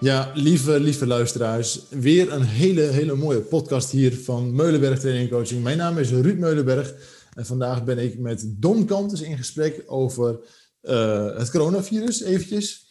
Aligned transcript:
Ja, 0.00 0.32
lieve, 0.34 0.80
lieve 0.80 1.06
luisteraars. 1.06 1.88
Weer 1.88 2.32
een 2.32 2.42
hele, 2.42 2.80
hele 2.80 3.14
mooie 3.14 3.40
podcast 3.40 3.90
hier 3.90 4.16
van 4.16 4.54
Meulenberg 4.54 5.00
Training 5.00 5.30
Coaching. 5.30 5.62
Mijn 5.62 5.76
naam 5.76 5.98
is 5.98 6.10
Ruud 6.10 6.38
Meulenberg 6.38 6.94
en 7.34 7.46
vandaag 7.46 7.84
ben 7.84 7.98
ik 7.98 8.18
met 8.18 8.44
Don 8.48 8.84
Kantus 8.84 9.20
in 9.20 9.36
gesprek 9.36 9.82
over 9.86 10.40
uh, 10.82 11.36
het 11.38 11.50
coronavirus 11.50 12.22
eventjes. 12.22 12.86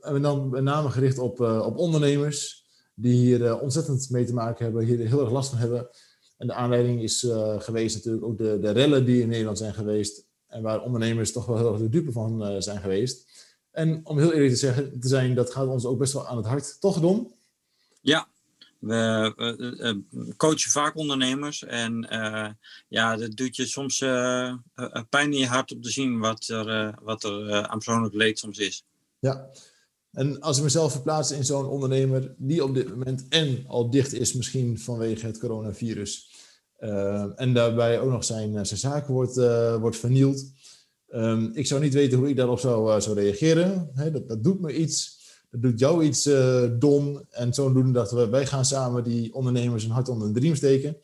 En 0.00 0.22
dan 0.22 0.48
met 0.48 0.62
name 0.62 0.90
gericht 0.90 1.18
op, 1.18 1.40
uh, 1.40 1.62
op 1.66 1.76
ondernemers 1.76 2.64
die 2.94 3.14
hier 3.14 3.40
uh, 3.40 3.62
ontzettend 3.62 4.10
mee 4.10 4.24
te 4.24 4.34
maken 4.34 4.64
hebben, 4.64 4.84
hier 4.84 4.98
heel 4.98 5.20
erg 5.20 5.30
last 5.30 5.50
van 5.50 5.58
hebben. 5.58 5.88
En 6.38 6.46
de 6.46 6.54
aanleiding 6.54 7.02
is 7.02 7.26
geweest 7.58 7.96
natuurlijk 7.96 8.24
ook 8.24 8.38
de, 8.38 8.58
de 8.60 8.70
rellen 8.70 9.04
die 9.04 9.22
in 9.22 9.28
Nederland 9.28 9.58
zijn 9.58 9.74
geweest 9.74 10.26
en 10.46 10.62
waar 10.62 10.82
ondernemers 10.82 11.32
toch 11.32 11.46
wel 11.46 11.56
heel 11.56 11.72
erg 11.72 11.80
de 11.80 11.88
dupe 11.88 12.12
van 12.12 12.62
zijn 12.62 12.80
geweest. 12.80 13.29
En 13.70 14.00
om 14.04 14.18
heel 14.18 14.32
eerlijk 14.32 14.52
te, 14.52 14.58
zeggen, 14.58 15.00
te 15.00 15.08
zijn, 15.08 15.34
dat 15.34 15.52
gaat 15.52 15.66
ons 15.66 15.84
ook 15.84 15.98
best 15.98 16.12
wel 16.12 16.26
aan 16.26 16.36
het 16.36 16.46
hart. 16.46 16.80
Toch, 16.80 17.00
Don? 17.00 17.32
Ja, 18.00 18.28
we 18.80 19.32
uh, 20.16 20.26
coachen 20.36 20.70
vaak 20.70 20.96
ondernemers. 20.96 21.64
En 21.64 22.08
uh, 22.12 22.48
ja, 22.88 23.16
dat 23.16 23.36
doet 23.36 23.56
je 23.56 23.66
soms 23.66 24.00
uh, 24.00 24.54
pijn 25.08 25.32
in 25.32 25.38
je 25.38 25.46
hart 25.46 25.72
om 25.72 25.82
te 25.82 25.90
zien 25.90 26.18
wat 26.18 26.48
er, 26.48 26.94
wat 27.02 27.24
er 27.24 27.66
aan 27.66 27.78
persoonlijk 27.78 28.14
leed 28.14 28.38
soms 28.38 28.58
is. 28.58 28.84
Ja, 29.18 29.50
en 30.12 30.40
als 30.40 30.56
ik 30.56 30.62
mezelf 30.62 30.92
verplaats 30.92 31.30
in 31.30 31.44
zo'n 31.44 31.66
ondernemer 31.66 32.34
die 32.38 32.64
op 32.64 32.74
dit 32.74 32.88
moment 32.88 33.28
en 33.28 33.64
al 33.66 33.90
dicht 33.90 34.12
is, 34.12 34.32
misschien 34.32 34.78
vanwege 34.78 35.26
het 35.26 35.38
coronavirus. 35.38 36.30
en 37.36 37.54
daarbij 37.54 38.00
ook 38.00 38.10
nog 38.10 38.24
zijn, 38.24 38.66
zijn 38.66 38.80
zaken 38.80 39.14
wordt, 39.14 39.34
wordt 39.80 39.96
vernield 39.96 40.44
Um, 41.14 41.50
ik 41.54 41.66
zou 41.66 41.80
niet 41.80 41.94
weten 41.94 42.18
hoe 42.18 42.28
ik 42.28 42.36
daarop 42.36 42.58
zou, 42.58 43.00
zou 43.00 43.20
reageren. 43.20 43.90
dat, 44.12 44.28
dat 44.28 44.44
doet 44.44 44.60
me 44.60 44.76
iets. 44.76 45.18
Dat 45.50 45.62
doet 45.62 45.78
jou 45.78 46.04
iets, 46.04 46.26
uh, 46.26 46.70
Don. 46.78 47.26
En 47.30 47.54
zodoende 47.54 47.92
dachten 47.92 48.16
we, 48.16 48.28
wij 48.28 48.46
gaan 48.46 48.64
samen 48.64 49.04
die 49.04 49.34
ondernemers 49.34 49.84
een 49.84 49.90
hart 49.90 50.08
onder 50.08 50.32
de 50.32 50.40
riem 50.40 50.54
steken. 50.54 50.96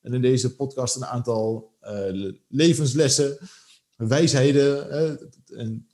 En 0.00 0.14
in 0.14 0.20
deze 0.20 0.54
podcast 0.54 0.96
een 0.96 1.04
aantal 1.04 1.72
uh, 1.82 2.32
levenslessen, 2.48 3.38
wijsheden. 3.96 4.90
en 5.56 5.88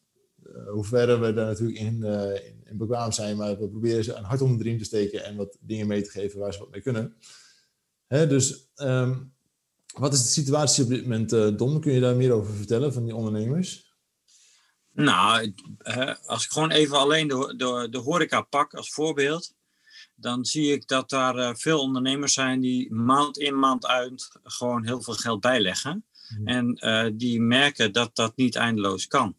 hoe 0.66 0.84
ver 0.84 1.20
we 1.20 1.32
daar 1.32 1.46
natuurlijk 1.46 1.78
in, 1.78 2.02
in, 2.04 2.62
in, 2.64 2.76
bekwaam 2.76 3.12
zijn. 3.12 3.36
Maar 3.36 3.58
we 3.58 3.68
proberen 3.68 4.04
ze 4.04 4.14
een 4.14 4.24
hart 4.24 4.40
onder 4.40 4.58
de 4.58 4.64
riem 4.64 4.78
te 4.78 4.84
steken 4.84 5.24
en 5.24 5.36
wat 5.36 5.56
dingen 5.60 5.86
mee 5.86 6.02
te 6.02 6.10
geven 6.10 6.38
waar 6.38 6.52
ze 6.52 6.58
wat 6.58 6.70
mee 6.70 6.80
kunnen. 6.80 7.14
Dus 8.08 8.68
um, 8.76 9.33
wat 9.94 10.12
is 10.12 10.22
de 10.22 10.28
situatie 10.28 10.84
op 10.84 10.90
dit 10.90 11.02
moment, 11.02 11.32
uh, 11.32 11.56
Don? 11.56 11.80
Kun 11.80 11.92
je 11.92 12.00
daar 12.00 12.16
meer 12.16 12.32
over 12.32 12.54
vertellen 12.54 12.92
van 12.92 13.04
die 13.04 13.14
ondernemers? 13.14 13.92
Nou, 14.92 15.54
als 16.26 16.44
ik 16.44 16.50
gewoon 16.50 16.70
even 16.70 16.98
alleen 16.98 17.28
de, 17.28 17.54
de, 17.56 17.86
de 17.90 17.98
horeca 17.98 18.40
pak 18.40 18.74
als 18.74 18.92
voorbeeld, 18.92 19.54
dan 20.14 20.44
zie 20.44 20.72
ik 20.72 20.88
dat 20.88 21.10
daar 21.10 21.36
uh, 21.36 21.50
veel 21.54 21.80
ondernemers 21.80 22.32
zijn 22.32 22.60
die 22.60 22.92
maand 22.92 23.38
in 23.38 23.58
maand 23.58 23.86
uit 23.86 24.40
gewoon 24.42 24.86
heel 24.86 25.02
veel 25.02 25.14
geld 25.14 25.40
bijleggen. 25.40 26.04
Hmm. 26.28 26.46
En 26.46 26.78
uh, 26.80 27.10
die 27.14 27.40
merken 27.40 27.92
dat 27.92 28.16
dat 28.16 28.36
niet 28.36 28.56
eindeloos 28.56 29.06
kan. 29.06 29.36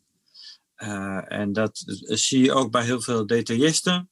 en 1.28 1.54
dat 1.54 1.84
zie 2.06 2.44
je 2.44 2.54
ook 2.54 2.72
bij 2.72 2.84
heel 2.84 3.02
veel 3.02 3.26
detailisten. 3.26 4.10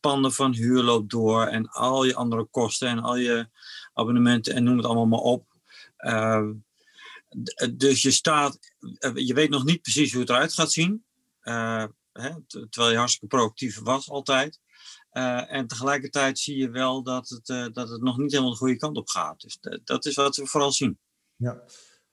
panden 0.00 0.32
van 0.32 0.54
huur 0.54 0.82
loopt 0.82 1.10
door 1.10 1.46
en 1.46 1.68
al 1.68 2.04
je 2.04 2.14
andere 2.14 2.44
kosten 2.44 2.88
en 2.88 2.98
al 2.98 3.16
je 3.16 3.48
abonnementen 3.92 4.54
en 4.54 4.64
noem 4.64 4.76
het 4.76 4.86
allemaal 4.86 5.06
maar 5.06 5.18
op. 5.18 5.49
Ehm, 6.00 6.52
dus 7.74 8.02
je 8.02 8.10
staat, 8.10 8.58
eh, 8.98 9.10
je 9.14 9.34
weet 9.34 9.50
nog 9.50 9.64
niet 9.64 9.82
precies 9.82 10.12
hoe 10.12 10.20
het 10.20 10.30
eruit 10.30 10.52
gaat 10.52 10.72
zien. 10.72 11.04
Eh, 11.40 11.84
hè, 12.12 12.30
terwijl 12.46 12.92
je 12.92 12.98
hartstikke 12.98 13.36
proactief 13.36 13.80
was 13.80 14.10
altijd. 14.10 14.58
Uh, 15.12 15.52
en 15.52 15.66
tegelijkertijd 15.66 16.38
zie 16.38 16.56
je 16.56 16.70
wel 16.70 17.02
dat 17.02 17.28
het, 17.28 17.74
dat 17.74 17.88
het 17.88 18.02
nog 18.02 18.18
niet 18.18 18.30
helemaal 18.30 18.52
de 18.52 18.58
goede 18.58 18.76
kant 18.76 18.96
op 18.96 19.08
gaat. 19.08 19.40
Dus 19.40 19.58
dat 19.84 20.06
is 20.06 20.14
wat 20.14 20.36
we 20.36 20.46
vooral 20.46 20.72
zien. 20.72 20.98
Ja, 21.36 21.62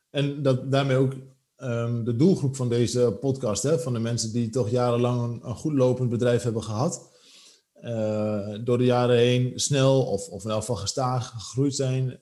en 0.09 0.43
dat, 0.43 0.71
daarmee 0.71 0.97
ook 0.97 1.13
um, 1.57 2.03
de 2.03 2.15
doelgroep 2.15 2.55
van 2.55 2.69
deze 2.69 3.17
podcast, 3.19 3.63
hè, 3.63 3.79
van 3.79 3.93
de 3.93 3.99
mensen 3.99 4.31
die 4.33 4.49
toch 4.49 4.69
jarenlang 4.69 5.43
een, 5.43 5.55
goed 5.55 5.73
lopend 5.73 6.09
bedrijf 6.09 6.43
hebben 6.43 6.63
gehad. 6.63 7.15
Door 8.63 8.77
de 8.77 8.85
jaren 8.85 9.17
heen 9.17 9.59
snel 9.59 10.05
of, 10.05 10.27
of 10.27 10.43
in 10.43 10.49
elk 10.49 10.77
gestaag 10.77 11.29
gegroeid 11.29 11.75
zijn. 11.75 12.19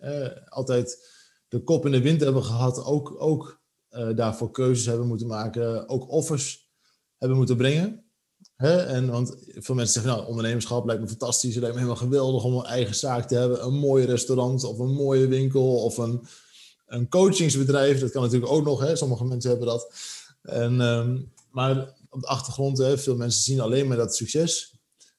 altijd 0.50 1.15
de 1.48 1.64
kop 1.64 1.86
in 1.86 1.92
de 1.92 2.02
wind 2.02 2.22
hebben 2.22 2.44
gehad, 2.44 2.84
ook, 2.84 3.16
ook 3.18 3.62
uh, 3.92 4.16
daarvoor 4.16 4.52
keuzes 4.52 4.86
hebben 4.86 5.08
moeten 5.08 5.28
maken, 5.28 5.90
ook 5.90 6.12
offers 6.12 6.70
hebben 7.18 7.38
moeten 7.38 7.58
brengen. 7.58 8.04
Hè? 8.56 8.78
En, 8.78 9.10
want 9.10 9.36
veel 9.56 9.76
mensen 9.76 9.94
zeggen, 9.94 10.12
nou, 10.12 10.28
ondernemerschap 10.28 10.86
lijkt 10.86 11.02
me 11.02 11.08
fantastisch, 11.08 11.54
het 11.54 11.64
lijkt 11.64 11.76
me 11.76 11.82
helemaal 11.82 12.04
geweldig 12.04 12.44
om 12.44 12.56
een 12.56 12.66
eigen 12.66 12.96
zaak 12.96 13.28
te 13.28 13.36
hebben, 13.36 13.66
een 13.66 13.74
mooi 13.74 14.06
restaurant 14.06 14.64
of 14.64 14.80
een 14.80 14.94
mooie 14.94 15.28
winkel 15.28 15.84
of 15.84 15.98
een, 15.98 16.28
een 16.86 17.10
coachingsbedrijf. 17.10 18.00
Dat 18.00 18.12
kan 18.12 18.22
natuurlijk 18.22 18.52
ook 18.52 18.66
nog, 18.66 18.80
hè? 18.80 18.96
sommige 18.96 19.26
mensen 19.26 19.50
hebben 19.50 19.68
dat. 19.68 19.94
En, 20.42 20.82
um, 20.82 21.32
maar 21.52 21.94
op 22.10 22.22
de 22.22 22.28
achtergrond, 22.28 22.78
hè, 22.78 22.98
veel 22.98 23.16
mensen 23.16 23.42
zien 23.42 23.60
alleen 23.60 23.88
maar 23.88 23.98
dat 23.98 24.16
succes. 24.16 24.76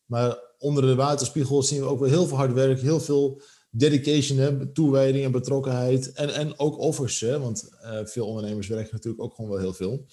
Maar 0.06 0.38
onder 0.58 0.82
de 0.82 0.94
waterspiegel 0.94 1.62
zien 1.62 1.80
we 1.80 1.86
ook 1.86 2.00
wel 2.00 2.08
heel 2.08 2.26
veel 2.26 2.36
hard 2.36 2.52
werk, 2.52 2.80
heel 2.80 3.00
veel 3.00 3.40
dedication, 3.78 4.38
hè, 4.38 4.72
toewijding 4.72 5.24
en 5.24 5.32
betrokkenheid. 5.32 6.12
En, 6.12 6.34
en 6.34 6.58
ook 6.58 6.78
offers, 6.78 7.20
hè, 7.20 7.38
want 7.40 7.68
uh, 7.82 8.00
veel 8.04 8.26
ondernemers 8.26 8.66
werken 8.66 8.94
natuurlijk 8.94 9.22
ook 9.22 9.34
gewoon 9.34 9.50
wel 9.50 9.60
heel 9.60 9.72
veel. 9.72 10.06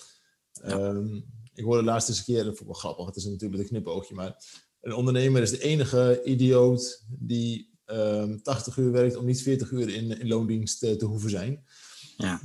Ja. 0.52 0.88
Um, 0.88 1.26
ik 1.54 1.64
hoorde 1.64 1.84
laatst 1.84 2.10
eens 2.10 2.18
een 2.18 2.24
keer, 2.24 2.44
dat 2.44 2.46
vond 2.46 2.60
ik 2.60 2.66
wel 2.66 2.74
grappig, 2.74 3.06
het 3.06 3.16
is 3.16 3.24
natuurlijk 3.24 3.52
met 3.52 3.62
een 3.62 3.68
knipoogje, 3.68 4.16
maar 4.16 4.36
een 4.82 4.94
ondernemer 4.94 5.42
is 5.42 5.52
de 5.52 5.62
enige 5.62 6.22
idioot 6.24 7.04
die 7.10 7.72
um, 7.86 7.98
ehm, 7.98 8.38
80 8.38 8.78
uur 8.78 8.92
werkt 8.92 9.16
om 9.16 9.26
niet 9.26 9.42
40 9.42 9.72
uur 9.72 9.90
in, 9.90 10.20
in 10.20 10.28
loondienst 10.28 10.80
te, 10.80 10.96
te 10.96 11.06
hoeven 11.06 11.30
zijn. 11.30 11.64
Ja. 12.18 12.42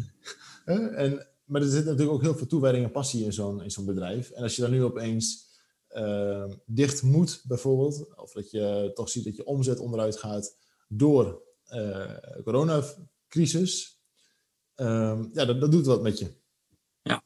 en, 0.65 1.27
maar 1.45 1.63
er 1.63 1.69
zit 1.69 1.85
natuurlijk 1.85 2.13
ook 2.13 2.23
heel 2.23 2.37
veel 2.37 2.47
toewijding 2.47 2.85
en 2.85 2.91
passie 2.91 3.25
in 3.25 3.33
zo'n, 3.33 3.63
in 3.63 3.71
zo'n 3.71 3.85
bedrijf. 3.85 4.31
En 4.31 4.43
als 4.43 4.57
je 4.57 4.63
dan 4.63 4.71
nu 4.71 4.83
opeens 4.83 5.47
uh, 5.91 6.45
dicht 6.67 7.03
moet, 7.03 7.43
bijvoorbeeld, 7.45 8.17
of 8.17 8.33
dat 8.33 8.51
je 8.51 8.91
toch 8.95 9.09
ziet 9.09 9.25
dat 9.25 9.37
je 9.37 9.45
omzet 9.45 9.79
onderuit 9.79 10.17
gaat, 10.17 10.57
door 10.89 11.43
uh, 11.71 12.17
coronacrisis. 12.45 14.01
Uh, 14.77 15.21
ja, 15.33 15.45
dat, 15.45 15.61
dat, 15.61 15.73
doet 15.73 15.87
wat 15.87 16.03
met 16.03 16.19
je. 16.19 16.35
Ja. 17.03 17.23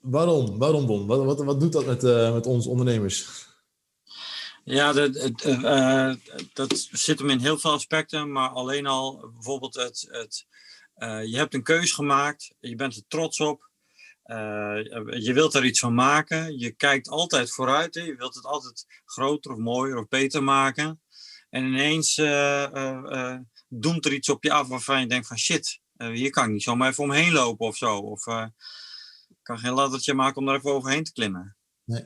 Waarom? 0.00 0.58
Waarom, 0.58 0.86
Bon? 0.86 1.06
Wat, 1.06 1.24
wat, 1.24 1.44
wat 1.44 1.60
doet 1.60 1.72
dat 1.72 1.86
met, 1.86 2.04
uh, 2.04 2.32
met 2.32 2.46
ons 2.46 2.66
ondernemers? 2.66 3.48
Ja, 4.64 4.92
dat, 4.92 5.44
uh, 5.46 6.14
dat 6.52 6.88
zit 6.90 7.18
hem 7.18 7.30
in 7.30 7.38
heel 7.38 7.58
veel 7.58 7.70
aspecten, 7.72 8.32
maar 8.32 8.48
alleen 8.48 8.86
al 8.86 9.30
bijvoorbeeld 9.32 9.74
het, 9.74 10.06
het 10.10 10.46
je 11.28 11.36
hebt 11.36 11.54
een 11.54 11.62
keus 11.62 11.92
gemaakt, 11.92 12.54
je 12.58 12.74
bent 12.74 12.96
er 12.96 13.02
trots 13.08 13.40
op, 13.40 13.70
je 15.18 15.30
wilt 15.34 15.54
er 15.54 15.64
iets 15.64 15.80
van 15.80 15.94
maken, 15.94 16.58
je 16.58 16.70
kijkt 16.70 17.08
altijd 17.08 17.50
vooruit, 17.50 17.94
hè? 17.94 18.00
je 18.00 18.16
wilt 18.16 18.34
het 18.34 18.44
altijd 18.44 18.86
groter 19.04 19.52
of 19.52 19.58
mooier 19.58 19.98
of 19.98 20.08
beter 20.08 20.42
maken. 20.42 21.00
En 21.50 21.64
ineens 21.64 22.18
uh, 22.18 23.36
doemt 23.68 24.04
er 24.04 24.12
iets 24.12 24.28
op 24.28 24.42
je 24.44 24.52
af 24.52 24.68
waarvan 24.68 25.00
je 25.00 25.06
denkt 25.06 25.26
van 25.26 25.38
shit, 25.38 25.80
hier 25.96 26.30
kan 26.30 26.44
ik 26.44 26.50
niet 26.50 26.62
zomaar 26.62 26.90
even 26.90 27.04
omheen 27.04 27.32
lopen 27.32 27.66
of 27.66 27.76
zo. 27.76 27.96
Of 27.96 28.26
ik 29.28 29.42
kan 29.42 29.58
geen 29.58 29.72
laddertje 29.72 30.14
maken 30.14 30.36
om 30.36 30.46
daar 30.46 30.56
even 30.56 30.72
overheen 30.72 31.04
te 31.04 31.12
klimmen. 31.12 31.56
Nee. 31.84 32.04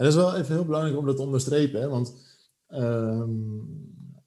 En 0.00 0.06
dat 0.06 0.14
is 0.14 0.20
wel 0.20 0.36
even 0.36 0.54
heel 0.54 0.64
belangrijk 0.64 0.96
om 0.96 1.06
dat 1.06 1.16
te 1.16 1.22
onderstrepen. 1.22 1.80
Hè? 1.80 1.88
Want 1.88 2.14
ehm, 2.66 3.30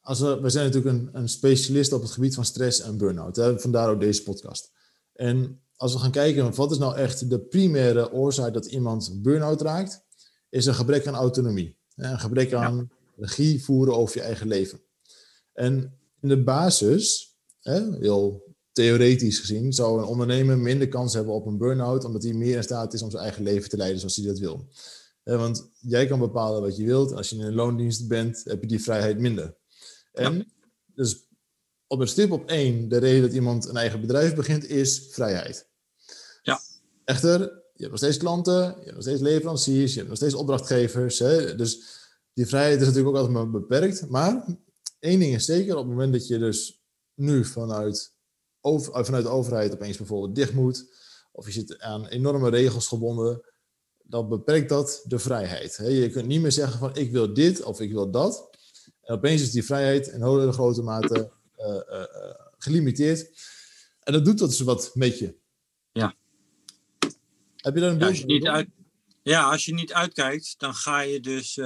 als 0.01 0.19
we, 0.19 0.41
we 0.41 0.49
zijn 0.49 0.65
natuurlijk 0.65 0.95
een, 0.95 1.09
een, 1.13 1.29
specialist 1.29 1.93
op 1.93 2.01
het 2.01 2.11
gebied 2.11 2.35
van 2.35 2.45
stress 2.45 2.81
en 2.81 2.97
burn-out. 2.97 3.35
Hè? 3.35 3.59
Vandaar 3.59 3.89
ook 3.89 3.99
deze 3.99 4.23
podcast. 4.23 4.71
En 5.13 5.61
als 5.75 5.93
we 5.93 5.99
gaan 5.99 6.11
kijken, 6.11 6.55
wat 6.55 6.71
is 6.71 6.77
nou 6.77 6.95
echt 6.95 7.29
de 7.29 7.39
primaire 7.39 8.11
oorzaak 8.11 8.53
dat 8.53 8.65
iemand 8.65 9.21
burn-out 9.21 9.61
raakt, 9.61 10.03
is 10.49 10.65
een 10.65 10.75
gebrek 10.75 11.07
aan 11.07 11.15
autonomie. 11.15 11.77
Een 11.95 12.19
gebrek 12.19 12.53
aan 12.53 12.91
regie 13.15 13.63
voeren 13.63 13.95
over 13.95 14.17
je 14.17 14.23
eigen 14.23 14.47
leven. 14.47 14.81
En 15.53 15.97
in 16.21 16.29
de 16.29 16.43
basis, 16.43 17.35
hè, 17.59 17.97
heel 17.97 18.55
theoretisch 18.71 19.39
gezien, 19.39 19.73
zou 19.73 19.99
een 19.99 20.07
ondernemer 20.07 20.57
minder 20.57 20.87
kans 20.87 21.13
hebben 21.13 21.33
op 21.33 21.45
een 21.45 21.57
burn-out, 21.57 22.03
omdat 22.03 22.23
hij 22.23 22.33
meer 22.33 22.55
in 22.55 22.63
staat 22.63 22.93
is 22.93 23.01
om 23.01 23.11
zijn 23.11 23.23
eigen 23.23 23.43
leven 23.43 23.69
te 23.69 23.77
leiden 23.77 23.99
zoals 23.99 24.15
hij 24.15 24.25
dat 24.25 24.39
wil. 24.39 24.67
want 25.23 25.69
jij 25.79 26.07
kan 26.07 26.19
bepalen 26.19 26.61
wat 26.61 26.77
je 26.77 26.85
wilt. 26.85 27.13
Als 27.13 27.29
je 27.29 27.35
in 27.35 27.41
een 27.41 27.53
loondienst 27.53 28.07
bent, 28.07 28.41
heb 28.43 28.61
je 28.61 28.67
die 28.67 28.83
vrijheid 28.83 29.19
minder. 29.19 29.55
En 30.13 30.51
dus 30.95 31.27
op 31.87 31.99
een 31.99 32.07
stip 32.07 32.31
op 32.31 32.49
één, 32.49 32.89
de 32.89 32.97
reden 32.97 33.21
dat 33.21 33.33
iemand 33.33 33.67
een 33.67 33.77
eigen 33.77 34.01
bedrijf 34.01 34.35
begint, 34.35 34.69
is 34.69 35.07
vrijheid. 35.09 35.67
Ja. 36.41 36.61
Echter, 37.05 37.39
je 37.39 37.89
hebt 37.89 37.89
nog 37.89 37.97
steeds 37.97 38.17
klanten, 38.17 38.53
je 38.53 38.83
hebt 38.83 38.93
nog 38.93 39.01
steeds 39.01 39.21
leveranciers, 39.21 39.91
je 39.91 39.97
hebt 39.97 40.09
nog 40.09 40.17
steeds 40.17 40.33
opdrachtgevers. 40.33 41.19
Hè? 41.19 41.55
Dus 41.55 42.01
die 42.33 42.47
vrijheid 42.47 42.81
is 42.81 42.87
natuurlijk 42.87 43.15
ook 43.15 43.21
altijd 43.21 43.33
maar 43.33 43.49
beperkt. 43.49 44.09
Maar 44.09 44.45
één 44.99 45.19
ding 45.19 45.33
is 45.33 45.45
zeker, 45.45 45.75
op 45.75 45.83
het 45.83 45.91
moment 45.91 46.13
dat 46.13 46.27
je 46.27 46.37
dus 46.37 46.83
nu 47.13 47.45
vanuit, 47.45 48.15
over, 48.61 49.05
vanuit 49.05 49.23
de 49.23 49.29
overheid 49.29 49.73
opeens 49.73 49.97
bijvoorbeeld 49.97 50.35
dicht 50.35 50.53
moet, 50.53 50.91
of 51.31 51.45
je 51.45 51.51
zit 51.51 51.79
aan 51.79 52.07
enorme 52.07 52.49
regels 52.49 52.87
gebonden, 52.87 53.41
dan 54.03 54.29
beperkt 54.29 54.69
dat 54.69 55.03
de 55.07 55.19
vrijheid. 55.19 55.75
Je 55.75 56.09
kunt 56.09 56.27
niet 56.27 56.41
meer 56.41 56.51
zeggen 56.51 56.79
van 56.79 56.95
ik 56.95 57.11
wil 57.11 57.33
dit 57.33 57.63
of 57.63 57.79
ik 57.79 57.91
wil 57.91 58.11
dat. 58.11 58.49
En 59.01 59.15
opeens 59.15 59.41
is 59.41 59.51
die 59.51 59.65
vrijheid 59.65 60.07
in 60.07 60.23
hele 60.23 60.51
grote 60.51 60.81
mate 60.81 61.31
uh, 61.57 61.67
uh, 61.67 62.03
gelimiteerd. 62.57 63.51
En 63.99 64.13
dat 64.13 64.25
doet 64.25 64.37
dat 64.37 64.49
dus 64.49 64.59
wat 64.59 64.91
met 64.93 65.19
je. 65.19 65.35
Ja. 65.91 66.15
Heb 67.55 67.73
je 67.73 67.79
daar 67.79 67.91
een 67.91 67.99
ja, 67.99 68.07
als 68.07 68.19
je 68.19 68.25
niet 68.25 68.47
uit, 68.47 68.67
Ja, 69.21 69.51
als 69.51 69.65
je 69.65 69.73
niet 69.73 69.93
uitkijkt, 69.93 70.55
dan 70.57 70.73
ga 70.73 70.99
je 70.99 71.19
dus 71.19 71.57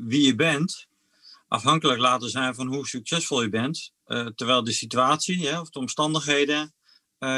wie 0.00 0.26
je 0.26 0.34
bent 0.34 0.86
afhankelijk 1.48 2.00
laten 2.00 2.30
zijn 2.30 2.54
van 2.54 2.66
hoe 2.66 2.86
succesvol 2.86 3.42
je 3.42 3.48
bent. 3.48 3.92
terwijl 4.34 4.64
de 4.64 4.72
situatie 4.72 5.60
of 5.60 5.70
de 5.70 5.78
omstandigheden 5.78 6.74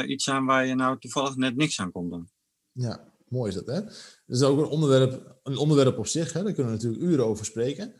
iets 0.07 0.23
zijn 0.23 0.45
waar 0.45 0.65
je 0.65 0.75
nou 0.75 0.99
toevallig 0.99 1.35
net 1.35 1.55
niks 1.55 1.79
aan 1.79 1.91
komt 1.91 2.11
doen. 2.11 2.29
Ja, 2.71 3.13
mooi 3.27 3.49
is 3.49 3.55
dat, 3.55 3.67
hè? 3.67 3.81
Dat 3.81 3.93
is 4.25 4.41
ook 4.41 4.57
een 4.57 4.65
onderwerp, 4.65 5.37
een 5.43 5.57
onderwerp 5.57 5.97
op 5.97 6.07
zich, 6.07 6.33
hè? 6.33 6.43
daar 6.43 6.53
kunnen 6.53 6.71
we 6.71 6.77
natuurlijk 6.77 7.03
uren 7.03 7.25
over 7.25 7.45
spreken. 7.45 7.93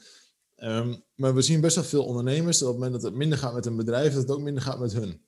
Um, 0.58 1.04
maar 1.16 1.36
we 1.36 1.42
zien 1.42 1.62
best 1.62 1.76
wel 1.76 1.84
veel 1.84 2.06
ondernemers 2.06 2.58
dat 2.58 2.68
op 2.68 2.74
het 2.74 2.84
moment 2.84 3.02
dat 3.02 3.12
het 3.12 3.20
minder 3.20 3.38
gaat 3.38 3.54
met 3.54 3.66
een 3.66 3.76
bedrijf, 3.76 4.14
dat 4.14 4.22
het 4.22 4.32
ook 4.32 4.42
minder 4.42 4.64
gaat 4.64 4.80
met 4.80 4.94
hun. 4.94 5.24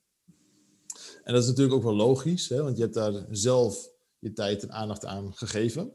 En 1.22 1.34
dat 1.34 1.42
is 1.42 1.48
natuurlijk 1.48 1.76
ook 1.76 1.82
wel 1.82 1.94
logisch, 1.94 2.48
hè? 2.48 2.62
want 2.62 2.76
je 2.76 2.82
hebt 2.82 2.94
daar 2.94 3.26
zelf 3.30 3.88
je 4.18 4.32
tijd 4.32 4.62
en 4.62 4.72
aandacht 4.72 5.04
aan 5.04 5.34
gegeven. 5.34 5.92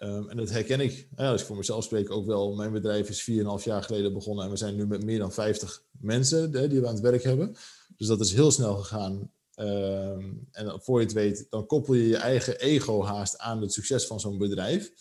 Um, 0.00 0.28
en 0.28 0.36
dat 0.36 0.50
herken 0.50 0.80
ik, 0.80 1.08
ja, 1.16 1.30
als 1.30 1.40
ik 1.40 1.46
voor 1.46 1.56
mezelf 1.56 1.84
spreek, 1.84 2.10
ook 2.10 2.26
wel. 2.26 2.54
Mijn 2.54 2.72
bedrijf 2.72 3.08
is 3.08 3.30
4,5 3.30 3.64
jaar 3.64 3.82
geleden 3.82 4.12
begonnen 4.12 4.44
en 4.44 4.50
we 4.50 4.56
zijn 4.56 4.76
nu 4.76 4.86
met 4.86 5.04
meer 5.04 5.18
dan 5.18 5.32
50 5.32 5.82
mensen 5.90 6.52
die 6.52 6.80
we 6.80 6.86
aan 6.86 6.94
het 6.94 7.02
werk 7.02 7.22
hebben. 7.22 7.56
Dus 7.96 8.06
dat 8.06 8.20
is 8.20 8.32
heel 8.32 8.50
snel 8.50 8.76
gegaan. 8.76 9.32
Um, 9.56 10.48
en 10.52 10.80
voor 10.82 10.98
je 11.00 11.04
het 11.04 11.14
weet, 11.14 11.46
dan 11.50 11.66
koppel 11.66 11.94
je 11.94 12.08
je 12.08 12.16
eigen 12.16 12.60
ego 12.60 13.04
haast 13.04 13.38
aan 13.38 13.60
het 13.60 13.72
succes 13.72 14.06
van 14.06 14.20
zo'n 14.20 14.38
bedrijf. 14.38 14.92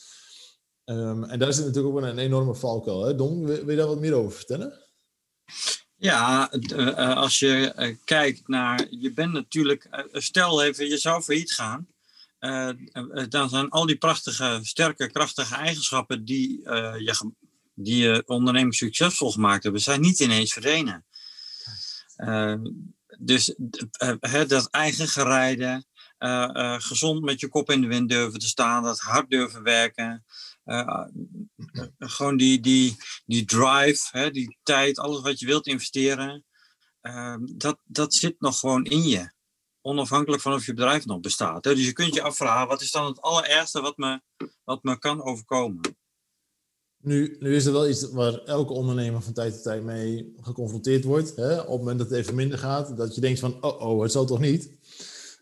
Um, 0.86 1.24
en 1.24 1.40
daar 1.40 1.54
zit 1.54 1.66
natuurlijk 1.66 1.96
ook 1.96 2.02
een 2.02 2.18
enorme 2.18 2.56
valkuil. 2.56 3.06
Hè? 3.06 3.16
Don, 3.16 3.46
wil, 3.46 3.70
je 3.70 3.76
daar 3.76 3.88
wat 3.88 4.00
meer 4.00 4.14
over 4.14 4.32
vertellen? 4.32 4.82
Ja, 5.96 6.54
uh, 6.54 7.16
als 7.16 7.40
je 7.40 7.74
uh, 7.78 7.96
kijkt 8.04 8.48
naar, 8.48 8.88
je 8.90 9.14
bent 9.14 9.32
natuurlijk, 9.32 10.08
stel 10.12 10.64
even, 10.64 10.88
je 10.88 10.98
zou 10.98 11.22
failliet 11.22 11.54
gaan. 11.54 11.88
Dan 13.30 13.50
zijn 13.50 13.70
al 13.70 13.86
die 13.86 13.98
prachtige, 13.98 14.60
sterke, 14.62 15.12
krachtige 15.12 15.56
eigenschappen 15.56 16.26
die, 16.26 16.62
je, 16.62 17.32
die 17.74 17.98
je 17.98 18.24
onderneming 18.26 18.76
succesvol 18.76 19.32
gemaakt 19.32 19.64
hebben, 19.64 19.82
zijn 19.82 20.02
niet 20.02 20.20
ineens 20.20 20.54
verdwenen. 20.54 21.06
dus 23.20 23.56
dat 24.48 24.70
eigen 24.70 25.08
gerijden, 25.08 25.86
gezond 26.78 27.24
met 27.24 27.40
je 27.40 27.48
kop 27.48 27.72
in 27.72 27.82
de 27.82 27.88
wind 27.88 28.10
durven 28.10 28.40
te 28.40 28.48
staan, 28.48 28.84
dat 28.84 29.00
hard 29.00 29.30
durven 29.30 29.64
werken, 29.64 30.26
gewoon 31.98 32.38
die, 32.38 32.60
die, 32.60 32.96
die 33.26 33.46
drive, 33.46 34.18
hè, 34.18 34.32
die 34.32 34.58
tijd, 34.64 35.00
alles 35.00 35.22
wat 35.22 35.40
je 35.40 35.46
wilt 35.46 35.68
investeren, 35.68 36.46
dat, 37.56 37.80
dat 37.84 38.14
zit 38.14 38.36
nog 38.40 38.60
gewoon 38.60 38.86
in 38.86 39.02
je. 39.02 39.36
Onafhankelijk 39.88 40.42
van 40.42 40.54
of 40.54 40.66
je 40.66 40.74
bedrijf 40.74 41.06
nog 41.06 41.20
bestaat. 41.20 41.66
Hè. 41.66 41.76
Dus 41.76 41.86
je 41.86 41.94
kunt 41.94 42.14
je 42.14 42.22
afvragen, 42.22 42.68
wat 42.68 42.82
is 42.82 42.92
dan 42.92 43.06
het 43.06 43.22
allerergste 43.22 43.82
wat 43.82 43.98
me, 43.98 44.22
wat 44.64 44.84
me 44.84 45.00
kan 45.00 45.24
overkomen? 45.24 45.82
Nu, 46.98 47.36
nu 47.40 47.56
is 47.56 47.66
er 47.66 47.72
wel 47.72 47.90
iets 47.90 48.10
waar 48.10 48.34
elke 48.34 48.74
ondernemer 48.74 49.22
van 49.22 49.34
tijd 49.34 49.54
tot 49.54 49.64
tijd 49.64 49.84
mee 49.84 50.34
geconfronteerd 50.42 51.04
wordt. 51.04 51.36
Hè? 51.36 51.60
Op 51.60 51.68
het 51.68 51.78
moment 51.78 52.00
dat 52.00 52.10
het 52.10 52.18
even 52.18 52.36
minder 52.36 52.58
gaat, 52.58 52.98
dat 52.98 53.16
je 53.16 53.22
denkt 53.22 53.40
van, 53.40 53.64
oh, 53.64 53.82
oh 53.82 54.02
het 54.02 54.12
zal 54.12 54.26
toch 54.26 54.40
niet? 54.40 54.72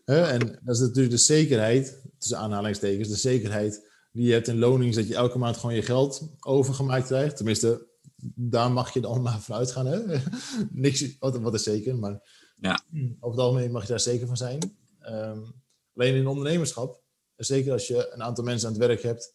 Hè? 0.04 0.22
En 0.22 0.38
dat 0.62 0.74
is 0.74 0.80
natuurlijk 0.80 1.10
de 1.10 1.16
zekerheid, 1.16 2.02
tussen 2.18 2.38
aanhalingstekens, 2.38 3.08
de 3.08 3.16
zekerheid 3.16 3.88
die 4.12 4.26
je 4.26 4.32
hebt 4.32 4.48
in 4.48 4.58
loning, 4.58 4.94
dat 4.94 5.08
je 5.08 5.14
elke 5.14 5.38
maand 5.38 5.56
gewoon 5.56 5.74
je 5.74 5.82
geld 5.82 6.36
overgemaakt 6.40 7.06
krijgt. 7.06 7.36
Tenminste, 7.36 7.86
daar 8.34 8.72
mag 8.72 8.94
je 8.94 9.00
dan 9.00 9.22
maar 9.22 9.40
vanuit 9.40 9.72
gaan. 9.72 10.22
Niks, 10.70 11.18
wat 11.18 11.54
is 11.54 11.62
zeker, 11.62 11.98
maar 11.98 12.20
ja. 12.60 12.84
over 13.20 13.38
het 13.38 13.46
algemeen 13.46 13.70
mag 13.70 13.82
je 13.82 13.88
daar 13.88 14.00
zeker 14.00 14.26
van 14.26 14.36
zijn. 14.36 14.76
Um, 15.08 15.54
alleen 15.94 16.14
in 16.14 16.26
ondernemerschap, 16.26 17.02
zeker 17.36 17.72
als 17.72 17.86
je 17.86 18.12
een 18.12 18.22
aantal 18.22 18.44
mensen 18.44 18.68
aan 18.68 18.74
het 18.74 18.86
werk 18.86 19.02
hebt, 19.02 19.34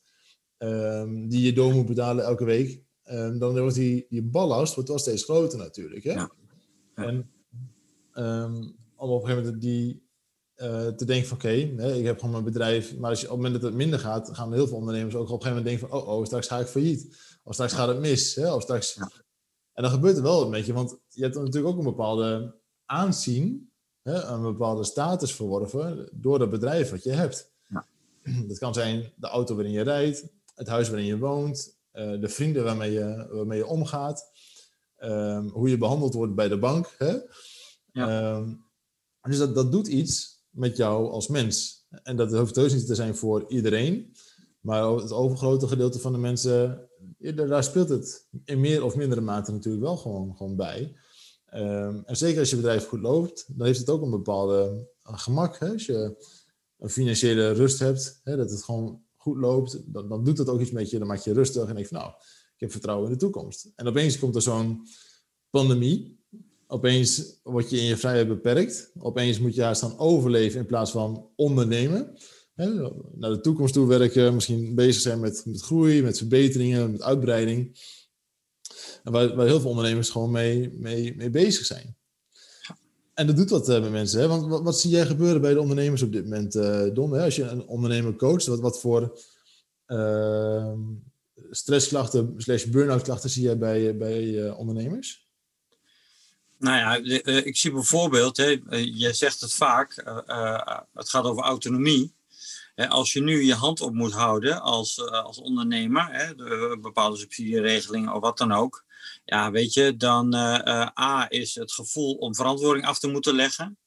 um, 0.58 1.28
die 1.30 1.42
je 1.46 1.54
door 1.54 1.74
moet 1.74 1.86
betalen 1.86 2.26
elke 2.26 2.46
week, 2.46 2.84
um, 3.04 3.40
dan 3.40 3.60
wordt 3.60 3.76
die, 3.76 4.06
die 4.10 4.24
ballast 4.24 4.74
wordt 4.74 4.90
wel 4.90 5.00
steeds 5.00 5.24
groter 5.24 5.58
natuurlijk. 5.58 6.04
Hè? 6.04 6.12
Ja. 6.12 6.32
Ja. 6.96 7.04
En 7.04 7.32
om 8.96 9.10
op 9.10 9.22
een 9.22 9.28
gegeven 9.28 9.44
moment 9.44 9.62
die, 9.62 10.10
uh, 10.56 10.88
te 10.88 11.06
denken 11.06 11.28
van 11.28 11.38
oké, 11.38 11.72
okay, 11.74 11.98
ik 11.98 12.06
heb 12.06 12.16
gewoon 12.16 12.32
mijn 12.32 12.44
bedrijf, 12.44 12.98
maar 12.98 13.10
als 13.10 13.22
je, 13.22 13.26
op 13.26 13.32
het 13.32 13.42
moment 13.42 13.62
dat 13.62 13.72
het 13.72 13.80
minder 13.80 14.00
gaat, 14.00 14.30
gaan 14.34 14.54
heel 14.54 14.68
veel 14.68 14.78
ondernemers 14.78 15.16
ook 15.16 15.30
op 15.30 15.34
een 15.34 15.42
gegeven 15.42 15.64
moment 15.64 15.82
denken 15.82 16.00
van 16.00 16.12
oh, 16.12 16.18
oh 16.18 16.26
straks 16.26 16.48
ga 16.48 16.60
ik 16.60 16.68
failliet. 16.68 17.18
Of 17.44 17.54
straks 17.54 17.74
gaat 17.74 17.88
het 17.88 18.00
mis. 18.00 18.36
Hè? 18.36 18.54
Of 18.54 18.62
straks... 18.62 18.98
En 19.74 19.84
dan 19.84 19.92
gebeurt 19.92 20.18
er 20.18 20.24
wel 20.24 20.44
een 20.44 20.52
beetje, 20.52 20.74
want 20.74 20.98
je 21.08 21.24
hebt 21.24 21.36
natuurlijk 21.36 21.66
ook 21.66 21.78
een 21.78 21.84
bepaalde 21.84 22.56
aanzien, 22.92 23.72
hè, 24.02 24.22
een 24.24 24.42
bepaalde 24.42 24.84
status 24.84 25.36
verworven 25.36 26.10
door 26.12 26.40
dat 26.40 26.50
bedrijf 26.50 26.90
wat 26.90 27.04
je 27.04 27.12
hebt. 27.12 27.52
Ja. 27.68 27.86
Dat 28.48 28.58
kan 28.58 28.74
zijn 28.74 29.12
de 29.16 29.28
auto 29.28 29.56
waarin 29.56 29.74
je 29.74 29.82
rijdt, 29.82 30.28
het 30.56 30.68
huis 30.68 30.90
waarin 30.90 31.08
je 31.08 31.18
woont, 31.18 31.78
uh, 31.94 32.22
de 32.22 32.30
vrienden 32.30 32.64
waarmee 32.64 32.92
je, 32.92 33.28
waarmee 33.32 33.58
je 33.58 33.66
omgaat, 33.66 34.32
um, 35.00 35.50
hoe 35.50 35.70
je 35.70 35.78
behandeld 35.78 36.14
wordt 36.14 36.36
bij 36.36 36.48
de 36.48 36.58
bank. 36.58 36.96
Hè? 36.98 37.16
Ja. 37.92 38.36
Um, 38.36 38.66
dus 39.22 39.38
dat, 39.38 39.56
dat 39.56 39.72
doet 39.72 39.88
iets 39.88 40.44
met 40.50 40.78
jou 40.78 41.12
als 41.12 41.28
mens. 41.28 41.86
En 42.04 42.16
dat 42.16 42.32
hoeft 42.32 42.56
heus 42.56 42.74
niet 42.74 42.86
te 42.86 42.96
zijn 42.96 43.16
voor 43.16 43.46
iedereen. 43.48 44.16
Maar 44.60 44.84
het 44.84 45.12
overgrote 45.12 45.68
gedeelte 45.68 46.00
van 46.00 46.12
de 46.12 46.18
mensen, 46.18 46.90
daar 47.18 47.64
speelt 47.64 47.90
het 47.90 48.28
in 48.44 48.60
meer 48.60 48.84
of 48.84 48.96
mindere 48.96 49.22
mate 49.22 49.52
natuurlijk 49.52 49.84
wel 49.84 49.98
gewoon, 49.98 50.36
gewoon 50.36 50.56
bij. 50.56 50.96
Um, 51.56 52.04
en 52.06 52.18
zeker 52.18 52.40
als 52.40 52.50
je 52.50 52.56
bedrijf 52.56 52.88
goed 52.88 53.02
loopt, 53.02 53.46
dan 53.48 53.66
heeft 53.66 53.80
het 53.80 53.90
ook 53.90 54.02
een 54.02 54.10
bepaalde 54.10 54.88
gemak. 55.04 55.60
Hè? 55.60 55.72
Als 55.72 55.86
je 55.86 56.16
een 56.80 56.90
financiële 56.90 57.52
rust 57.52 57.80
hebt, 57.80 58.20
hè, 58.24 58.36
dat 58.36 58.52
het 58.52 58.64
gewoon 58.64 59.04
goed 59.16 59.38
loopt, 59.38 59.82
dan, 59.86 60.10
dan 60.10 60.24
doet 60.24 60.38
dat 60.38 60.50
ook 60.50 60.60
iets 60.60 60.72
met 60.72 60.90
je. 60.90 61.00
Dan 61.00 61.08
maak 61.08 61.20
je 61.20 61.34
rustig 61.34 61.68
en 61.68 61.76
denk 61.76 61.88
van 61.88 61.98
nou, 61.98 62.12
ik 62.54 62.60
heb 62.60 62.72
vertrouwen 62.72 63.08
in 63.08 63.14
de 63.14 63.20
toekomst. 63.20 63.72
En 63.76 63.88
opeens 63.88 64.20
komt 64.20 64.36
er 64.36 64.42
zo'n 64.42 64.88
pandemie 65.50 66.22
Opeens 66.72 67.40
word 67.44 67.70
je 67.70 67.78
in 67.78 67.84
je 67.86 67.98
vrijheid 67.98 68.28
beperkt. 68.28 68.92
Opeens 69.00 69.40
moet 69.40 69.56
je 69.56 69.62
juist 69.62 69.82
dan 69.82 69.98
overleven 69.98 70.60
in 70.60 70.66
plaats 70.66 70.92
van 70.92 71.30
ondernemen. 71.36 72.18
naar 73.16 73.30
de 73.30 73.40
toekomst 73.42 73.74
toe 73.74 73.88
werken, 73.88 74.34
misschien 74.34 74.76
bezig 74.76 75.02
zijn 75.02 75.20
met, 75.20 75.44
met 75.46 75.62
groei, 75.62 76.02
met 76.02 76.18
verbeteringen, 76.18 76.92
met 76.92 77.02
uitbreiding. 77.02 77.80
Waar, 79.04 79.38
heel 79.38 79.60
veel 79.60 79.70
ondernemers 79.70 80.10
gewoon 80.10 80.32
mee, 80.32 80.78
mee, 80.80 81.16
mee 81.16 81.30
bezig 81.30 81.66
zijn. 81.66 81.96
En 83.14 83.28
dat 83.28 83.36
doet 83.36 83.50
wat 83.50 83.70
uh, 83.70 83.82
met 83.82 83.92
mensen. 83.92 84.20
Hè? 84.20 84.28
Want 84.28 84.48
wat, 84.48 84.62
wat, 84.62 84.80
zie 84.80 84.90
jij 84.90 85.06
gebeuren 85.06 85.42
bij 85.42 85.54
de 85.54 85.62
ondernemers 85.62 86.02
op 86.02 86.12
dit 86.12 86.24
moment, 86.24 86.56
uh, 86.56 86.94
Don? 86.94 87.12
Hè? 87.12 87.24
Als 87.24 87.36
je 87.36 87.44
een 87.44 87.66
ondernemer 87.68 88.16
coacht, 88.16 88.46
wat, 88.46 88.60
wat 88.60 88.80
voor 88.80 89.20
uh, 89.88 90.74
stressklachten 91.52 92.34
slash 92.38 92.64
burn-out 92.64 93.02
klachten 93.02 93.30
zie 93.30 93.44
jij 93.44 93.58
bij, 93.58 93.98
bij 93.98 94.52
ondernemers? 94.52 95.30
Nou 96.58 96.78
ja, 96.78 97.20
eh, 97.22 97.46
ik 97.46 97.58
zie 97.58 97.72
bijvoorbeeld, 97.72 98.38
hè, 98.38 98.62
eh, 98.70 98.98
je 98.98 99.14
zegt 99.14 99.42
het 99.42 99.54
vaak, 99.54 99.96
het 100.94 101.10
gaat 101.10 101.24
over 101.24 101.44
autonomie. 101.44 102.14
Als 102.76 103.14
je 103.14 103.22
nu 103.22 103.44
je 103.44 103.54
hand 103.54 103.82
op 103.82 103.94
moet 103.94 104.14
houden 104.14 104.62
als, 104.62 105.02
als 105.10 105.38
ondernemer, 105.38 106.08
hè, 106.12 106.36
de 106.36 106.78
bepaalde 106.82 107.18
subsidieregelingen 107.18 108.14
of 108.14 108.22
wat 108.22 108.38
dan 108.38 108.52
ook, 108.52 108.86
ja, 109.24 109.52
weet 109.52 109.74
je, 109.74 109.96
dan 109.96 110.34
A 111.00 111.26
is 111.30 111.56
het 111.56 111.74
gevoel 111.74 112.14
om 112.14 112.36
verantwoording 112.36 112.86
af 112.86 113.00
te 113.00 113.08
moeten 113.08 113.36
leggen, 113.36 113.78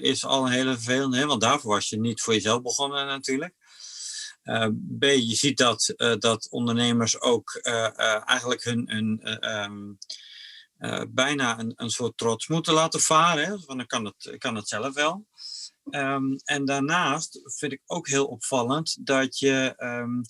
is 0.00 0.24
al 0.24 0.46
een 0.46 0.52
hele 0.52 0.74
vervelende, 0.74 1.26
want 1.26 1.40
daarvoor 1.40 1.72
was 1.72 1.88
je 1.88 2.00
niet 2.00 2.20
voor 2.20 2.34
jezelf 2.34 2.62
begonnen 2.62 3.06
natuurlijk. 3.06 3.54
B, 4.98 5.04
je 5.04 5.34
ziet 5.34 5.56
dat, 5.56 5.94
dat 6.18 6.48
ondernemers 6.50 7.20
ook 7.20 7.54
eigenlijk 8.24 8.64
hun, 8.64 8.90
hun 8.90 9.20
uh, 10.78 11.02
bijna 11.08 11.58
een, 11.58 11.72
een 11.76 11.90
soort 11.90 12.16
trots 12.16 12.48
moeten 12.48 12.74
laten 12.74 13.00
varen. 13.00 13.44
Hè? 13.44 13.50
Want 13.50 13.66
dan 13.66 13.86
kan 13.86 14.04
het, 14.04 14.34
kan 14.38 14.54
het 14.54 14.68
zelf 14.68 14.94
wel. 14.94 15.26
Ehm, 15.90 16.36
en 16.44 16.64
daarnaast 16.64 17.40
vind 17.44 17.72
ik 17.72 17.82
ook 17.86 18.08
heel 18.08 18.26
opvallend 18.26 19.06
dat 19.06 19.38
je 19.38 19.74
um, 19.76 20.22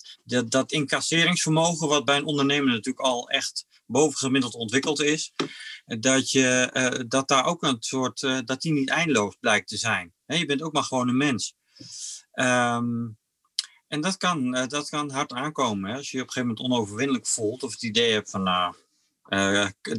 dat, 0.49 0.71
incasseringsvermogen, 0.71 1.87
wat 1.87 2.05
bij 2.05 2.17
een 2.17 2.25
ondernemer 2.25 2.69
natuurlijk 2.69 3.05
al 3.05 3.29
echt 3.29 3.65
bovengemiddeld 3.85 4.53
ontwikkeld 4.53 5.01
is, 5.01 5.33
dat, 5.85 6.31
je, 6.31 6.69
uh, 6.73 7.05
dat 7.07 7.27
daar 7.27 7.45
ook 7.45 7.63
een 7.63 7.77
soort, 7.79 8.21
uh, 8.21 8.39
dat 8.45 8.61
die 8.61 8.73
niet 8.73 8.89
eindeloos 8.89 9.35
blijkt 9.39 9.67
te 9.67 9.77
zijn. 9.77 10.13
Je 10.25 10.45
bent 10.45 10.61
ook 10.61 10.73
maar 10.73 10.83
gewoon 10.83 11.07
een 11.07 11.17
mens. 11.17 11.55
Um, 12.33 13.17
en 13.87 14.01
dat 14.01 14.17
kan, 14.17 14.51
dat 14.51 14.89
kan 14.89 15.11
hard 15.11 15.33
aankomen. 15.33 15.89
Hè? 15.89 15.95
Als 15.97 16.11
je 16.11 16.17
je 16.17 16.23
op 16.23 16.27
een 16.27 16.33
gegeven 16.33 16.55
moment 16.55 16.73
onoverwinnelijk 16.73 17.27
voelt, 17.27 17.63
of 17.63 17.71
het 17.71 17.83
idee 17.83 18.11
hebt 18.11 18.29
van, 18.29 18.43
nou, 18.43 18.75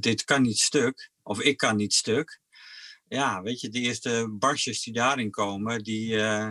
dit 0.01 0.25
kan 0.25 0.43
niet 0.43 0.59
stuk, 0.59 1.11
of 1.23 1.41
ik 1.41 1.57
kan 1.57 1.77
niet 1.77 1.95
stuk 1.95 2.41
ja, 3.09 3.43
weet 3.43 3.61
je, 3.61 3.69
de 3.69 3.81
eerste 3.81 4.29
barstjes 4.39 4.83
die 4.83 4.93
daarin 4.93 5.31
komen, 5.31 5.83
die, 5.83 6.13
uh, 6.13 6.49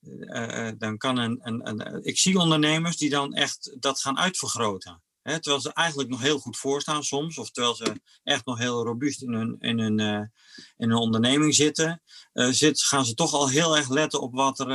uh, 0.00 0.70
dan 0.78 0.96
kan 0.96 1.16
een, 1.16 1.40
een, 1.42 1.68
een, 1.68 2.04
Ik 2.04 2.18
zie 2.18 2.38
ondernemers 2.38 2.96
die 2.96 3.10
dan 3.10 3.34
echt 3.34 3.76
dat 3.80 4.00
gaan 4.00 4.18
uitvergroten. 4.18 5.02
Hè, 5.22 5.40
terwijl 5.40 5.62
ze 5.62 5.72
eigenlijk 5.72 6.08
nog 6.08 6.20
heel 6.20 6.38
goed 6.38 6.56
voorstaan 6.56 7.04
soms, 7.04 7.38
of 7.38 7.50
terwijl 7.50 7.74
ze 7.74 8.00
echt 8.22 8.46
nog 8.46 8.58
heel 8.58 8.84
robuust 8.84 9.22
in 9.22 9.32
hun, 9.32 9.56
in 9.58 9.78
hun, 9.78 9.98
in 10.76 10.88
hun 10.88 10.98
onderneming 10.98 11.54
zitten, 11.54 12.02
zit, 12.32 12.82
gaan 12.82 13.04
ze 13.04 13.14
toch 13.14 13.32
al 13.32 13.48
heel 13.48 13.76
erg 13.76 13.88
letten 13.88 14.20
op 14.20 14.34
wat 14.34 14.58
er, 14.58 14.66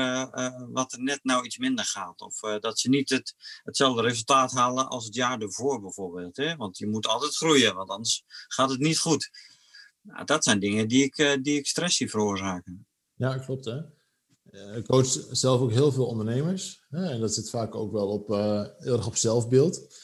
wat 0.72 0.94
er 0.94 1.02
net 1.02 1.20
nou 1.24 1.46
iets 1.46 1.58
minder 1.58 1.86
gaat. 1.86 2.22
Of 2.22 2.40
dat 2.40 2.80
ze 2.80 2.90
niet 2.90 3.10
het, 3.10 3.36
hetzelfde 3.64 4.02
resultaat 4.02 4.52
halen 4.52 4.88
als 4.88 5.06
het 5.06 5.16
jaar 5.16 5.40
ervoor 5.40 5.82
bijvoorbeeld. 5.82 6.38
Hè? 6.38 6.56
Want 6.56 6.78
je 6.78 6.88
moet 6.88 7.08
altijd 7.08 7.36
groeien, 7.36 7.76
want 7.76 7.90
anders 7.90 8.24
gaat 8.48 8.70
het 8.70 8.80
niet 8.80 9.00
goed. 9.00 9.30
Nou, 10.02 10.26
dat 10.26 10.44
zijn 10.44 10.60
dingen 10.60 10.88
die 10.88 11.04
ik, 11.04 11.18
uh, 11.18 11.32
die 11.42 11.58
ik 11.58 11.68
stress 11.68 11.98
zie 11.98 12.10
veroorzaken. 12.10 12.88
Ja, 13.16 13.38
klopt 13.38 13.66
hè. 13.66 13.78
Uh, 14.52 14.78
ik 14.78 14.86
coach 14.86 15.28
zelf 15.32 15.62
ook 15.62 15.72
heel 15.72 15.92
veel 15.92 16.06
ondernemers. 16.06 16.86
Hè? 16.90 17.10
En 17.10 17.20
dat 17.20 17.34
zit 17.34 17.50
vaak 17.50 17.76
ook 17.76 17.92
wel 17.92 18.08
op, 18.08 18.30
uh, 18.30 18.66
heel 18.78 18.96
erg 18.96 19.08
op 19.08 19.16
zelfbeeld. 19.16 19.96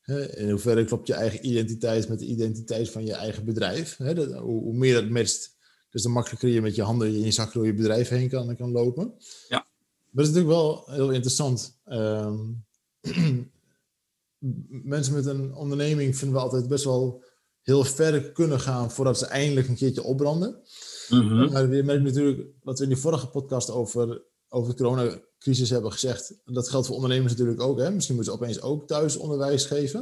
Hè? 0.00 0.36
In 0.36 0.50
hoeverre 0.50 0.84
klopt 0.84 1.06
je 1.06 1.14
eigen 1.14 1.46
identiteit 1.46 2.08
met 2.08 2.18
de 2.18 2.26
identiteit 2.26 2.90
van 2.90 3.04
je 3.04 3.12
eigen 3.12 3.44
bedrijf. 3.44 3.96
Hè? 3.96 4.14
Dat, 4.14 4.32
hoe, 4.32 4.62
hoe, 4.62 4.74
meer 4.74 4.94
dat 4.94 5.08
matcht, 5.08 5.56
dus 5.90 6.02
de 6.02 6.08
makkelijker 6.08 6.48
je 6.48 6.60
met 6.60 6.74
je 6.74 6.82
handen 6.82 7.08
in 7.08 7.20
je 7.20 7.30
zak 7.30 7.52
door 7.52 7.66
je 7.66 7.74
bedrijf 7.74 8.08
heen 8.08 8.28
kan, 8.28 8.56
kan 8.56 8.70
lopen. 8.70 9.14
Ja. 9.48 9.58
Maar 9.58 10.24
dat 10.24 10.24
is 10.24 10.32
natuurlijk 10.32 10.54
wel 10.54 10.84
heel 10.86 11.10
interessant. 11.10 11.78
Um, 11.86 12.64
mensen 14.96 15.14
met 15.14 15.26
een 15.26 15.54
onderneming 15.54 16.16
vinden 16.16 16.36
we 16.36 16.42
altijd 16.42 16.68
best 16.68 16.84
wel 16.84 17.24
heel 17.64 17.84
ver 17.84 18.32
kunnen 18.32 18.60
gaan 18.60 18.90
voordat 18.90 19.18
ze 19.18 19.26
eindelijk 19.26 19.68
een 19.68 19.76
keertje 19.76 20.02
opbranden. 20.02 20.62
Maar 21.50 21.74
je 21.74 21.82
merkt 21.82 22.02
natuurlijk 22.02 22.48
wat 22.62 22.78
we 22.78 22.84
in 22.84 22.90
de 22.90 22.96
vorige 22.96 23.26
podcast 23.26 23.70
over, 23.70 24.24
over 24.48 24.70
de 24.70 24.76
coronacrisis 24.76 25.70
hebben 25.70 25.92
gezegd. 25.92 26.34
Dat 26.44 26.68
geldt 26.68 26.86
voor 26.86 26.96
ondernemers 26.96 27.32
natuurlijk 27.32 27.60
ook. 27.60 27.78
Hè? 27.78 27.90
Misschien 27.90 28.14
moeten 28.14 28.32
ze 28.34 28.40
opeens 28.40 28.60
ook 28.60 28.86
thuis 28.86 29.16
onderwijs 29.16 29.66
geven. 29.66 30.00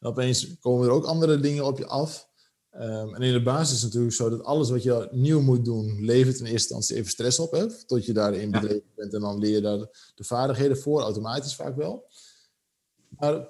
En 0.00 0.08
opeens 0.08 0.58
komen 0.60 0.86
er 0.86 0.92
ook 0.92 1.04
andere 1.04 1.40
dingen 1.40 1.64
op 1.64 1.78
je 1.78 1.86
af. 1.86 2.28
Um, 2.76 3.14
en 3.14 3.22
in 3.22 3.32
de 3.32 3.42
basis 3.42 3.74
is 3.74 3.82
het 3.82 3.84
natuurlijk 3.84 4.14
zo 4.14 4.30
dat 4.30 4.42
alles 4.42 4.70
wat 4.70 4.82
je 4.82 5.08
nieuw 5.10 5.40
moet 5.40 5.64
doen, 5.64 6.04
levert 6.04 6.38
in 6.38 6.46
eerste 6.46 6.74
instantie 6.74 6.96
even 6.96 7.10
stress 7.10 7.38
op. 7.38 7.52
Hè? 7.52 7.84
Tot 7.86 8.04
je 8.04 8.12
daarin 8.12 8.50
ja. 8.50 8.60
bedreven 8.60 8.90
bent 8.94 9.14
en 9.14 9.20
dan 9.20 9.38
leer 9.38 9.54
je 9.54 9.60
daar 9.60 9.78
de 10.14 10.24
vaardigheden 10.24 10.78
voor, 10.78 11.00
automatisch 11.00 11.54
vaak 11.54 11.76
wel. 11.76 12.10
Maar 13.08 13.48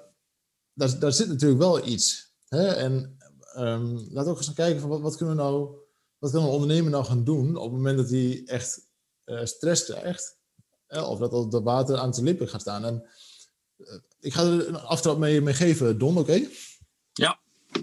daar, 0.73 0.99
daar 0.99 1.13
zit 1.13 1.27
natuurlijk 1.27 1.59
wel 1.61 1.87
iets. 1.87 2.33
Hè? 2.47 2.67
En 2.67 3.17
um, 3.57 3.93
laten 3.93 4.23
we 4.23 4.29
ook 4.29 4.37
eens 4.37 4.45
gaan 4.45 4.55
kijken 4.55 4.81
van 4.81 4.89
wat, 4.89 5.01
wat 5.01 5.15
kunnen 5.15 5.35
we 5.35 5.41
nou, 5.41 5.75
wat 6.17 6.31
kan 6.31 6.43
een 6.43 6.49
ondernemer 6.49 6.91
nou 6.91 7.05
gaan 7.05 7.23
doen 7.23 7.55
op 7.55 7.63
het 7.63 7.71
moment 7.71 7.97
dat 7.97 8.09
hij 8.09 8.43
echt 8.45 8.87
uh, 9.25 9.45
stress 9.45 9.85
krijgt. 9.85 10.37
Of 10.87 11.19
dat 11.19 11.51
dat 11.51 11.63
water 11.63 11.97
aan 11.97 12.13
zijn 12.13 12.25
lippen 12.25 12.47
gaat 12.47 12.61
staan. 12.61 12.85
En 12.85 13.07
uh, 13.77 13.87
ik 14.19 14.33
ga 14.33 14.43
er 14.43 14.67
een 14.67 14.75
aftrap 14.75 15.17
mee, 15.17 15.41
mee 15.41 15.53
geven, 15.53 15.97
Don, 15.97 16.17
oké? 16.17 16.19
Okay? 16.19 16.49
Ja. 17.13 17.39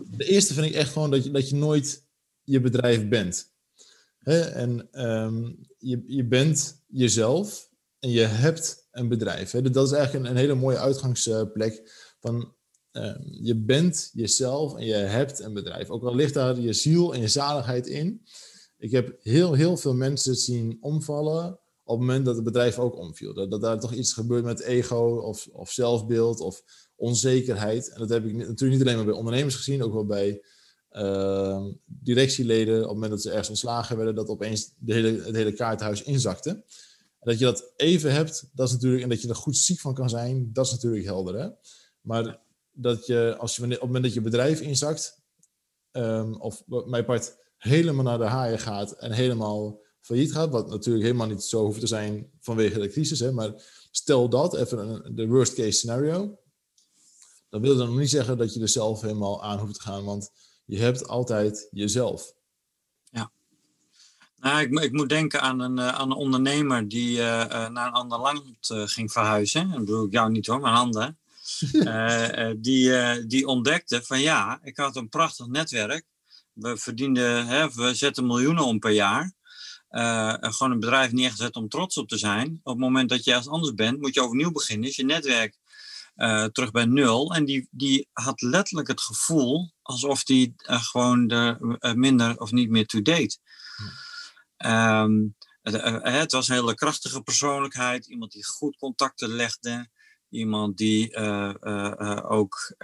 De 0.07 0.25
eerste 0.25 0.55
vind 0.55 0.67
ik 0.67 0.75
echt 0.75 0.93
gewoon 0.93 1.11
dat 1.11 1.25
je, 1.25 1.31
dat 1.31 1.49
je 1.49 1.57
nooit 1.57 2.05
je 2.43 2.61
bedrijf 2.61 3.09
bent. 3.09 3.53
Hè? 4.19 4.41
En 4.41 5.03
um, 5.07 5.67
je, 5.79 6.05
je 6.07 6.25
bent 6.25 6.83
jezelf 6.87 7.71
en 7.99 8.11
je 8.11 8.21
hebt 8.21 8.89
een 8.91 9.09
bedrijf. 9.09 9.51
Hè? 9.51 9.71
Dat 9.71 9.87
is 9.87 9.93
eigenlijk 9.93 10.25
een, 10.25 10.31
een 10.31 10.37
hele 10.37 10.55
mooie 10.55 10.79
uitgangsplek 10.79 11.91
van 12.21 12.55
uh, 12.93 13.17
je 13.31 13.57
bent 13.57 14.11
jezelf 14.13 14.77
en 14.77 14.87
je 14.87 14.95
hebt 14.95 15.41
een 15.41 15.55
bedrijf. 15.55 15.91
Ook 15.91 16.05
al 16.05 16.15
ligt 16.15 16.35
daar 16.35 16.61
je 16.61 16.73
ziel 16.73 17.15
en 17.15 17.21
je 17.21 17.29
zaligheid 17.29 17.87
in. 17.87 18.23
Ik 18.79 18.91
heb 18.91 19.17
heel, 19.23 19.53
heel 19.53 19.77
veel 19.77 19.95
mensen 19.95 20.35
zien 20.35 20.79
omvallen 20.81 21.61
op 21.85 21.99
het 21.99 22.07
moment 22.07 22.25
dat 22.25 22.35
het 22.35 22.45
bedrijf 22.45 22.79
ook 22.79 22.97
omviel. 22.97 23.49
Dat, 23.49 23.61
daar 23.61 23.81
toch 23.81 23.93
iets 23.93 24.13
gebeurt 24.13 24.45
met 24.45 24.61
ego 24.61 25.21
of, 25.25 25.49
of 25.53 25.71
zelfbeeld 25.71 26.41
of 26.41 26.63
onzekerheid. 26.97 27.93
En 27.93 27.99
dat 27.99 28.09
heb 28.09 28.25
ik 28.25 28.35
natuurlijk 28.35 28.71
niet 28.71 28.81
alleen 28.81 28.97
maar 28.97 29.05
bij 29.05 29.15
ondernemers 29.15 29.55
gezien, 29.55 29.83
ook 29.83 29.93
wel 29.93 30.07
bij 30.07 30.43
uh, 30.93 31.67
directieleden. 31.85 32.75
Op 32.75 32.83
het 32.83 32.93
moment 32.93 33.11
dat 33.11 33.23
ze 33.23 33.31
ergens 33.31 33.49
ontslagen 33.49 33.97
werden, 33.97 34.15
dat 34.15 34.29
opeens 34.29 34.73
de 34.79 34.93
hele, 34.93 35.23
het 35.23 35.35
hele 35.35 35.53
kaarthuis 35.53 36.03
inzakte. 36.03 36.51
En 36.51 37.31
dat 37.31 37.39
je 37.39 37.45
dat 37.45 37.73
even 37.77 38.13
hebt, 38.13 38.51
dat 38.55 38.67
is 38.67 38.73
natuurlijk, 38.73 39.03
en 39.03 39.09
dat 39.09 39.23
je 39.23 39.29
er 39.29 39.35
goed 39.35 39.57
ziek 39.57 39.81
van 39.81 39.95
kan 39.95 40.09
zijn, 40.09 40.51
dat 40.53 40.67
is 40.67 40.73
natuurlijk 40.73 41.05
helder. 41.05 41.41
Hè? 41.41 41.49
Maar 42.01 42.41
dat 42.73 43.07
je, 43.07 43.37
als 43.39 43.57
je 43.57 43.65
op 43.65 43.71
het 43.71 43.81
moment 43.83 44.05
dat 44.05 44.15
je 44.15 44.21
bedrijf 44.21 44.61
inzakt, 44.61 45.23
um, 45.93 46.35
of 46.35 46.63
mijn 46.67 47.05
part 47.05 47.37
helemaal 47.57 48.05
naar 48.05 48.19
de 48.19 48.25
haaien 48.25 48.59
gaat 48.59 48.93
en 48.93 49.13
helemaal 49.13 49.81
failliet 50.01 50.33
gaat, 50.33 50.51
wat 50.51 50.69
natuurlijk 50.69 51.05
helemaal 51.05 51.27
niet 51.27 51.43
zo 51.43 51.65
hoeft 51.65 51.81
te 51.81 51.87
zijn 51.87 52.31
vanwege 52.41 52.79
de 52.79 52.89
crisis, 52.89 53.21
hè, 53.21 53.33
maar 53.33 53.53
stel 53.91 54.29
dat, 54.29 54.55
even 54.55 54.79
een, 54.79 55.15
de 55.15 55.27
worst 55.27 55.55
case 55.55 55.71
scenario, 55.71 56.39
dan 57.49 57.61
wil 57.61 57.77
dat 57.77 57.87
nog 57.87 57.99
niet 57.99 58.11
zeggen 58.11 58.39
dat 58.39 58.55
je 58.55 58.61
er 58.61 58.69
zelf 58.69 59.01
helemaal 59.01 59.43
aan 59.43 59.59
hoeft 59.59 59.75
te 59.75 59.81
gaan, 59.81 60.05
want 60.05 60.31
je 60.65 60.79
hebt 60.79 61.09
altijd 61.09 61.69
jezelf. 61.71 62.33
Ja. 63.11 63.33
Nou, 64.37 64.61
ik, 64.61 64.81
ik 64.81 64.93
moet 64.93 65.09
denken 65.09 65.41
aan 65.41 65.61
een, 65.61 65.79
uh, 65.79 65.89
aan 65.89 66.11
een 66.11 66.17
ondernemer 66.17 66.89
die 66.89 67.19
uh, 67.19 67.25
uh, 67.25 67.69
naar 67.69 67.87
een 67.87 67.93
ander 67.93 68.19
land 68.19 68.45
ging 68.61 69.13
verhuizen. 69.13 69.61
En 69.61 69.71
dat 69.71 69.79
bedoel 69.79 70.07
ik 70.07 70.13
jou 70.13 70.31
niet 70.31 70.47
hoor, 70.47 70.61
mijn 70.61 70.75
handen. 70.75 71.19
uh, 71.73 72.51
die, 72.57 72.89
uh, 72.89 73.17
die 73.27 73.47
ontdekte 73.47 74.03
van 74.03 74.21
ja, 74.21 74.61
ik 74.63 74.77
had 74.77 74.97
een 74.97 75.09
prachtig 75.09 75.47
netwerk. 75.47 76.05
We 76.53 76.77
verdienden, 76.77 77.47
hè, 77.47 77.71
we 77.71 77.95
zetten 77.95 78.27
miljoenen 78.27 78.65
om 78.65 78.79
per 78.79 78.91
jaar. 78.91 79.33
Uh, 79.91 80.35
gewoon 80.41 80.73
een 80.73 80.81
bedrijf 80.81 81.13
neergezet 81.13 81.57
om 81.57 81.69
trots 81.69 81.97
op 81.97 82.09
te 82.09 82.19
zijn. 82.19 82.61
Op 82.63 82.73
het 82.73 82.83
moment 82.83 83.09
dat 83.09 83.25
je 83.25 83.31
ergens 83.31 83.49
anders 83.49 83.75
bent, 83.75 84.01
moet 84.01 84.15
je 84.15 84.23
overnieuw 84.23 84.53
beginnen. 84.53 84.89
Is 84.89 84.97
je 84.97 85.05
netwerk 85.05 85.59
terug 86.53 86.71
bij 86.71 86.85
nul. 86.85 87.35
En 87.35 87.45
die, 87.45 87.69
die 87.71 88.09
had 88.13 88.41
letterlijk 88.41 88.89
het 88.89 89.01
gevoel 89.01 89.73
alsof 89.83 90.25
die 90.25 90.55
gewoon 90.57 91.27
de, 91.27 91.57
minder 91.97 92.39
of 92.39 92.53
niet 92.53 92.71
meer 92.71 92.87
to-date. 92.87 93.39
Um, 94.67 95.37
het, 95.63 96.03
het 96.03 96.33
was 96.33 96.49
een 96.49 96.55
hele 96.55 96.75
krachtige 96.75 97.23
persoonlijkheid. 97.23 98.07
Iemand 98.07 98.33
die 98.33 98.45
goed 98.45 98.77
contacten 98.77 99.29
legde 99.29 99.89
iemand 100.33 100.77
die 100.77 101.17
uh, 101.17 101.55
uh, 101.61 102.31
ook 102.31 102.77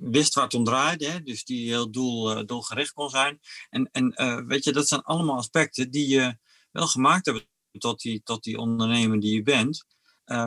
wist 0.00 0.34
waar 0.34 0.44
het 0.44 0.54
om 0.54 0.64
draaide, 0.64 1.06
hè? 1.06 1.22
dus 1.22 1.44
die 1.44 1.68
heel 1.68 1.90
doel, 1.90 2.46
doelgericht 2.46 2.92
kon 2.92 3.10
zijn. 3.10 3.38
En, 3.70 3.88
en 3.92 4.46
weet 4.46 4.64
je, 4.64 4.72
dat 4.72 4.88
zijn 4.88 5.02
allemaal 5.02 5.36
aspecten 5.36 5.90
die 5.90 6.08
je 6.08 6.36
wel 6.70 6.86
gemaakt 6.86 7.26
hebben 7.26 7.44
tot 7.78 8.00
die, 8.00 8.22
tot 8.22 8.42
die 8.42 8.58
ondernemer 8.58 9.20
die 9.20 9.34
je 9.34 9.42
bent. 9.42 9.84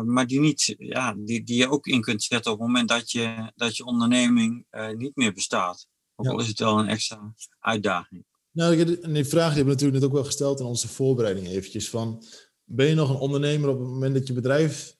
maar 0.05 0.27
die, 0.27 0.39
niet, 0.39 0.75
ja, 0.77 1.13
die, 1.17 1.43
die 1.43 1.57
je 1.57 1.69
ook 1.69 1.85
in 1.85 2.01
kunt 2.01 2.23
zetten 2.23 2.51
op 2.51 2.57
het 2.57 2.67
moment 2.67 2.89
dat 2.89 3.11
je, 3.11 3.51
dat 3.55 3.77
je 3.77 3.85
onderneming 3.85 4.65
niet 4.97 5.15
meer 5.15 5.33
bestaat. 5.33 5.87
Ook 6.15 6.25
ja. 6.25 6.31
al 6.31 6.39
is 6.39 6.47
het 6.47 6.59
wel 6.59 6.79
een 6.79 6.87
extra 6.87 7.33
uitdaging. 7.59 8.25
Nou, 8.51 8.97
en 9.01 9.13
die 9.13 9.25
vraag 9.25 9.47
die 9.53 9.55
hebben 9.55 9.63
we 9.63 9.63
natuurlijk 9.63 9.99
net 9.99 10.03
ook 10.03 10.13
wel 10.13 10.23
gesteld 10.23 10.59
in 10.59 10.65
onze 10.65 10.87
voorbereiding 10.87 11.47
eventjes. 11.47 11.89
Van, 11.89 12.23
ben 12.63 12.87
je 12.87 12.95
nog 12.95 13.09
een 13.09 13.15
ondernemer 13.15 13.69
op 13.69 13.79
het 13.79 13.87
moment 13.87 14.13
dat 14.13 14.27
je 14.27 14.33
bedrijf 14.33 14.94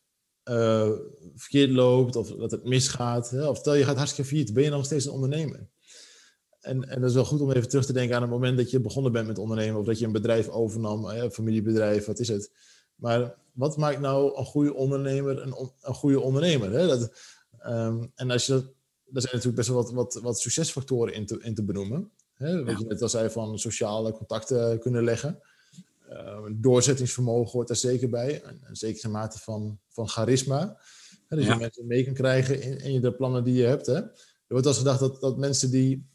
uh, 0.50 0.90
verkeerd 1.36 1.70
loopt 1.70 2.16
of 2.16 2.30
dat 2.30 2.52
het 2.52 2.64
misgaat. 2.64 3.30
Hè? 3.30 3.48
Of 3.48 3.58
stel 3.58 3.74
je 3.74 3.84
gaat 3.84 3.98
hartstikke 3.98 4.30
failliet, 4.30 4.54
ben 4.54 4.64
je 4.64 4.70
nog 4.70 4.86
steeds 4.86 5.06
een 5.06 5.12
ondernemer. 5.12 5.68
En, 6.60 6.90
en 6.90 7.02
dat 7.02 7.10
is 7.10 7.16
wel 7.16 7.26
goed 7.26 7.42
om 7.42 7.52
even 7.52 7.70
terug 7.70 7.86
te 7.86 7.94
denken 7.94 8.16
aan 8.16 8.22
het 8.22 8.32
moment 8.32 8.58
dat 8.58 8.72
je 8.72 8.80
begonnen 8.80 9.12
bent 9.12 9.28
met 9.28 9.38
ondernemen 9.38 9.80
of 9.80 9.86
dat 9.86 10.00
je 10.00 10.06
een 10.06 10.12
bedrijf 10.12 10.50
overnam, 10.50 11.06
een 11.06 11.32
familiebedrijf, 11.32 12.06
wat 12.06 12.20
is 12.20 12.28
het. 12.28 12.52
Maar 12.96 13.36
wat 13.52 13.78
maakt 13.78 14.00
nou 14.00 14.38
een 14.38 14.46
goede 14.46 14.74
ondernemer 14.74 15.42
een, 15.42 15.72
een 15.82 15.94
goede 15.94 16.20
ondernemer? 16.20 16.72
Hè? 16.72 16.88
Dat, 16.88 17.12
um, 17.68 18.12
en 18.16 18.32
als 18.32 18.46
je 18.46 18.52
dat, 18.52 18.64
er 19.14 19.22
zijn 19.22 19.36
natuurlijk 19.36 19.56
best 19.56 19.68
wel 19.68 19.78
wat, 19.78 19.92
wat, 19.92 20.20
wat 20.22 20.40
succesfactoren 20.40 21.14
in 21.14 21.26
te, 21.26 21.40
in 21.42 21.56
te 21.56 21.64
benoemen. 21.64 22.12
Hè? 22.34 22.64
Wat 22.64 22.74
ja. 22.74 22.80
je 22.80 22.86
net 22.86 23.02
al 23.02 23.10
zei 23.10 23.30
van 23.30 23.60
sociale 23.60 24.12
contacten 24.12 24.80
kunnen 24.80 25.04
leggen. 25.04 25.40
Uh, 26.10 26.46
doorzettingsvermogen 26.52 27.52
hoort 27.52 27.68
daar 27.68 27.78
zeker 27.78 28.10
bij. 28.10 28.44
Een, 28.44 28.60
een 28.64 28.76
zekere 28.76 29.08
mate 29.08 29.40
van, 29.40 29.80
van 29.90 30.10
charisma. 30.10 30.82
Hè, 31.28 31.36
dus 31.38 31.46
ja. 31.46 31.54
je 31.54 31.60
mensen 31.60 31.88
mee 31.88 32.04
kan 32.04 32.14
krijgen 32.14 32.62
in, 32.62 32.78
in 32.78 33.02
de 33.02 33.16
plannen 33.16 33.44
die 33.44 33.56
je 33.56 33.66
hebt. 33.66 33.86
Hè. 33.86 33.94
Er 33.94 34.12
wordt 34.48 34.66
als 34.66 34.78
gedacht 34.78 35.00
dat, 35.00 35.22
dat 35.22 35.38
mensen 35.38 35.72
die 35.72 36.10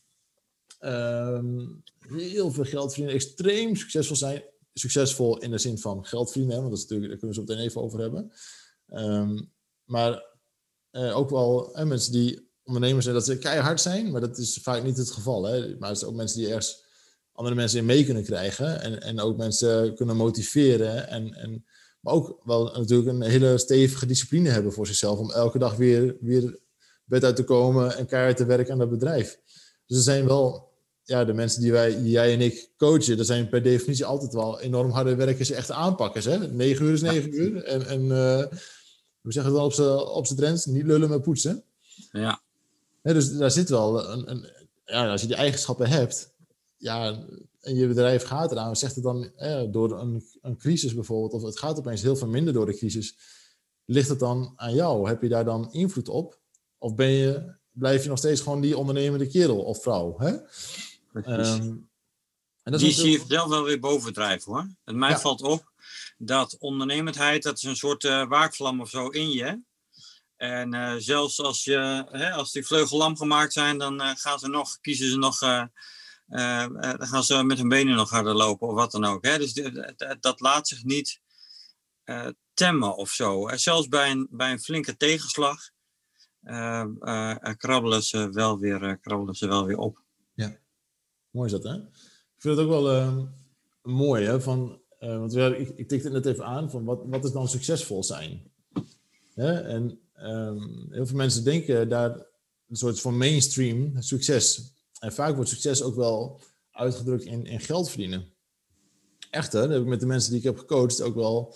um, 0.80 1.82
heel 2.08 2.50
veel 2.50 2.64
geld 2.64 2.88
verdienen, 2.88 3.14
extreem 3.14 3.76
succesvol 3.76 4.16
zijn, 4.16 4.42
succesvol 4.74 5.38
in 5.38 5.50
de 5.50 5.58
zin 5.58 5.78
van 5.78 6.06
geld 6.06 6.30
verdienen, 6.30 6.56
want 6.56 6.68
dat 6.68 6.78
is 6.78 6.82
natuurlijk, 6.82 7.10
daar 7.10 7.18
kunnen 7.18 7.36
we 7.36 7.42
het 7.42 7.50
meteen 7.50 7.68
even 7.68 7.82
over 7.82 8.00
hebben. 8.00 8.32
Ehm, 8.86 9.40
maar 9.84 10.24
uh, 10.92 11.16
ook 11.16 11.30
wel 11.30 11.70
hè, 11.72 11.84
mensen 11.84 12.12
die 12.12 12.50
ondernemers 12.62 13.04
zijn, 13.04 13.16
dat 13.16 13.26
ze 13.26 13.38
keihard 13.38 13.80
zijn, 13.80 14.10
maar 14.10 14.20
dat 14.20 14.38
is 14.38 14.58
vaak 14.62 14.82
niet 14.82 14.96
het 14.96 15.10
geval. 15.10 15.44
Hè? 15.44 15.76
Maar 15.78 15.88
het 15.88 15.98
zijn 15.98 16.10
ook 16.10 16.16
mensen 16.16 16.38
die 16.38 16.48
ergens 16.48 16.84
andere 17.40 17.60
mensen 17.60 17.78
in 17.78 17.84
mee 17.84 18.04
kunnen 18.04 18.24
krijgen 18.24 18.80
en, 18.80 19.02
en 19.02 19.20
ook 19.20 19.36
mensen 19.36 19.94
kunnen 19.94 20.16
motiveren. 20.16 21.08
En, 21.08 21.34
en, 21.34 21.64
maar 22.00 22.14
ook 22.14 22.40
wel 22.44 22.64
natuurlijk 22.64 23.08
een 23.08 23.22
hele 23.22 23.58
stevige 23.58 24.06
discipline 24.06 24.48
hebben 24.48 24.72
voor 24.72 24.86
zichzelf 24.86 25.18
om 25.18 25.30
elke 25.30 25.58
dag 25.58 25.76
weer, 25.76 26.16
weer 26.20 26.58
bed 27.04 27.24
uit 27.24 27.36
te 27.36 27.44
komen 27.44 27.96
en 27.96 28.06
keihard 28.06 28.36
te 28.36 28.44
werken 28.44 28.72
aan 28.72 28.78
dat 28.78 28.90
bedrijf. 28.90 29.38
Dus 29.86 29.96
er 29.96 30.02
zijn 30.02 30.26
wel 30.26 30.72
ja, 31.04 31.24
de 31.24 31.32
mensen 31.32 31.62
die, 31.62 31.72
wij, 31.72 32.02
die 32.02 32.10
jij 32.10 32.32
en 32.32 32.40
ik 32.40 32.70
coachen, 32.76 33.16
dat 33.16 33.26
zijn 33.26 33.48
per 33.48 33.62
definitie 33.62 34.04
altijd 34.04 34.32
wel 34.32 34.60
enorm 34.60 34.90
harde 34.90 35.14
werkers, 35.14 35.50
echt 35.50 35.70
aanpakkers. 35.70 36.24
Hè? 36.24 36.48
9 36.48 36.84
uur 36.84 36.92
is 36.92 37.02
9 37.02 37.40
uur. 37.40 37.64
En, 37.64 37.86
en 37.86 38.02
uh, 38.02 38.44
we 39.20 39.32
zeggen 39.32 39.52
het 39.52 39.52
wel 39.52 39.64
op 39.64 40.26
z'n 40.26 40.32
op 40.32 40.38
trends, 40.38 40.66
niet 40.66 40.84
lullen 40.84 41.08
maar 41.08 41.20
poetsen. 41.20 41.62
Ja. 42.12 42.40
dus 43.02 43.36
daar 43.36 43.50
zit 43.50 43.68
wel 43.68 44.10
een, 44.10 44.30
een, 44.30 44.46
ja, 44.84 45.10
als 45.10 45.20
je 45.20 45.26
die 45.26 45.36
eigenschappen 45.36 45.88
hebt, 45.88 46.30
ja, 46.80 47.26
en 47.60 47.74
je 47.74 47.86
bedrijf 47.86 48.24
gaat 48.24 48.52
eraan, 48.52 48.76
zegt 48.76 48.94
het 48.94 49.04
dan 49.04 49.32
door 49.70 50.00
een, 50.00 50.24
een 50.42 50.56
crisis 50.56 50.94
bijvoorbeeld, 50.94 51.32
of 51.32 51.42
het 51.42 51.58
gaat 51.58 51.78
opeens 51.78 52.02
heel 52.02 52.16
veel 52.16 52.28
minder 52.28 52.52
door 52.52 52.66
de 52.66 52.76
crisis, 52.76 53.16
ligt 53.84 54.08
het 54.08 54.18
dan 54.18 54.52
aan 54.56 54.74
jou? 54.74 55.08
Heb 55.08 55.22
je 55.22 55.28
daar 55.28 55.44
dan 55.44 55.72
invloed 55.72 56.08
op? 56.08 56.38
Of 56.78 56.94
ben 56.94 57.10
je, 57.10 57.54
blijf 57.70 58.02
je 58.02 58.08
nog 58.08 58.18
steeds 58.18 58.40
gewoon 58.40 58.60
die 58.60 58.76
ondernemende 58.76 59.26
kerel 59.26 59.62
of 59.62 59.82
vrouw? 59.82 60.18
Hè? 60.18 60.32
Um, 61.12 61.88
en 62.62 62.72
dat 62.72 62.80
die 62.80 62.92
zie 62.92 63.10
je 63.10 63.24
zelf 63.28 63.48
wel 63.48 63.64
weer 63.64 63.80
bovendrijven 63.80 64.52
hoor. 64.52 64.68
En 64.84 64.98
mij 64.98 65.18
valt 65.18 65.42
op 65.42 65.72
dat 66.18 66.56
ondernemendheid, 66.58 67.42
dat 67.42 67.56
is 67.56 67.62
een 67.62 67.76
soort 67.76 68.04
uh, 68.04 68.28
waakvlam 68.28 68.80
of 68.80 68.88
zo 68.88 69.08
in 69.08 69.30
je. 69.30 69.62
En 70.36 70.74
uh, 70.74 70.94
zelfs 70.98 71.40
als, 71.40 71.64
je, 71.64 72.06
hè, 72.10 72.30
als 72.30 72.52
die 72.52 72.66
vleugel 72.66 72.98
lam 72.98 73.16
gemaakt 73.16 73.52
zijn, 73.52 73.78
dan 73.78 74.00
uh, 74.00 74.10
gaan 74.14 74.38
ze 74.38 74.48
nog, 74.48 74.80
kiezen 74.80 75.10
ze 75.10 75.16
nog, 75.16 75.40
dan 76.30 77.06
gaan 77.06 77.24
ze 77.24 77.42
met 77.42 77.58
hun 77.58 77.68
benen 77.68 77.96
nog 77.96 78.10
harder 78.10 78.34
lopen 78.34 78.68
of 78.68 78.74
wat 78.74 78.90
dan 78.90 79.04
ook. 79.04 79.24
Hè. 79.24 79.38
Dus 79.38 79.52
dat 80.20 80.40
laat 80.40 80.68
zich 80.68 80.84
niet 80.84 81.20
temmen 82.54 82.96
of 82.96 83.10
zo. 83.10 83.48
zelfs 83.54 83.88
bij 83.88 84.10
een, 84.10 84.28
bij 84.30 84.52
een 84.52 84.60
flinke 84.60 84.96
tegenslag 84.96 85.70
krabbelen, 87.56 88.02
ze 88.02 88.30
wel 88.30 88.58
weer, 88.58 88.98
krabbelen 89.00 89.34
ze 89.34 89.46
wel 89.46 89.66
weer 89.66 89.78
op. 89.78 90.04
Ja. 90.34 90.58
Mooi 91.30 91.46
is 91.46 91.60
dat, 91.60 91.62
hè? 91.62 91.74
Ik 92.40 92.46
vind 92.46 92.56
het 92.56 92.66
ook 92.66 92.72
wel 92.72 92.96
uh, 92.96 93.18
mooi, 93.82 94.24
hè? 94.24 94.40
Van, 94.40 94.80
uh, 95.00 95.18
want 95.18 95.36
ik, 95.36 95.68
ik 95.68 95.88
tikte 95.88 96.10
net 96.10 96.26
even 96.26 96.44
aan, 96.44 96.70
van 96.70 96.84
wat, 96.84 97.02
wat 97.04 97.24
is 97.24 97.32
dan 97.32 97.48
succesvol 97.48 98.04
zijn? 98.04 98.52
En 99.34 100.00
um, 100.22 100.86
heel 100.90 101.06
veel 101.06 101.16
mensen 101.16 101.44
denken 101.44 101.88
daar 101.88 102.10
een 102.68 102.76
soort 102.76 103.00
van 103.00 103.16
mainstream 103.18 104.02
succes. 104.02 104.72
En 105.00 105.12
vaak 105.12 105.34
wordt 105.34 105.50
succes 105.50 105.82
ook 105.82 105.94
wel 105.94 106.40
uitgedrukt 106.70 107.24
in, 107.24 107.46
in 107.46 107.60
geld 107.60 107.88
verdienen. 107.88 108.32
Echter, 109.30 109.60
dat 109.60 109.70
heb 109.70 109.80
ik 109.80 109.86
met 109.86 110.00
de 110.00 110.06
mensen 110.06 110.30
die 110.30 110.38
ik 110.38 110.44
heb 110.44 110.58
gecoacht 110.58 111.02
ook 111.02 111.14
wel 111.14 111.54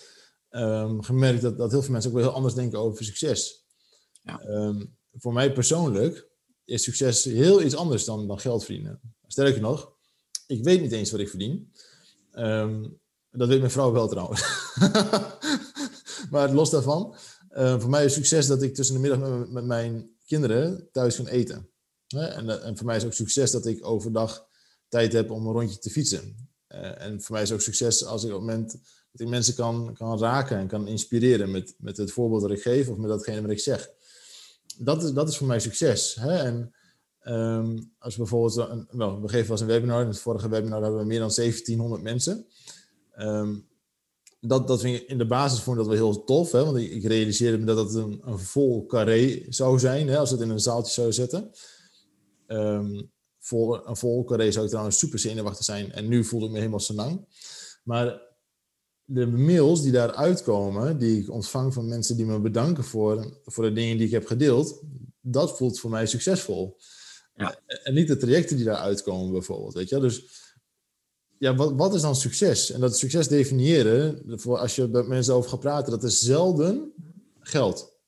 um, 0.50 1.02
gemerkt 1.02 1.42
dat, 1.42 1.58
dat 1.58 1.70
heel 1.70 1.82
veel 1.82 1.92
mensen 1.92 2.10
ook 2.10 2.16
wel 2.16 2.26
heel 2.26 2.34
anders 2.34 2.54
denken 2.54 2.78
over 2.78 3.04
succes. 3.04 3.64
Ja. 4.22 4.40
Um, 4.46 4.96
voor 5.12 5.32
mij 5.32 5.52
persoonlijk 5.52 6.28
is 6.64 6.82
succes 6.82 7.24
heel 7.24 7.62
iets 7.62 7.74
anders 7.74 8.04
dan, 8.04 8.26
dan 8.26 8.40
geld 8.40 8.64
verdienen. 8.64 9.00
Sterker 9.26 9.60
nog, 9.60 9.92
ik 10.46 10.64
weet 10.64 10.80
niet 10.80 10.92
eens 10.92 11.10
wat 11.10 11.20
ik 11.20 11.28
verdien. 11.28 11.72
Ehm, 12.30 12.88
dat 13.30 13.48
weet 13.48 13.58
mijn 13.58 13.70
vrouw 13.70 13.92
wel 13.92 14.08
trouwens. 14.08 14.42
maar 16.30 16.52
los 16.52 16.70
daarvan, 16.70 17.16
uh, 17.50 17.80
voor 17.80 17.90
mij 17.90 18.04
is 18.04 18.14
succes 18.14 18.46
dat 18.46 18.62
ik 18.62 18.74
tussen 18.74 18.94
de 18.94 19.00
middag 19.00 19.18
met, 19.18 19.50
met 19.50 19.64
mijn 19.64 20.16
kinderen 20.26 20.88
thuis 20.92 21.16
kan 21.16 21.26
eten. 21.26 21.73
En, 22.08 22.44
uh, 22.44 22.66
en, 22.66 22.76
voor 22.76 22.86
mij 22.86 22.96
is 22.96 23.04
ook 23.04 23.12
succes 23.12 23.50
dat 23.50 23.66
ik 23.66 23.86
overdag 23.86 24.46
tijd 24.88 25.12
heb 25.12 25.30
om 25.30 25.46
een 25.46 25.52
rondje 25.52 25.78
te 25.78 25.90
fietsen. 25.90 26.48
Uh, 26.68 27.02
en 27.02 27.22
voor 27.22 27.34
mij 27.34 27.42
is 27.42 27.52
ook 27.52 27.60
succes 27.60 28.04
als 28.04 28.24
ik 28.24 28.32
op 28.32 28.40
moment 28.40 28.72
dat 29.12 29.20
ik 29.20 29.28
mensen 29.28 29.54
kan, 29.54 29.94
kan 29.94 30.18
raken 30.18 30.58
en 30.58 30.66
kan 30.66 30.86
inspireren 30.86 31.50
met, 31.50 31.74
met 31.78 31.96
het 31.96 32.12
voorbeeld 32.12 32.42
dat 32.42 32.50
ik 32.50 32.62
geef 32.62 32.88
of 32.88 32.96
met 32.96 33.08
datgene 33.08 33.40
wat 33.40 33.50
ik 33.50 33.60
zeg. 33.60 33.90
Dat 34.78 35.02
is, 35.02 35.12
dat 35.12 35.28
is 35.28 35.36
voor 35.36 35.46
mij 35.46 35.60
succes. 35.60 36.14
Hè? 36.14 36.36
En 36.36 36.74
Um, 37.26 37.92
als 37.98 38.16
we 38.16 38.22
bijvoorbeeld, 38.22 38.56
een, 38.56 39.20
we 39.20 39.28
geven 39.28 39.50
als 39.50 39.60
een 39.60 39.66
webinar, 39.66 40.00
in 40.00 40.08
het 40.08 40.18
vorige 40.18 40.48
webinar 40.48 40.82
hebben 40.82 41.00
we 41.00 41.06
meer 41.06 41.18
dan 41.18 41.32
1700 41.34 42.02
mensen. 42.02 42.46
Um, 43.18 43.68
dat, 44.40 44.68
dat 44.68 44.80
vind 44.80 45.02
in 45.02 45.18
de 45.18 45.26
basis 45.26 45.60
vond 45.60 45.76
dat 45.76 45.86
wel 45.86 45.94
heel 45.94 46.24
tof, 46.24 46.52
hè, 46.52 46.64
want 46.64 46.76
ik, 46.76 47.04
realiseerde 47.04 47.58
me 47.58 47.64
dat 47.64 47.76
het 47.76 47.94
een, 47.94 48.20
een 48.24 48.38
vol 48.38 48.86
carré 48.86 49.42
zou 49.48 49.78
zijn, 49.78 50.08
hè, 50.08 50.18
als 50.18 50.30
het 50.30 50.40
in 50.40 50.50
een 50.50 50.60
zaaltje 50.60 50.92
zou 50.92 51.12
zetten. 51.12 51.50
Um, 52.46 53.12
vol, 53.38 53.88
een 53.88 53.96
vol 53.96 54.24
carré 54.24 54.50
zou 54.50 54.64
ik 54.64 54.70
trouwens 54.70 54.98
super 54.98 55.18
zenuwachtig 55.18 55.64
zijn 55.64 55.92
en 55.92 56.08
nu 56.08 56.24
voelde 56.24 56.46
ik 56.46 56.52
me 56.52 56.58
helemaal 56.58 56.80
lang. 56.86 57.26
Maar 57.82 58.22
de 59.04 59.26
mails 59.26 59.82
die 59.82 59.92
daar 59.92 60.14
uitkomen, 60.14 60.98
die 60.98 61.20
ik 61.20 61.30
ontvang 61.30 61.74
van 61.74 61.88
mensen 61.88 62.16
die 62.16 62.26
me 62.26 62.40
bedanken 62.40 62.84
voor, 62.84 63.40
voor 63.44 63.64
de 63.64 63.72
dingen 63.72 63.96
die 63.96 64.06
ik 64.06 64.12
heb 64.12 64.26
gedeeld, 64.26 64.82
dat 65.20 65.56
voelt 65.56 65.78
voor 65.78 65.90
mij 65.90 66.06
succesvol. 66.06 66.76
Ja. 67.34 67.60
En 67.82 67.94
niet 67.94 68.08
de 68.08 68.16
trajecten 68.16 68.56
die 68.56 68.64
daaruit 68.64 69.02
komen 69.02 69.32
bijvoorbeeld. 69.32 69.74
Weet 69.74 69.88
je? 69.88 70.00
Dus 70.00 70.42
ja, 71.38 71.54
wat, 71.54 71.72
wat 71.72 71.94
is 71.94 72.00
dan 72.00 72.16
succes? 72.16 72.70
En 72.70 72.80
dat 72.80 72.98
succes 72.98 73.28
definiëren, 73.28 74.22
voor 74.40 74.58
als 74.58 74.76
je 74.76 74.86
met 74.86 75.08
mensen 75.08 75.34
over 75.34 75.50
gaat 75.50 75.60
praten, 75.60 75.92
dat 75.92 76.04
is 76.04 76.20
zelden 76.20 76.92
geld. 77.40 77.98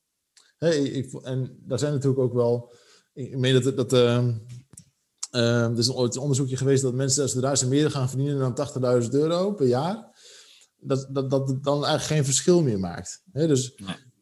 Hey, 0.56 0.82
ik, 0.82 1.12
en 1.12 1.58
daar 1.60 1.78
zijn 1.78 1.92
natuurlijk 1.92 2.20
ook 2.20 2.34
wel. 2.34 2.72
Ik 3.16 3.36
meen 3.36 3.62
dat. 3.62 3.76
dat 3.76 3.92
uh, 3.92 5.64
er 5.70 5.78
is 5.78 5.92
ooit 5.92 6.14
een 6.14 6.20
onderzoekje 6.20 6.56
geweest 6.56 6.82
dat 6.82 6.94
mensen, 6.94 7.28
zodra 7.28 7.54
ze 7.54 7.68
meer 7.68 7.90
gaan 7.90 8.08
verdienen 8.08 8.54
dan 8.54 9.02
80.000 9.02 9.10
euro 9.10 9.52
per 9.52 9.66
jaar, 9.66 10.20
dat, 10.76 11.08
dat, 11.10 11.30
dat 11.30 11.48
het 11.48 11.64
dan 11.64 11.84
eigenlijk 11.84 12.04
geen 12.04 12.24
verschil 12.24 12.62
meer 12.62 12.78
maakt. 12.78 13.22
He, 13.32 13.46
dus 13.46 13.74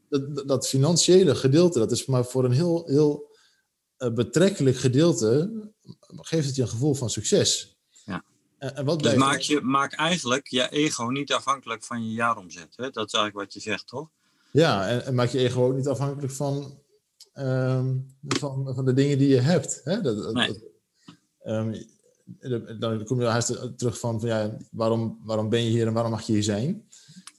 dat, 0.08 0.48
dat 0.48 0.68
financiële 0.68 1.34
gedeelte, 1.34 1.78
dat 1.78 1.92
is 1.92 2.06
maar 2.06 2.24
voor 2.24 2.44
een 2.44 2.52
heel, 2.52 2.86
heel 2.86 3.36
eh, 3.96 4.12
betrekkelijk 4.12 4.76
gedeelte 4.76 5.50
geeft 6.16 6.46
het 6.46 6.56
je 6.56 6.62
een 6.62 6.68
gevoel 6.68 6.94
van 6.94 7.10
succes. 7.10 7.78
Ja. 8.04 8.24
En, 8.58 8.84
wat 8.84 9.02
dus 9.02 9.14
maak, 9.14 9.40
je, 9.40 9.60
maak 9.60 9.92
eigenlijk 9.92 10.46
je 10.46 10.68
ego 10.68 11.04
niet 11.04 11.32
afhankelijk 11.32 11.84
van 11.84 12.06
je 12.06 12.12
jaaromzet. 12.12 12.72
Hè? 12.76 12.90
Dat 12.90 13.06
is 13.06 13.12
eigenlijk 13.12 13.34
wat 13.34 13.54
je 13.54 13.70
zegt, 13.70 13.86
toch? 13.86 14.08
Ja, 14.50 14.88
en, 14.88 15.04
en 15.04 15.14
maak 15.14 15.28
je 15.28 15.38
ego 15.38 15.66
ook 15.66 15.74
niet 15.74 15.88
afhankelijk 15.88 16.32
van, 16.32 16.78
um, 17.34 18.16
van, 18.28 18.74
van 18.74 18.84
de 18.84 18.92
dingen 18.92 19.18
die 19.18 19.28
je 19.28 19.40
hebt. 19.40 19.80
Hè? 19.84 20.00
Dat, 20.00 20.32
nee. 20.32 20.62
um, 21.44 21.74
dan 22.78 23.04
kom 23.04 23.20
je 23.20 23.26
haast 23.26 23.78
terug 23.78 23.98
van, 23.98 24.20
van 24.20 24.28
ja, 24.28 24.56
waarom, 24.70 25.20
waarom 25.24 25.48
ben 25.48 25.64
je 25.64 25.70
hier 25.70 25.86
en 25.86 25.92
waarom 25.92 26.12
mag 26.12 26.22
je 26.22 26.32
hier 26.32 26.42
zijn? 26.42 26.88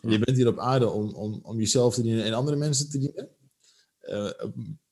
je 0.02 0.20
bent 0.20 0.38
hier 0.38 0.48
op 0.48 0.60
aarde 0.60 0.90
om, 0.90 1.14
om, 1.14 1.40
om 1.44 1.58
jezelf 1.58 1.94
te 1.94 2.02
dienen 2.02 2.24
en 2.24 2.34
andere 2.34 2.58
mensen 2.58 2.90
te 2.90 2.98
dienen. 2.98 3.30
Uh, 4.02 4.32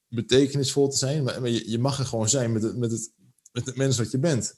betekenisvol 0.07 0.89
te 0.89 0.97
zijn, 0.97 1.23
maar, 1.23 1.49
je, 1.49 1.69
je, 1.69 1.79
mag 1.79 1.99
er 1.99 2.05
gewoon 2.05 2.29
zijn 2.29 2.51
met 2.51 2.63
het, 2.63 2.77
met, 2.77 2.91
het, 2.91 3.11
met 3.51 3.65
het 3.65 3.75
mens 3.75 3.97
wat 3.97 4.11
je 4.11 4.19
bent. 4.19 4.55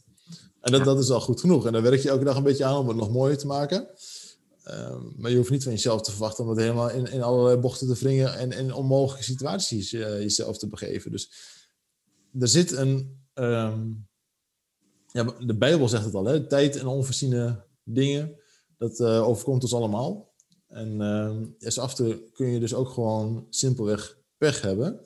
En 0.61 0.71
dat, 0.71 0.83
dat 0.83 0.99
is 0.99 1.09
al 1.09 1.21
goed 1.21 1.39
genoeg. 1.39 1.65
En 1.65 1.73
daar 1.73 1.81
werk 1.81 2.01
je 2.01 2.09
elke 2.09 2.23
dag 2.23 2.37
een 2.37 2.43
beetje 2.43 2.65
aan 2.65 2.77
om 2.77 2.87
het 2.87 2.97
nog 2.97 3.11
mooier 3.11 3.37
te 3.37 3.47
maken. 3.47 3.87
Ehm, 4.65 5.01
maar 5.17 5.31
je 5.31 5.37
hoeft 5.37 5.49
niet 5.49 5.63
van 5.63 5.71
jezelf 5.71 6.01
te 6.01 6.11
verwachten 6.11 6.43
om 6.43 6.49
het 6.49 6.59
helemaal 6.59 6.89
in, 6.89 7.05
in 7.05 7.21
allerlei 7.21 7.57
bochten 7.57 7.87
te 7.87 7.93
wringen 7.93 8.37
en 8.37 8.51
in 8.51 8.73
onmogelijke 8.73 9.23
situaties 9.23 9.93
uh, 9.93 10.19
jezelf 10.19 10.57
te 10.57 10.67
begeven. 10.67 11.11
Dus 11.11 11.31
er 12.39 12.47
zit 12.47 12.71
een. 12.71 13.23
Um, 13.33 14.07
ja, 15.11 15.23
de 15.23 15.57
Bijbel 15.57 15.87
zegt 15.87 16.05
het 16.05 16.13
al, 16.13 16.25
hè? 16.25 16.47
tijd 16.47 16.75
en 16.75 16.87
onvoorziene 16.87 17.63
dingen. 17.83 18.39
Dat 18.77 18.99
uh, 18.99 19.27
overkomt 19.27 19.61
ons 19.61 19.73
allemaal. 19.73 20.33
En 20.67 20.99
uh, 21.61 21.77
af 21.77 21.89
en 21.89 21.95
toe 21.95 22.31
kun 22.33 22.47
je 22.47 22.59
dus 22.59 22.73
ook 22.73 22.89
gewoon 22.89 23.47
simpelweg 23.49 24.17
pech 24.37 24.61
hebben. 24.61 24.99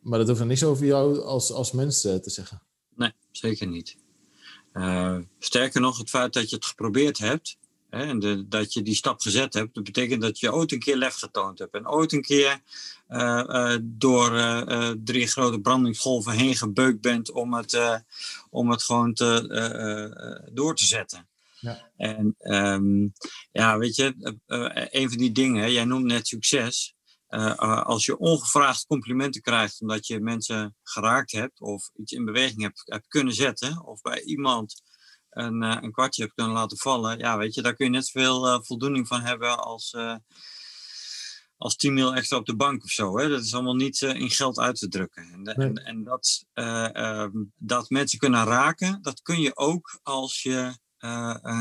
Maar 0.00 0.18
dat 0.18 0.28
hoeft 0.28 0.40
er 0.40 0.46
niks 0.46 0.64
over 0.64 0.86
jou 0.86 1.22
als, 1.22 1.52
als 1.52 1.72
mens 1.72 2.04
eh, 2.04 2.14
te 2.14 2.30
zeggen. 2.30 2.62
Nee, 2.94 3.12
zeker 3.30 3.66
niet. 3.66 3.96
Sterker 5.38 5.80
nog, 5.80 5.98
het 5.98 6.10
feit 6.10 6.32
dat 6.32 6.50
je 6.50 6.56
het 6.56 6.64
geprobeerd 6.64 7.18
hebt 7.18 7.58
en 7.94 8.18
de, 8.18 8.48
dat 8.48 8.72
je 8.72 8.82
die 8.82 8.94
stap 8.94 9.20
gezet 9.20 9.54
hebt, 9.54 9.74
dat 9.74 9.84
betekent 9.84 10.22
dat 10.22 10.38
je 10.38 10.52
ooit 10.52 10.72
een 10.72 10.78
keer 10.78 10.96
lef 10.96 11.14
getoond 11.14 11.58
hebt. 11.58 11.74
En 11.74 11.88
ooit 11.88 12.12
een 12.12 12.22
keer 12.22 12.60
uh, 13.08 13.76
door 13.82 14.30
drie 15.04 15.26
grote 15.26 15.60
brandingsgolven 15.60 16.32
heen 16.32 16.56
gebeukt 16.56 17.00
bent 17.00 17.30
om 17.30 17.54
het, 17.54 18.02
om 18.50 18.70
het 18.70 18.82
gewoon 18.82 19.14
te, 19.14 20.48
door 20.52 20.76
te 20.76 20.84
zetten. 20.84 21.28
Ja. 21.60 21.90
En 21.96 22.34
um, 22.38 23.12
ja, 23.52 23.78
weet 23.78 23.96
je, 23.96 24.38
een 24.90 25.08
van 25.08 25.18
die 25.18 25.32
dingen, 25.32 25.72
jij 25.72 25.84
noemt 25.84 26.04
net 26.04 26.26
succes. 26.26 26.94
Eh, 27.34 27.50
eh, 27.50 27.82
als 27.82 28.04
je 28.04 28.18
ongevraagd 28.18 28.86
complimenten 28.86 29.42
krijgt 29.42 29.80
omdat 29.80 30.06
je 30.06 30.20
mensen 30.20 30.76
geraakt 30.82 31.32
hebt 31.32 31.60
of 31.60 31.90
iets 31.96 32.12
in 32.12 32.24
beweging 32.24 32.62
hebt, 32.62 32.82
hebt 32.84 33.08
kunnen 33.08 33.34
zetten, 33.34 33.86
of 33.86 34.00
bij 34.00 34.22
iemand 34.22 34.82
een, 35.34 35.62
uh, 35.62 35.76
een 35.80 35.92
kwartje 35.92 36.22
hebt 36.22 36.34
kunnen 36.34 36.52
laten 36.52 36.78
vallen, 36.78 37.18
ja, 37.18 37.38
weet 37.38 37.54
je, 37.54 37.62
daar 37.62 37.74
kun 37.74 37.84
je 37.84 37.90
net 37.90 38.06
zoveel 38.06 38.46
uh, 38.46 38.58
voldoening 38.62 39.06
van 39.06 39.20
hebben 39.20 39.58
als, 39.58 39.92
uh, 39.92 40.16
als 41.56 41.76
10 41.76 41.94
mil 41.94 42.14
extra 42.14 42.36
op 42.36 42.46
de 42.46 42.56
bank 42.56 42.84
of 42.84 42.90
zo. 42.90 43.18
Hè? 43.18 43.28
Dat 43.28 43.42
is 43.42 43.54
allemaal 43.54 43.74
niet 43.74 44.00
in 44.02 44.30
geld 44.30 44.58
uit 44.58 44.78
te 44.78 44.88
drukken. 44.88 45.22
En, 45.32 45.42
nee. 45.42 45.54
en, 45.54 45.74
en 45.74 46.04
dat, 46.04 46.44
ehm, 46.52 47.42
dat 47.56 47.90
mensen 47.90 48.18
kunnen 48.18 48.44
raken, 48.44 48.98
dat 49.02 49.22
kun 49.22 49.40
je 49.40 49.56
ook 49.56 49.98
als 50.02 50.42
je 50.42 50.82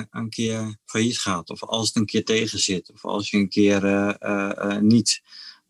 een 0.10 0.30
keer 0.30 0.78
failliet 0.86 1.20
gaat, 1.20 1.50
of 1.50 1.64
als 1.64 1.88
het 1.88 1.96
een 1.96 2.06
keer 2.06 2.26
tegen 2.26 2.60
zit, 2.60 2.92
of 2.92 3.06
als 3.06 3.30
je 3.30 3.38
een 3.38 3.50
keer 3.50 3.82
niet 4.82 5.22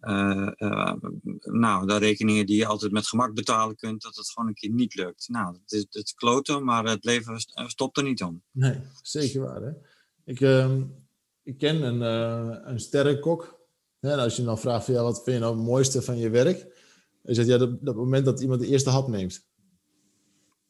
uh, 0.04 0.94
nou, 1.42 1.88
de 1.88 1.98
rekeningen 1.98 2.46
die 2.46 2.58
je 2.58 2.66
altijd 2.66 2.92
met 2.92 3.08
gemak 3.08 3.34
betalen 3.34 3.76
kunt, 3.76 4.02
dat 4.02 4.16
het 4.16 4.32
gewoon 4.32 4.50
een 4.50 4.56
keer 4.56 4.72
niet 4.72 4.96
lukt. 4.96 5.30
Nou, 5.30 5.58
het 5.62 5.72
is, 5.72 5.86
het 5.90 6.14
kloten, 6.14 6.64
maar 6.64 6.86
het 6.86 7.04
leven 7.04 7.46
stopt 7.68 7.98
er 7.98 8.04
niet 8.04 8.24
om. 8.24 8.44
Nee, 8.52 8.80
zeker 9.02 9.42
waar. 9.42 9.62
Hè? 9.62 9.72
Ik, 10.26 10.40
uh, 10.40 10.76
ik 11.44 11.58
ken 11.58 11.82
een, 11.82 12.02
uh, 12.02 12.58
een 12.64 12.80
sterrenkok. 12.80 13.62
En 14.00 14.20
als 14.20 14.36
je 14.36 14.44
dan 14.44 14.60
vraagt, 14.60 14.86
van, 14.86 14.94
ja, 14.94 15.04
wat 15.04 15.24
vind 15.24 15.36
je 15.36 15.42
nou 15.42 15.56
het 15.56 15.66
mooiste 15.66 16.02
van 16.02 16.18
je 16.18 16.30
werk? 16.30 16.68
Hij 17.24 17.34
zegt, 17.34 17.48
ja, 17.48 17.58
dat, 17.58 17.86
dat 17.86 17.96
moment 17.96 18.26
dat 18.26 18.42
iemand 18.42 18.60
de 18.60 18.68
eerste 18.68 18.90
hap 18.90 19.08
neemt. 19.08 19.48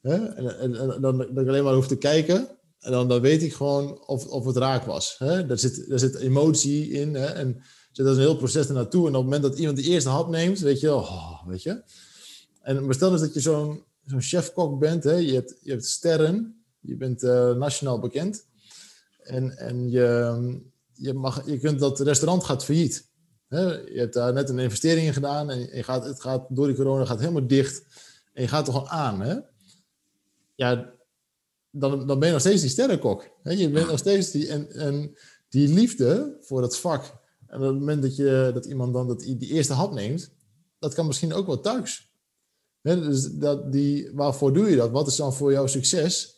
Hè? 0.01 0.25
En, 0.25 0.59
en, 0.59 1.01
dan, 1.01 1.17
dat 1.17 1.37
ik 1.37 1.47
alleen 1.47 1.63
maar 1.63 1.73
hoef 1.73 1.87
te 1.87 1.97
kijken. 1.97 2.57
En 2.79 2.91
dan, 2.91 3.07
dan 3.07 3.21
weet 3.21 3.43
ik 3.43 3.53
gewoon 3.53 4.07
of, 4.07 4.27
of 4.27 4.45
het 4.45 4.57
raak 4.57 4.83
was. 4.83 5.15
Hè? 5.17 5.45
Daar, 5.45 5.59
zit, 5.59 5.85
zit 5.87 6.15
emotie 6.15 6.89
in. 6.89 7.13
Hè? 7.13 7.25
En, 7.25 7.63
dus 7.93 8.05
dat 8.05 8.13
is 8.13 8.21
een 8.21 8.29
heel 8.29 8.37
proces 8.37 8.67
ernaartoe. 8.67 9.01
En 9.01 9.07
op 9.07 9.13
het 9.13 9.23
moment 9.23 9.41
dat 9.41 9.59
iemand 9.59 9.77
de 9.77 9.83
eerste 9.83 10.09
hap 10.09 10.29
neemt, 10.29 10.59
weet 10.59 10.79
je, 10.79 10.93
oh, 10.93 11.47
weet 11.47 11.63
je. 11.63 11.83
En 12.61 12.85
maar 12.85 12.93
stel 12.93 13.11
eens 13.11 13.21
dat 13.21 13.33
je 13.33 13.39
zo'n 13.39 13.83
zo'n 14.05 14.21
chef-kok 14.21 14.79
bent. 14.79 15.03
Hè? 15.03 15.13
Je, 15.15 15.33
hebt, 15.33 15.55
je 15.61 15.71
hebt 15.71 15.85
sterren. 15.85 16.63
Je 16.79 16.95
bent 16.95 17.23
uh, 17.23 17.55
nationaal 17.55 17.99
bekend. 17.99 18.45
En, 19.23 19.57
en 19.57 19.91
je, 19.91 20.61
je, 20.93 21.13
mag, 21.13 21.45
je 21.45 21.59
kunt 21.59 21.79
dat 21.79 21.99
restaurant 21.99 22.43
gaat 22.43 22.65
failliet. 22.65 23.07
Hè? 23.47 23.61
Je 23.71 23.99
hebt 23.99 24.13
daar 24.13 24.33
net 24.33 24.49
een 24.49 24.59
investering 24.59 25.07
in 25.07 25.13
gedaan. 25.13 25.49
En 25.49 25.59
je 25.59 25.83
gaat, 25.83 26.05
het 26.05 26.21
gaat 26.21 26.45
door 26.49 26.67
die 26.67 26.75
corona 26.75 27.05
gaat 27.05 27.19
helemaal 27.19 27.47
dicht. 27.47 27.83
En 28.33 28.41
je 28.41 28.47
gaat 28.47 28.67
er 28.67 28.73
gewoon 28.73 28.89
aan. 28.89 29.21
Hè? 29.21 29.35
Ja, 30.55 30.93
dan, 31.71 32.07
dan 32.07 32.19
ben 32.19 32.27
je 32.27 32.33
nog 32.33 32.41
steeds 32.41 32.61
die 32.61 32.69
sterrenkok. 32.69 33.29
Hè? 33.43 33.51
Je 33.51 33.69
bent 33.69 33.87
nog 33.87 33.99
steeds 33.99 34.31
die... 34.31 34.47
En, 34.47 34.71
en 34.71 35.17
die 35.49 35.67
liefde 35.67 36.37
voor 36.41 36.61
het 36.61 36.77
vak 36.77 37.22
en 37.53 37.59
op 37.59 37.65
het 37.65 37.79
moment 37.79 38.01
dat, 38.01 38.15
je, 38.15 38.51
dat 38.53 38.65
iemand 38.65 38.93
dan 38.93 39.07
dat, 39.07 39.19
die 39.19 39.47
eerste 39.47 39.73
hap 39.73 39.93
neemt, 39.93 40.31
dat 40.79 40.93
kan 40.93 41.05
misschien 41.05 41.33
ook 41.33 41.45
wel 41.45 41.59
thuis. 41.59 42.11
dus 42.81 43.31
dat, 43.31 43.71
die, 43.71 44.11
waarvoor 44.13 44.53
doe 44.53 44.69
je 44.69 44.75
dat? 44.75 44.91
Wat 44.91 45.07
is 45.07 45.15
dan 45.15 45.33
voor 45.33 45.51
jou 45.51 45.69
succes? 45.69 46.35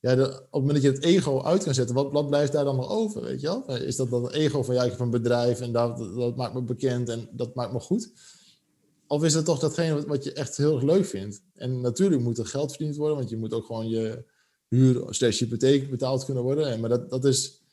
Ja, 0.00 0.12
op 0.12 0.28
het 0.28 0.50
moment 0.50 0.72
dat 0.72 0.82
je 0.82 0.90
het 0.90 1.02
ego 1.02 1.42
uit 1.42 1.64
kan 1.64 1.74
zetten, 1.74 1.94
wat, 1.94 2.28
blijft 2.28 2.52
daar 2.52 2.64
dan 2.64 2.76
nog 2.76 2.90
over? 2.90 3.22
Weet 3.22 3.40
je 3.40 3.46
wel? 3.46 3.76
Is 3.76 3.96
dat 3.96 4.10
dan 4.10 4.24
het 4.24 4.32
ego 4.32 4.62
van 4.62 4.74
ja, 4.74 4.84
ik 4.84 4.98
een 4.98 5.10
bedrijf 5.10 5.60
en 5.60 5.72
dat, 5.72 5.98
dat, 5.98 6.36
maakt 6.36 6.54
me 6.54 6.62
bekend 6.62 7.08
en 7.08 7.28
dat 7.32 7.54
maakt 7.54 7.72
me 7.72 7.80
goed? 7.80 8.12
Of 9.06 9.24
is 9.24 9.34
het 9.34 9.44
toch 9.44 9.58
datgene 9.58 10.06
wat 10.06 10.24
je 10.24 10.32
echt 10.32 10.56
heel 10.56 10.74
erg 10.74 10.82
leuk 10.82 11.04
vindt? 11.04 11.42
En 11.54 11.80
natuurlijk 11.80 12.22
moet 12.22 12.38
er 12.38 12.46
geld 12.46 12.70
verdiend 12.70 12.96
worden, 12.96 13.16
want 13.16 13.30
je 13.30 13.36
moet 13.36 13.52
ook 13.52 13.66
gewoon 13.66 13.88
je 13.88 14.24
huur 14.68 15.06
slash 15.08 15.38
hypotheek 15.38 15.90
betaald 15.90 16.24
kunnen 16.24 16.42
worden. 16.42 16.80
Maar 16.80 16.90
dat, 16.90 17.10
dat 17.10 17.24
is 17.24 17.63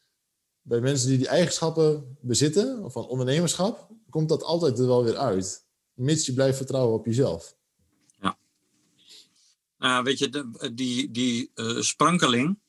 bij 0.62 0.80
mensen 0.80 1.10
die 1.10 1.18
die 1.18 1.28
eigenschappen 1.28 2.18
bezitten, 2.22 2.92
van 2.92 3.08
ondernemerschap, 3.08 3.88
komt 4.10 4.30
dat 4.30 4.44
altijd 4.44 4.80
er 4.80 4.88
wel 4.88 5.04
weer 5.04 5.18
uit. 5.18 5.66
Mits 5.94 6.26
je 6.26 6.34
blijft 6.34 6.58
vertrouwen 6.58 6.94
op 7.00 7.06
jezelf. 7.06 7.56
Ja. 8.22 8.38
Nou, 9.78 10.04
weet 10.04 10.20
je, 10.20 10.50
die, 10.74 11.12
die 11.12 11.52
uh, 11.56 11.82
sprankeling, 11.82 12.60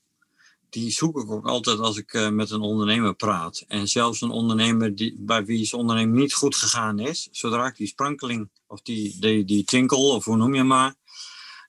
die 0.68 0.90
zoek 0.90 1.18
ik 1.20 1.30
ook 1.30 1.46
altijd 1.46 1.78
als 1.78 1.96
ik 1.96 2.12
uh, 2.12 2.28
met 2.28 2.50
een 2.50 2.60
ondernemer 2.60 3.14
praat. 3.14 3.64
En 3.68 3.88
zelfs 3.88 4.20
een 4.20 4.30
ondernemer 4.30 4.94
die, 4.94 5.16
bij 5.18 5.44
wie 5.44 5.64
zijn 5.64 5.80
onderneming 5.80 6.18
niet 6.18 6.34
goed 6.34 6.56
gegaan 6.56 6.98
is, 6.98 7.28
zodra 7.30 7.66
ik 7.66 7.76
die 7.76 7.86
sprankeling, 7.86 8.50
of 8.66 8.82
die, 8.82 9.20
die, 9.20 9.44
die 9.44 9.64
tinkel, 9.64 10.08
of 10.08 10.24
hoe 10.24 10.36
noem 10.36 10.54
je 10.54 10.62
maar, 10.62 10.94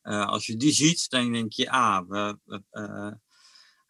uh, 0.04 0.28
als 0.28 0.46
je 0.46 0.58
die 0.58 0.72
ziet, 0.72 1.10
dan 1.10 1.32
denk 1.32 1.52
je, 1.52 1.72
ah, 1.72 2.08
we, 2.08 2.38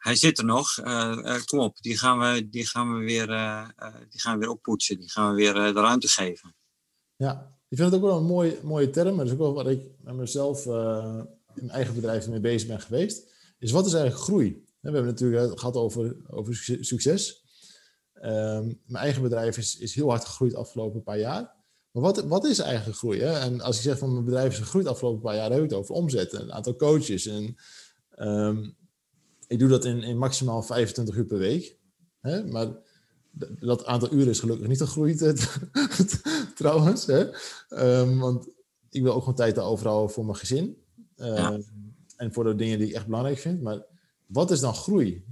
hij 0.03 0.15
zit 0.15 0.37
er 0.37 0.45
nog. 0.45 0.77
Uh, 0.77 1.35
kom 1.45 1.59
op, 1.59 1.77
die 1.81 1.97
gaan 1.97 2.19
we, 2.19 2.49
die 2.49 2.67
gaan 2.67 2.97
we, 2.97 3.05
weer, 3.05 3.29
uh, 3.29 3.67
die 4.09 4.21
gaan 4.21 4.33
we 4.33 4.39
weer 4.39 4.49
oppoetsen. 4.49 4.99
Die 4.99 5.11
gaan 5.11 5.29
we 5.29 5.35
weer 5.35 5.53
de 5.53 5.71
ruimte 5.71 6.07
geven. 6.07 6.55
Ja, 7.15 7.57
ik 7.69 7.77
vind 7.77 7.91
het 7.91 8.01
ook 8.01 8.07
wel 8.07 8.17
een 8.17 8.25
mooie, 8.25 8.59
mooie 8.63 8.89
term. 8.89 9.15
Maar 9.15 9.25
dat 9.25 9.25
is 9.25 9.31
ook 9.31 9.39
wel 9.39 9.53
wat 9.53 9.67
ik 9.67 9.81
met 10.01 10.15
mezelf 10.15 10.65
in 10.65 11.65
mijn 11.65 11.69
eigen 11.69 11.95
bedrijf 11.95 12.27
mee 12.27 12.39
bezig 12.39 12.67
ben 12.67 12.81
geweest. 12.81 13.27
Is 13.59 13.71
wat 13.71 13.85
is 13.85 13.93
eigenlijk 13.93 14.23
groei? 14.23 14.51
We 14.53 14.89
hebben 14.89 15.05
het 15.05 15.19
natuurlijk 15.19 15.59
gehad 15.59 15.75
over, 15.75 16.15
over 16.27 16.55
succes. 16.79 17.41
Um, 18.15 18.81
mijn 18.85 19.03
eigen 19.03 19.21
bedrijf 19.21 19.57
is, 19.57 19.77
is 19.77 19.95
heel 19.95 20.09
hard 20.09 20.25
gegroeid 20.25 20.51
de 20.51 20.57
afgelopen 20.57 21.03
paar 21.03 21.19
jaar. 21.19 21.55
Maar 21.91 22.03
wat, 22.03 22.23
wat 22.23 22.45
is 22.45 22.59
eigenlijk 22.59 22.97
groei? 22.97 23.19
En 23.19 23.61
als 23.61 23.75
ik 23.75 23.81
zeg 23.81 23.97
van 23.97 24.11
mijn 24.11 24.25
bedrijf 24.25 24.51
is 24.51 24.59
gegroeid 24.59 24.85
de 24.85 24.91
afgelopen 24.91 25.21
paar 25.21 25.35
jaar, 25.35 25.49
dan 25.49 25.53
heb 25.53 25.63
ik 25.63 25.69
het 25.69 25.79
over 25.79 25.95
omzetten, 25.95 26.41
een 26.41 26.53
aantal 26.53 26.75
coaches 26.75 27.25
en 27.25 27.55
um, 28.19 28.75
ik 29.53 29.59
doe 29.59 29.69
dat 29.69 29.85
in, 29.85 30.03
in 30.03 30.17
maximaal 30.17 30.63
25 30.63 31.15
uur 31.15 31.25
per 31.25 31.37
week. 31.37 31.77
Hè? 32.19 32.45
Maar 32.45 32.67
dat 33.59 33.85
aantal 33.85 34.13
uren 34.13 34.29
is 34.29 34.39
gelukkig 34.39 34.67
niet 34.67 34.81
gegroeid 34.81 35.47
trouwens. 36.55 37.05
Hè? 37.05 37.27
Um, 37.69 38.19
want 38.19 38.47
ik 38.89 39.01
wil 39.01 39.13
ook 39.13 39.19
gewoon 39.19 39.35
tijd 39.35 39.59
overhouden 39.59 40.11
voor 40.13 40.25
mijn 40.25 40.37
gezin. 40.37 40.77
Uh, 41.15 41.57
En 42.15 42.33
voor 42.33 42.43
de 42.43 42.55
dingen 42.55 42.77
die 42.77 42.87
ik 42.87 42.93
echt 42.93 43.05
belangrijk 43.05 43.37
vind. 43.37 43.61
Maar 43.61 43.85
wat 44.25 44.51
is 44.51 44.59
dan 44.59 44.73
groei? 44.73 45.25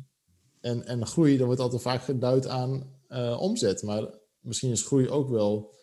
En, 0.60 0.86
en 0.86 1.08
groei, 1.08 1.38
dan 1.38 1.46
wordt 1.46 1.62
altijd 1.62 1.82
vaak 1.82 2.04
geduid 2.04 2.48
aan 2.48 3.00
uh, 3.10 3.42
omzet. 3.42 3.84
Maar 3.84 4.08
misschien 4.40 4.72
is 4.72 4.86
groei 4.86 5.10
ook 5.10 5.30
wel 5.30 5.76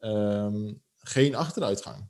um, 0.00 0.82
geen 0.96 1.34
achteruitgang. 1.34 2.08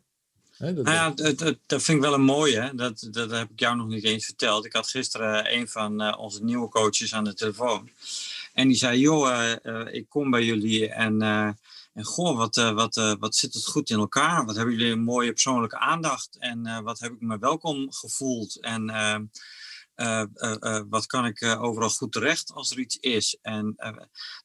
Dat 0.59 0.75
nou 0.75 0.90
ja, 0.90 1.11
dat, 1.11 1.38
dat, 1.38 1.57
dat, 1.66 1.83
vind 1.83 1.97
ik 1.97 2.05
wel 2.05 2.14
een 2.14 2.25
mooie. 2.25 2.73
Dat, 2.75 3.09
dat 3.11 3.31
heb 3.31 3.51
ik 3.51 3.61
jou 3.61 3.77
nog 3.77 3.87
niet 3.87 4.05
eens 4.05 4.25
verteld. 4.25 4.64
Ik 4.64 4.73
had 4.73 4.88
gisteren 4.88 5.55
een 5.55 5.69
van 5.69 6.03
uh, 6.03 6.19
onze 6.19 6.45
nieuwe 6.45 6.69
coaches 6.69 7.14
aan 7.14 7.25
de 7.25 7.35
telefoon. 7.35 7.90
En 8.53 8.69
die 8.69 8.77
zei, 8.77 8.99
joh, 8.99 9.29
uh, 9.29 9.53
uh, 9.62 9.95
ik 9.95 10.09
kom 10.09 10.31
bij 10.31 10.45
jullie 10.45 10.88
en, 10.88 11.23
en 11.92 12.05
goh, 12.05 12.37
wat, 12.37 12.57
wat, 12.57 13.16
wat 13.19 13.37
zit 13.37 13.55
het 13.55 13.66
goed 13.66 13.90
in 13.90 13.99
elkaar? 13.99 14.45
Wat 14.45 14.57
hebben 14.57 14.75
jullie 14.75 14.92
een 14.92 15.03
mooie 15.03 15.33
persoonlijke 15.33 15.79
aandacht? 15.79 16.37
En 16.38 16.83
wat 16.83 16.99
heb 16.99 17.12
ik 17.12 17.21
me 17.21 17.38
welkom 17.38 17.92
gevoeld? 17.92 18.61
En 18.61 18.90
uh, 19.96 20.22
uh, 20.35 20.80
wat 20.88 21.06
kan 21.06 21.26
ik 21.26 21.42
overal 21.42 21.90
goed 21.90 22.12
terecht 22.12 22.52
als 22.52 22.70
er 22.70 22.78
iets 22.78 22.96
is? 22.96 23.38
En 23.42 23.74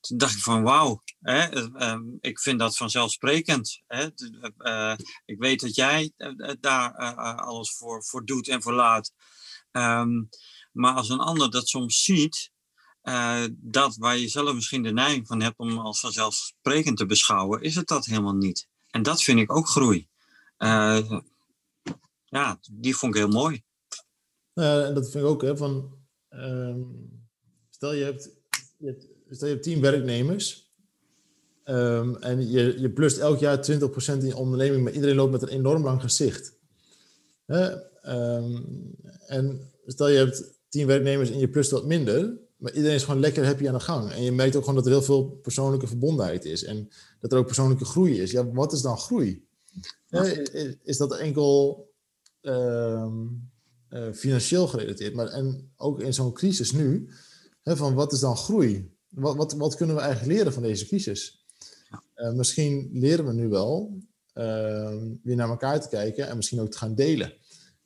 toen 0.02 0.18
dacht 0.18 0.34
ik 0.34 0.42
van 0.42 0.64
wauw, 0.64 1.04
ehm, 1.22 2.02
ik 2.20 2.40
vind 2.40 2.60
dat 2.60 2.78
vanzelfsprekend. 2.78 3.82
Hè? 3.88 4.06
ik 5.26 5.40
weet 5.40 5.60
dat 5.62 5.76
jij 5.76 6.12
daar 6.60 6.94
alles 7.36 7.76
voor, 7.76 8.04
voor 8.04 8.26
doet 8.26 8.48
en 8.48 8.62
voor 8.62 8.74
laat. 8.74 9.14
Um, 9.72 10.30
maar 10.72 10.94
als 10.94 11.10
een 11.10 11.20
ander 11.20 11.52
dat 11.52 11.68
soms 11.68 12.04
ziet, 12.04 12.52
dat 13.52 13.96
waar 13.96 14.18
je 14.18 14.28
zelf 14.28 14.54
misschien 14.54 14.84
de 14.84 14.94
neiging 14.94 15.28
van 15.28 15.42
hebt 15.42 15.58
om 15.58 15.78
als 15.78 16.00
vanzelfsprekend 16.00 16.98
te 16.98 17.06
beschouwen, 17.06 17.62
is 17.62 17.76
het 17.76 17.88
dat 17.88 18.06
helemaal 18.06 18.36
niet. 18.36 18.68
En 18.90 19.04
dat 19.04 19.24
vind 19.24 19.40
ik 19.40 19.56
ook 19.56 19.68
groei. 19.68 20.08
ja, 22.26 22.60
die 22.72 22.96
vond 22.96 23.16
ik 23.16 23.22
heel 23.22 23.32
mooi. 23.32 23.64
Nou 24.54 24.84
en 24.84 24.94
dat 24.94 25.12
vind 25.12 25.24
ik 25.24 25.30
ook, 25.30 25.42
hè, 25.42 25.58
van, 25.58 25.98
um, 26.30 27.10
stel, 27.70 27.94
je 27.94 28.04
hebt, 28.04 28.30
je 28.78 28.86
hebt, 28.86 29.08
stel 29.30 29.48
je 29.48 29.54
hebt 29.54 29.66
tien 29.66 29.82
werknemers 29.82 30.72
um, 31.66 32.16
en 32.16 32.50
je, 32.50 32.80
je 32.80 32.90
plust 32.90 33.18
elk 33.18 33.40
jaar 33.40 33.72
20% 33.72 33.74
in 34.06 34.26
je 34.26 34.36
onderneming, 34.36 34.84
maar 34.84 34.94
iedereen 34.94 35.16
loopt 35.16 35.32
met 35.32 35.42
een 35.42 35.48
enorm 35.48 35.84
lang 35.84 36.02
gezicht. 36.02 36.54
Hè? 37.46 37.72
Um, 38.36 38.96
en 39.26 39.72
stel 39.86 40.08
je 40.08 40.18
hebt 40.18 40.60
tien 40.70 40.88
werknemers 40.88 41.32
en 41.32 41.40
je 41.40 41.50
plust 41.50 41.72
wat 41.72 41.86
minder, 41.86 42.38
maar 42.58 42.74
iedereen 42.74 42.96
is 42.96 43.04
gewoon 43.04 43.20
lekker 43.20 43.46
happy 43.46 43.68
aan 43.68 43.74
de 43.74 43.80
gang. 43.80 44.12
En 44.12 44.24
je 44.24 44.32
merkt 44.32 44.56
ook 44.56 44.62
gewoon 44.62 44.76
dat 44.76 44.86
er 44.86 44.92
heel 44.92 45.02
veel 45.02 45.24
persoonlijke 45.24 45.88
verbondenheid 45.88 46.46
is 46.46 46.64
en 46.64 46.90
dat 47.20 47.32
er 47.32 47.38
ook 47.38 47.46
persoonlijke 47.46 47.86
groei 47.86 48.22
is. 48.22 48.32
Ja, 48.32 48.52
wat 48.52 48.74
is 48.74 48.82
dan 48.82 48.98
groei? 48.98 49.46
Ja, 50.08 50.24
is, 50.24 50.76
is 50.84 50.98
dat 50.98 51.18
enkel 51.18 51.86
um, 52.42 53.41
uh, 53.92 54.12
financieel 54.14 54.68
gerelateerd, 54.68 55.14
maar 55.14 55.28
en 55.28 55.72
ook 55.76 56.02
in 56.02 56.14
zo'n 56.14 56.34
crisis 56.34 56.72
nu, 56.72 57.10
hè, 57.64 57.76
van 57.76 57.94
wat 57.94 58.12
is 58.12 58.20
dan 58.20 58.38
groei? 58.38 58.96
Wat, 59.10 59.36
wat, 59.36 59.54
wat 59.54 59.76
kunnen 59.76 59.96
we 59.96 60.02
eigenlijk 60.02 60.38
leren 60.38 60.54
van 60.54 60.64
deze 60.64 60.86
crisis? 60.86 61.46
Uh, 62.16 62.32
misschien 62.34 62.90
leren 62.94 63.26
we 63.26 63.34
nu 63.34 63.48
wel 63.48 63.98
uh, 64.34 64.94
weer 65.24 65.36
naar 65.36 65.50
elkaar 65.50 65.82
te 65.82 65.90
kijken 65.90 66.28
en 66.28 66.36
misschien 66.36 66.62
ook 66.62 66.72
te 66.72 66.78
gaan 66.78 66.96
delen. 66.96 67.34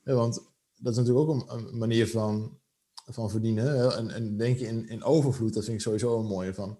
want 0.03 0.33
dat 0.75 0.91
is 0.91 0.97
natuurlijk 0.97 1.29
ook 1.29 1.51
een, 1.51 1.57
een 1.57 1.77
manier 1.77 2.07
van, 2.07 2.57
van 3.05 3.29
verdienen. 3.29 3.65
Hè? 3.65 3.95
En, 3.95 4.09
en 4.09 4.37
denk 4.37 4.57
je 4.57 4.67
in, 4.67 4.87
in 4.87 5.03
overvloed, 5.03 5.53
dat 5.53 5.63
vind 5.63 5.75
ik 5.75 5.81
sowieso 5.83 6.19
een 6.19 6.25
mooie 6.25 6.53
van. 6.53 6.77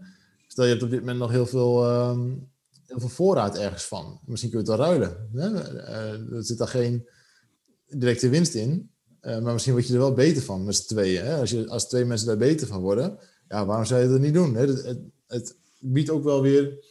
Stel 0.48 0.64
je 0.64 0.70
hebt 0.70 0.84
op 0.84 0.90
dit 0.90 1.00
moment 1.00 1.20
nog 1.20 1.32
heel 1.32 1.46
veel, 1.46 1.96
um, 2.10 2.52
heel 2.86 3.00
veel 3.00 3.10
voorraad 3.10 3.58
ergens 3.58 3.84
van. 3.84 4.20
Misschien 4.26 4.52
kun 4.52 4.60
je 4.64 4.72
het 4.72 4.78
wel 4.78 4.88
ruilen. 4.88 5.30
Hè? 5.34 5.50
Uh, 5.50 6.36
er 6.36 6.44
zit 6.44 6.58
daar 6.58 6.68
geen 6.68 7.10
directe 7.88 8.30
winst 8.30 8.54
in. 8.54 8.95
Maar 9.26 9.54
misschien 9.54 9.74
word 9.74 9.88
je 9.88 9.94
er 9.94 10.00
wel 10.00 10.14
beter 10.14 10.42
van 10.42 10.64
met 10.64 10.76
z'n 10.76 10.88
tweeën. 10.88 11.24
Hè? 11.24 11.40
Als, 11.40 11.50
je, 11.50 11.70
als 11.70 11.88
twee 11.88 12.06
mensen 12.06 12.28
daar 12.28 12.38
beter 12.38 12.68
van 12.68 12.82
worden, 12.82 13.18
ja, 13.48 13.66
waarom 13.66 13.86
zou 13.86 14.02
je 14.02 14.10
dat 14.10 14.20
niet 14.20 14.34
doen? 14.34 14.56
Hè? 14.56 14.66
Het, 14.66 15.00
het, 15.28 15.58
biedt 15.80 16.10
ook 16.10 16.24
wel 16.24 16.42
weer 16.42 16.86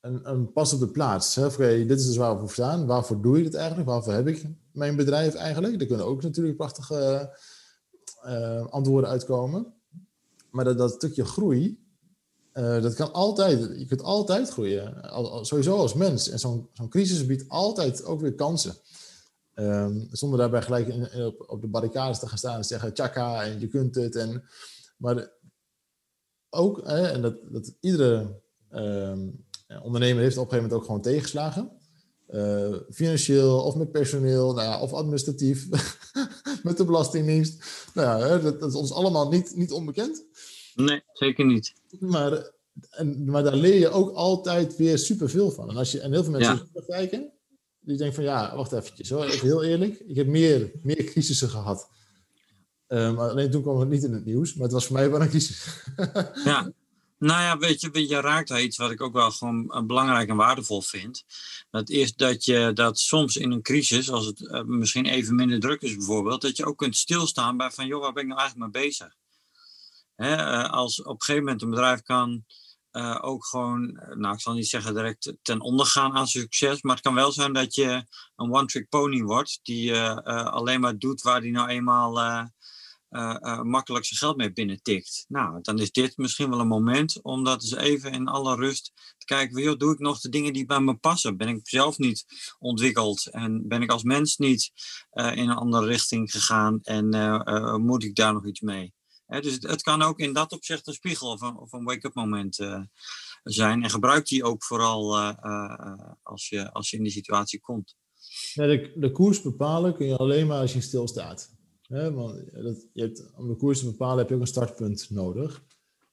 een, 0.00 0.30
een 0.30 0.52
pas 0.52 0.72
op 0.72 0.80
de 0.80 0.90
plaats. 0.90 1.34
Hè? 1.34 1.46
Oké, 1.46 1.86
dit 1.86 2.00
is 2.00 2.06
dus 2.06 2.16
waar 2.16 2.34
we 2.34 2.40
voor 2.40 2.50
staan. 2.50 2.86
Waarvoor 2.86 3.22
doe 3.22 3.36
je 3.36 3.42
dit 3.42 3.54
eigenlijk? 3.54 3.88
Waarvoor 3.88 4.12
heb 4.12 4.26
ik 4.26 4.46
mijn 4.72 4.96
bedrijf 4.96 5.34
eigenlijk? 5.34 5.80
Er 5.80 5.86
kunnen 5.86 6.06
ook 6.06 6.22
natuurlijk 6.22 6.56
prachtige 6.56 7.30
uh, 8.26 8.66
antwoorden 8.66 9.10
uitkomen. 9.10 9.74
Maar 10.50 10.64
dat, 10.64 10.78
dat 10.78 10.92
stukje 10.92 11.24
groei, 11.24 11.80
uh, 12.54 12.82
dat 12.82 12.94
kan 12.94 13.12
altijd, 13.12 13.78
je 13.78 13.86
kunt 13.86 14.02
altijd 14.02 14.50
groeien. 14.50 15.10
Sowieso 15.44 15.76
als 15.76 15.94
mens. 15.94 16.28
En 16.28 16.38
zo'n 16.38 16.68
zo'n 16.72 16.88
crisis 16.88 17.26
biedt 17.26 17.48
altijd 17.48 18.04
ook 18.04 18.20
weer 18.20 18.34
kansen. 18.34 18.74
Um, 19.54 20.08
zonder 20.10 20.38
daarbij 20.38 20.62
gelijk 20.62 20.88
in, 20.88 21.24
op, 21.24 21.44
op, 21.46 21.60
de 21.60 21.68
barricades 21.68 22.18
te 22.18 22.28
gaan 22.28 22.38
staan 22.38 22.56
en 22.56 22.64
zeggen 22.64 22.94
tjaka 22.94 23.44
en 23.44 23.60
je 23.60 23.68
kunt 23.68 23.94
het. 23.94 24.16
En, 24.16 24.44
maar 24.96 25.30
ook, 26.50 26.80
hè, 26.86 27.06
en 27.08 27.22
dat, 27.22 27.36
dat 27.50 27.74
iedere 27.80 28.40
um, 28.70 29.44
ondernemer 29.82 30.22
heeft 30.22 30.36
op 30.36 30.44
een 30.44 30.50
gegeven 30.50 30.62
moment 30.62 30.72
ook 30.72 30.84
gewoon 30.84 31.00
tegenslagen. 31.00 31.70
Uh, 32.28 32.76
financieel 32.90 33.62
of 33.64 33.74
met 33.74 33.92
personeel, 33.92 34.54
nou 34.54 34.68
ja, 34.68 34.80
of 34.80 34.92
administratief, 34.92 35.68
met 36.62 36.76
de 36.76 36.84
Belastingdienst. 36.84 37.64
Nou 37.94 38.20
ja, 38.20 38.38
dat, 38.38 38.60
dat, 38.60 38.70
is 38.70 38.76
ons 38.76 38.92
allemaal 38.92 39.28
niet, 39.28 39.56
niet 39.56 39.72
onbekend. 39.72 40.24
Nee, 40.74 41.02
zeker 41.12 41.44
niet. 41.44 41.74
Maar, 41.98 42.50
en, 42.90 43.24
maar 43.24 43.42
daar 43.42 43.56
leer 43.56 43.78
je 43.78 43.88
ook 43.88 44.10
altijd 44.10 44.76
weer 44.76 44.98
superveel 44.98 45.50
van. 45.50 45.70
En, 45.70 45.76
als 45.76 45.92
je, 45.92 46.00
en 46.00 46.12
heel 46.12 46.22
veel 46.22 46.32
mensen 46.32 46.68
ja. 46.72 46.82
kijken, 46.86 47.32
die 47.82 47.96
denken 47.96 48.14
van 48.14 48.24
ja, 48.24 48.56
wacht 48.56 48.72
eventjes 48.72 49.10
hoor, 49.10 49.24
even 49.24 49.46
heel 49.46 49.64
eerlijk. 49.64 49.98
Ik 49.98 50.16
heb 50.16 50.26
meer, 50.26 50.70
meer 50.82 51.04
crisissen 51.04 51.48
gehad. 51.48 51.90
Um, 52.88 53.18
alleen 53.18 53.50
toen 53.50 53.62
kwam 53.62 53.80
het 53.80 53.88
niet 53.88 54.02
in 54.02 54.12
het 54.12 54.24
nieuws, 54.24 54.54
maar 54.54 54.62
het 54.62 54.72
was 54.72 54.86
voor 54.86 54.96
mij 54.96 55.10
wel 55.10 55.20
een 55.20 55.28
crisis. 55.28 55.66
ja, 56.44 56.72
nou 57.18 57.42
ja, 57.42 57.58
weet 57.58 57.80
je, 57.80 58.08
je 58.08 58.20
raakt 58.20 58.48
daar 58.48 58.62
iets 58.62 58.76
wat 58.76 58.90
ik 58.90 59.00
ook 59.00 59.12
wel 59.12 59.30
gewoon 59.30 59.86
belangrijk 59.86 60.28
en 60.28 60.36
waardevol 60.36 60.82
vind. 60.82 61.24
Dat 61.70 61.88
is 61.88 62.14
dat 62.14 62.44
je 62.44 62.70
dat 62.74 62.98
soms 62.98 63.36
in 63.36 63.50
een 63.50 63.62
crisis, 63.62 64.10
als 64.10 64.26
het 64.26 64.40
uh, 64.40 64.62
misschien 64.62 65.06
even 65.06 65.34
minder 65.34 65.60
druk 65.60 65.82
is 65.82 65.96
bijvoorbeeld, 65.96 66.40
dat 66.42 66.56
je 66.56 66.64
ook 66.64 66.78
kunt 66.78 66.96
stilstaan 66.96 67.56
bij 67.56 67.70
van, 67.70 67.86
joh, 67.86 68.00
waar 68.00 68.12
ben 68.12 68.22
ik 68.22 68.28
nou 68.28 68.40
eigenlijk 68.40 68.72
mee 68.72 68.82
bezig? 68.82 69.16
Hè, 70.14 70.62
als 70.68 71.02
op 71.02 71.06
een 71.06 71.22
gegeven 71.22 71.44
moment 71.44 71.62
een 71.62 71.70
bedrijf 71.70 72.02
kan 72.02 72.44
uh, 72.92 73.18
ook 73.20 73.46
gewoon, 73.46 74.00
nou 74.14 74.34
ik 74.34 74.40
zal 74.40 74.54
niet 74.54 74.68
zeggen 74.68 74.94
direct 74.94 75.34
ten 75.42 75.60
onder 75.60 75.86
gaan 75.86 76.12
aan 76.12 76.26
succes, 76.26 76.82
maar 76.82 76.94
het 76.94 77.04
kan 77.04 77.14
wel 77.14 77.32
zijn 77.32 77.52
dat 77.52 77.74
je 77.74 78.06
een 78.36 78.54
one-trick 78.54 78.88
pony 78.88 79.22
wordt, 79.22 79.60
die 79.62 79.96
alleen 79.96 80.80
maar 80.80 80.98
doet 80.98 81.22
waar 81.22 81.40
die 81.40 81.52
nou 81.52 81.68
eenmaal 81.68 82.18
uh, 82.18 82.44
uh, 83.40 83.60
makkelijk 83.60 84.04
zijn 84.04 84.20
geld 84.20 84.36
mee 84.36 84.52
binnentikt. 84.52 85.24
Nou, 85.28 85.58
dan 85.62 85.78
is 85.78 85.90
dit 85.90 86.16
misschien 86.16 86.50
wel 86.50 86.60
een 86.60 86.66
moment 86.66 87.22
om 87.22 87.44
dat 87.44 87.62
eens 87.62 87.76
even 87.76 88.12
in 88.12 88.28
alle 88.28 88.56
rust 88.56 88.92
te 89.18 89.26
kijken. 89.26 89.62
Joh, 89.62 89.78
doe 89.78 89.92
ik 89.92 89.98
nog 89.98 90.20
de 90.20 90.28
dingen 90.28 90.52
die 90.52 90.66
bij 90.66 90.80
me 90.80 90.94
passen? 90.94 91.36
Ben 91.36 91.48
ik 91.48 91.68
zelf 91.68 91.98
niet 91.98 92.24
ontwikkeld? 92.58 93.26
En 93.26 93.68
ben 93.68 93.82
ik 93.82 93.90
als 93.90 94.02
mens 94.02 94.36
niet 94.36 94.70
uh, 95.12 95.36
in 95.36 95.48
een 95.48 95.56
andere 95.56 95.86
richting 95.86 96.30
gegaan? 96.30 96.80
En 96.82 97.08
moet 97.82 98.04
ik 98.04 98.14
daar 98.14 98.32
nog 98.32 98.46
iets 98.46 98.60
mee? 98.60 98.92
Dus 99.40 99.58
het, 99.60 99.82
kan 99.82 100.02
ook 100.02 100.18
in 100.18 100.32
dat 100.32 100.52
opzicht 100.52 100.86
een 100.86 100.92
spiegel 100.92 101.30
of 101.30 101.72
een, 101.72 101.84
wake-up 101.84 102.14
moment 102.14 102.54
zijn. 103.42 103.82
En 103.82 103.90
gebruik 103.90 104.26
die 104.26 104.44
ook 104.44 104.64
vooral 104.64 105.18
als, 106.22 106.48
je, 106.48 106.72
als 106.72 106.90
je 106.90 106.96
in 106.96 107.02
die 107.02 107.12
situatie 107.12 107.60
komt. 107.60 107.96
Ja, 108.52 108.66
de, 108.66 108.92
de 108.94 109.10
koers 109.10 109.42
bepalen 109.42 109.94
kun 109.94 110.06
je 110.06 110.16
alleen 110.16 110.46
maar 110.46 110.60
als 110.60 110.72
je 110.72 110.80
stilstaat. 110.80 111.54
Hè, 111.82 112.12
want 112.12 112.52
dat, 112.52 112.88
je 112.92 113.02
hebt, 113.02 113.32
om 113.36 113.48
de 113.48 113.56
koers 113.56 113.78
te 113.78 113.84
bepalen 113.84 114.18
heb 114.18 114.28
je 114.28 114.34
ook 114.34 114.40
een 114.40 114.46
startpunt 114.46 115.10
nodig. 115.10 115.64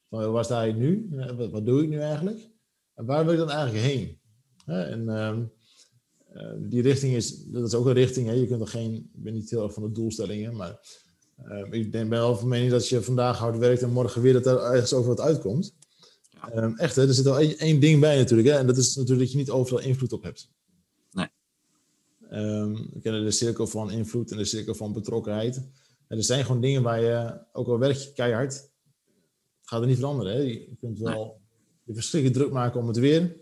Van, 0.09 0.31
waar 0.31 0.43
sta 0.43 0.61
je 0.61 0.73
nu? 0.73 1.09
Wat, 1.51 1.65
doe 1.65 1.83
ik 1.83 1.89
nu 1.89 1.99
eigenlijk? 1.99 2.49
En 2.93 3.05
waar 3.05 3.23
wil 3.23 3.33
ik 3.33 3.39
dan 3.39 3.49
eigenlijk 3.49 3.85
heen? 3.85 4.19
En 4.65 5.03
uh, 5.03 5.37
die 6.69 6.81
richting 6.81 7.15
is, 7.15 7.43
dat 7.43 7.67
is 7.67 7.73
ook 7.73 7.85
een 7.85 7.93
richting. 7.93 8.31
Je 8.31 8.47
kunt 8.47 8.61
er 8.61 8.67
geen, 8.67 8.93
ik 8.95 9.23
ben 9.23 9.33
niet 9.33 9.49
heel 9.49 9.63
erg 9.63 9.73
van 9.73 9.83
de 9.83 9.91
doelstellingen, 9.91 10.55
maar 10.55 10.79
uh, 11.47 11.79
ik 11.81 11.91
ben 11.91 12.09
wel 12.09 12.35
van 12.35 12.47
mening 12.47 12.71
dat 12.71 12.87
je 12.87 13.01
vandaag 13.01 13.37
hard 13.37 13.57
werkt 13.57 13.81
en 13.81 13.91
morgen 13.91 14.21
weer 14.21 14.33
dat 14.33 14.45
er 14.45 14.57
ergens 14.57 14.93
over 14.93 15.09
wat 15.09 15.19
uitkomt. 15.19 15.75
Ja. 16.29 16.63
Um, 16.63 16.77
echt, 16.77 16.95
hè? 16.95 17.07
er 17.07 17.13
zit 17.13 17.25
wel 17.25 17.39
één, 17.39 17.57
één 17.57 17.79
ding 17.79 17.99
bij 17.99 18.17
natuurlijk. 18.17 18.47
Hè? 18.47 18.55
En 18.55 18.67
dat 18.67 18.77
is 18.77 18.95
natuurlijk 18.95 19.21
dat 19.21 19.31
je 19.31 19.37
niet 19.37 19.49
overal 19.49 19.81
invloed 19.83 20.13
op 20.13 20.23
hebt. 20.23 20.49
Um, 22.31 22.89
we 22.93 22.99
kennen 23.01 23.23
de 23.23 23.31
cirkel 23.31 23.67
van 23.67 23.91
invloed 23.91 24.31
en 24.31 24.37
de 24.37 24.45
cirkel 24.45 24.75
van 24.75 24.93
betrokkenheid. 24.93 25.55
En 26.07 26.17
er 26.17 26.23
zijn 26.23 26.45
gewoon 26.45 26.61
dingen 26.61 26.83
waar 26.83 27.01
je, 27.01 27.41
ook 27.53 27.67
al 27.67 27.79
werk 27.79 27.95
je 27.95 28.11
keihard, 28.11 28.69
gaat 29.61 29.81
er 29.81 29.87
niet 29.87 29.97
veranderen. 29.97 30.33
Hè? 30.33 30.39
Je 30.39 30.75
kunt 30.79 30.99
wel 30.99 31.41
je 31.83 31.93
verschrikkelijk 31.93 32.39
druk 32.39 32.53
maken 32.53 32.79
om 32.79 32.87
het 32.87 32.97
weer. 32.97 33.35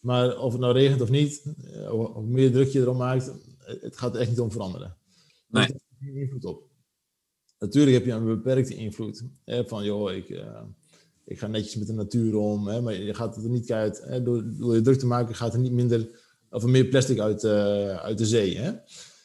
Maar 0.00 0.38
of 0.38 0.52
het 0.52 0.60
nou 0.60 0.72
regent 0.72 1.00
of 1.00 1.10
niet, 1.10 1.42
eh, 1.64 1.88
hoe 1.90 2.26
meer 2.26 2.52
druk 2.52 2.68
je 2.68 2.80
erom 2.80 2.96
maakt, 2.96 3.32
het 3.58 3.96
gaat 3.96 4.14
er 4.14 4.20
echt 4.20 4.30
niet 4.30 4.40
om 4.40 4.52
veranderen. 4.52 4.96
Nee. 5.48 5.66
Er 5.66 5.80
geen 6.00 6.16
invloed 6.16 6.44
op. 6.44 6.69
Natuurlijk 7.60 7.96
heb 7.96 8.06
je 8.06 8.12
een 8.12 8.24
beperkte 8.24 8.74
invloed. 8.74 9.24
Hè? 9.44 9.66
Van 9.66 9.84
joh, 9.84 10.12
ik, 10.12 10.28
uh, 10.28 10.62
ik 11.24 11.38
ga 11.38 11.46
netjes 11.46 11.76
met 11.76 11.86
de 11.86 11.92
natuur 11.92 12.36
om. 12.36 12.68
Hè? 12.68 12.80
Maar 12.80 12.94
je 12.94 13.14
gaat 13.14 13.36
er 13.36 13.48
niet 13.48 13.66
keihard, 13.66 14.02
hè? 14.02 14.22
Door, 14.22 14.44
door 14.58 14.74
je 14.74 14.80
druk 14.80 14.98
te 14.98 15.06
maken, 15.06 15.34
gaat 15.34 15.52
er 15.52 15.60
niet 15.60 15.72
minder 15.72 16.08
of 16.50 16.64
meer 16.64 16.84
plastic 16.84 17.18
uit, 17.18 17.44
uh, 17.44 17.96
uit 17.96 18.18
de 18.18 18.26
zee. 18.26 18.58
Hè? 18.58 18.72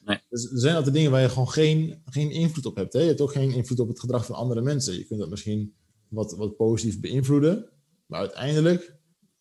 Nee. 0.05 0.19
Dus 0.29 0.51
er 0.51 0.59
zijn 0.59 0.75
altijd 0.75 0.95
dingen 0.95 1.11
waar 1.11 1.21
je 1.21 1.29
gewoon 1.29 1.49
geen, 1.49 2.01
geen 2.05 2.31
invloed 2.31 2.65
op 2.65 2.75
hebt. 2.75 2.93
Hè? 2.93 2.99
Je 2.99 3.07
hebt 3.07 3.21
ook 3.21 3.31
geen 3.31 3.51
invloed 3.51 3.79
op 3.79 3.87
het 3.87 3.99
gedrag 3.99 4.25
van 4.25 4.35
andere 4.35 4.61
mensen. 4.61 4.97
Je 4.97 5.05
kunt 5.05 5.19
dat 5.19 5.29
misschien 5.29 5.73
wat, 6.07 6.35
wat 6.35 6.55
positief 6.55 6.99
beïnvloeden, 6.99 7.69
maar 8.05 8.19
uiteindelijk 8.19 8.95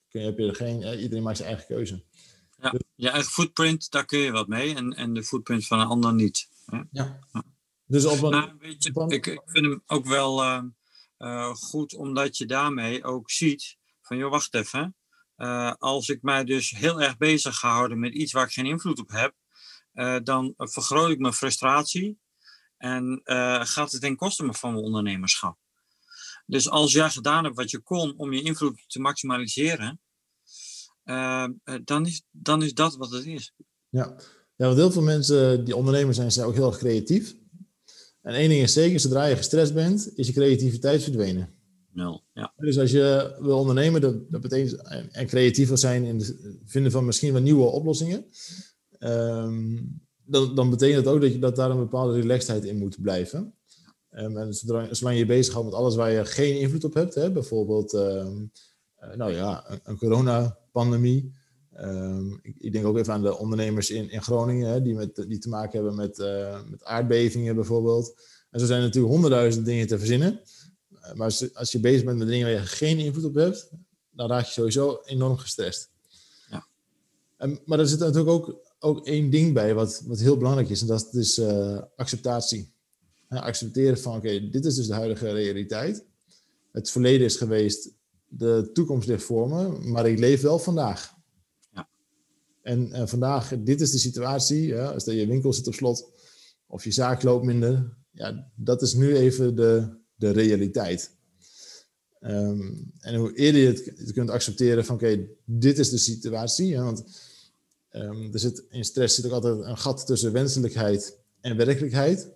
kun 0.09 0.21
je, 0.21 0.27
heb 0.27 0.39
je 0.39 0.47
er 0.47 0.55
geen, 0.55 1.01
iedereen 1.01 1.23
maakt 1.23 1.37
zijn 1.37 1.49
eigen 1.49 1.67
keuze. 1.67 2.03
Ja, 2.61 2.71
dus, 2.71 2.81
je 2.95 3.09
eigen 3.09 3.31
footprint, 3.31 3.91
daar 3.91 4.05
kun 4.05 4.19
je 4.19 4.31
wat 4.31 4.49
mee 4.49 4.75
en, 4.75 4.93
en 4.93 5.15
de 5.15 5.23
footprint 5.23 5.67
van 5.67 5.81
een 5.81 5.87
ander 5.87 6.15
niet. 6.15 6.49
Hè? 6.67 6.81
Ja. 6.91 7.19
Dus 7.87 8.05
op 8.05 8.23
een, 8.23 8.31
nou, 8.31 8.55
weet 8.59 8.83
je, 8.83 9.05
ik, 9.09 9.27
ik, 9.27 9.42
vind 9.44 9.64
hem 9.64 9.83
ook 9.87 10.07
wel 10.07 10.42
uh, 10.42 10.62
uh, 11.18 11.55
goed, 11.55 11.94
omdat 11.94 12.37
je 12.37 12.47
daarmee 12.47 13.05
ook 13.05 13.31
ziet 13.31 13.77
van, 14.03 14.16
joh, 14.16 14.31
wacht 14.31 14.55
even, 14.55 14.97
uh, 15.37 15.73
als 15.73 16.09
ik 16.09 16.23
mij 16.23 16.44
dus 16.44 16.70
heel 16.70 17.03
erg 17.03 17.16
bezig 17.16 17.57
ga 17.57 17.73
houden 17.73 17.99
met 17.99 18.14
iets 18.14 18.33
waar 18.33 18.47
ik 18.47 18.53
geen 18.53 18.66
invloed 18.66 18.99
op 18.99 19.11
heb, 19.11 19.35
uh, 19.94 20.16
dan 20.23 20.55
vergroot 20.57 21.11
ik 21.11 21.18
mijn 21.18 21.33
frustratie 21.33 22.18
en 22.77 23.20
gaat 23.64 23.92
het 23.92 24.01
ten 24.01 24.16
koste 24.16 24.53
van 24.53 24.73
mijn 24.73 24.85
ondernemerschap. 24.85 25.59
Dus 26.47 26.68
als 26.68 26.92
jij 26.92 27.11
gedaan 27.11 27.44
hebt 27.44 27.57
wat 27.57 27.70
je 27.70 27.79
kon 27.79 28.14
om 28.16 28.33
je 28.33 28.42
invloed 28.42 28.85
te 28.87 29.01
maximaliseren, 29.01 30.01
dan, 31.85 32.07
is, 32.07 32.23
dan 32.31 32.62
is 32.62 32.75
dat 32.75 32.97
wat 32.97 33.11
het 33.11 33.27
is. 33.27 33.53
Ja. 33.88 34.16
ja, 34.57 34.66
want 34.66 34.77
heel 34.77 34.90
veel 34.90 35.03
mensen 35.03 35.64
die 35.64 35.77
ondernemers 35.77 36.16
zijn, 36.16 36.33
zijn 36.33 36.47
ook 36.47 36.55
heel 36.55 36.66
erg 36.66 36.79
creatief. 36.79 37.35
En 38.25 38.35
één 38.35 38.49
ding 38.49 38.63
is 38.63 38.73
zeker, 38.73 39.01
zodra 39.01 39.25
je 39.25 39.37
gestrest 39.37 39.75
bent, 39.75 40.11
is 40.15 40.27
je 40.27 40.33
creativiteit 40.33 41.03
verdwenen 41.03 41.49
nul. 41.95 42.23
Ja. 42.35 42.53
Dus 42.57 42.79
als 42.79 42.91
je 42.91 43.37
wil 43.41 43.59
ondernemen, 43.59 44.01
dat, 44.01 44.31
dat 44.31 44.41
betekent, 44.41 44.83
en 45.13 45.27
creatief 45.27 45.69
wil 45.69 45.77
zijn 45.77 46.05
in 46.05 46.19
het 46.19 46.37
vinden 46.65 46.93
van 46.93 47.05
misschien 47.05 47.33
wel 47.33 47.43
nieuwe 47.43 47.65
oplossingen, 47.65 48.25
um, 48.99 50.03
dan, 50.25 50.55
dan 50.55 50.71
betekent 50.71 51.05
dat 51.05 51.15
ook 51.15 51.21
dat, 51.21 51.33
je, 51.33 51.39
dat 51.39 51.57
daar 51.57 51.71
een 51.71 51.79
bepaalde 51.79 52.21
relaxedheid 52.21 52.65
in 52.65 52.79
moet 52.79 53.01
blijven. 53.01 53.55
Um, 54.11 54.37
en 54.37 54.55
zodra, 54.55 54.95
zolang 54.95 55.19
je 55.19 55.27
bezighoudt 55.27 55.67
met 55.67 55.77
alles 55.77 55.95
waar 55.95 56.11
je 56.11 56.25
geen 56.25 56.61
invloed 56.61 56.85
op 56.85 56.95
hebt, 56.95 57.15
hè, 57.15 57.31
bijvoorbeeld 57.31 57.93
um, 57.93 58.51
uh, 59.03 59.15
nou 59.15 59.33
ja, 59.33 59.71
een, 59.71 59.81
een 59.83 59.97
coronapandemie. 59.97 61.33
Um, 61.81 62.39
ik, 62.43 62.57
ik, 62.59 62.73
denk 62.73 62.87
ook 62.87 62.99
even 62.99 63.13
aan 63.13 63.23
de 63.23 63.39
ondernemers 63.39 63.91
in, 63.91 64.11
in 64.11 64.23
Groningen, 64.23 64.69
hè, 64.69 64.83
die, 64.83 64.95
met, 64.95 65.25
die 65.29 65.39
te 65.39 65.49
maken 65.49 65.73
hebben 65.73 65.95
met, 65.95 66.19
uh, 66.19 66.61
met 66.71 66.85
aardbevingen 66.85 67.55
bijvoorbeeld. 67.55 68.15
En 68.51 68.61
zo 68.61 68.67
zijn 68.67 68.79
er 68.79 68.85
natuurlijk 68.85 69.13
honderdduizenden 69.13 69.73
dingen 69.73 69.87
te 69.87 69.99
verzinnen. 69.99 70.41
Maar 71.15 71.25
als, 71.25 71.55
als, 71.55 71.73
je 71.73 71.81
bezig 71.81 72.05
bent 72.05 72.19
met 72.19 72.29
dingen 72.29 72.47
waar 72.47 72.61
je 72.61 72.67
geen 72.67 72.99
invloed 72.99 73.25
op 73.25 73.35
hebt, 73.35 73.71
dan 74.11 74.29
raak 74.29 74.45
je 74.45 74.53
sowieso 74.53 75.01
enorm 75.05 75.37
gestrest. 75.37 75.91
Ja. 76.51 76.67
En, 77.37 77.61
maar 77.65 77.79
er 77.79 77.89
zit 77.89 77.99
natuurlijk 77.99 78.29
ook, 78.29 78.75
ook 78.79 79.07
één 79.07 79.31
ding 79.31 79.55
bij 79.55 79.75
wat, 79.75 80.03
wat 80.07 80.21
heel 80.21 80.37
belangrijk 80.37 80.69
is, 80.69 80.81
en 80.81 80.87
dat 80.87 81.15
is 81.15 81.39
uh, 81.39 81.83
acceptatie. 81.97 82.73
accepteren 83.29 83.99
van, 83.99 84.17
oké, 84.17 84.49
dit 84.51 84.65
is 84.65 84.75
dus 84.75 84.87
de 84.87 84.95
huidige 84.95 85.33
realiteit. 85.33 86.05
Het 86.73 86.91
verleden 86.91 87.27
is 87.27 87.37
geweest, 87.37 87.91
de 88.29 88.71
toekomst 88.73 89.09
ligt 89.09 89.25
voor 89.25 89.49
me, 89.49 89.69
maar 89.69 90.09
ik 90.09 90.19
leef 90.19 90.41
wel 90.41 90.59
vandaag. 90.59 91.13
En, 92.64 92.92
en 92.92 93.09
vandaag, 93.09 93.53
dit 93.59 93.81
is 93.81 93.90
de 93.90 93.98
situatie, 93.98 94.66
ja, 94.66 94.87
als 94.87 95.05
je 95.05 95.27
winkel 95.27 95.53
zit 95.53 95.66
op 95.66 95.74
slot, 95.74 96.12
of 96.66 96.85
je 96.85 96.92
zaak 96.92 97.22
loopt 97.22 97.44
minder, 97.44 97.96
ja, 98.11 98.50
dat 98.57 98.83
is 98.83 98.94
nu 98.94 99.16
even 99.16 99.57
de, 99.57 99.96
de 100.14 100.31
realiteit. 100.31 101.11
Um, 102.20 102.92
en 102.98 103.14
hoe 103.14 103.35
eerder 103.35 103.61
je 103.61 103.66
het, 103.96 104.12
kunt 104.12 104.31
accepteren 104.31 104.85
van 104.85 104.94
oké, 104.94 105.27
dit 105.44 105.79
is 105.79 105.90
de 105.90 105.98
situatie. 105.98 106.74
Hè, 106.74 106.83
want 106.83 107.05
um, 107.90 108.33
er 108.33 108.38
zit, 108.38 108.64
in 108.68 108.85
stress 108.85 109.14
zit 109.14 109.24
ook 109.27 109.33
altijd 109.33 109.59
een 109.59 109.79
gat 109.79 110.07
tussen 110.07 110.33
wenselijkheid 110.33 111.18
en 111.40 111.57
werkelijkheid. 111.57 112.31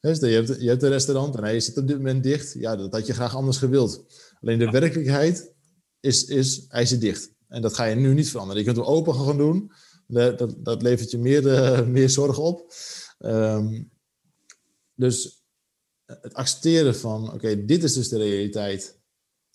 Dus 0.00 0.18
je, 0.18 0.26
hebt, 0.26 0.60
je 0.60 0.68
hebt 0.68 0.82
een 0.82 0.88
restaurant 0.88 1.36
en 1.36 1.42
hij 1.42 1.60
zit 1.60 1.76
op 1.76 1.86
dit 1.86 1.96
moment 1.96 2.22
dicht. 2.22 2.52
Ja, 2.52 2.76
dat 2.76 2.92
had 2.92 3.06
je 3.06 3.12
graag 3.12 3.34
anders 3.34 3.56
gewild. 3.56 4.04
Alleen 4.40 4.58
de 4.58 4.70
werkelijkheid 4.70 5.52
is, 6.00 6.24
is, 6.24 6.64
hij 6.68 6.86
zit 6.86 7.00
dicht. 7.00 7.36
En 7.48 7.62
dat 7.62 7.74
ga 7.74 7.84
je 7.84 7.94
nu 7.94 8.14
niet 8.14 8.30
veranderen. 8.30 8.58
Je 8.62 8.72
kunt 8.72 8.86
hem 8.86 8.94
open 8.94 9.14
gaan 9.14 9.36
doen. 9.36 9.72
Dat, 10.06 10.54
dat 10.58 10.82
levert 10.82 11.10
je 11.10 11.18
meer, 11.18 11.42
uh, 11.42 11.86
meer 11.96 12.10
zorgen 12.10 12.42
op. 12.42 12.72
Um, 13.18 13.90
dus 14.94 15.42
het 16.06 16.34
accepteren 16.34 16.96
van, 16.96 17.32
oké, 17.32 17.64
dit 17.64 17.82
is 17.82 17.92
dus 17.92 18.08
de 18.08 18.16
realiteit. 18.16 19.00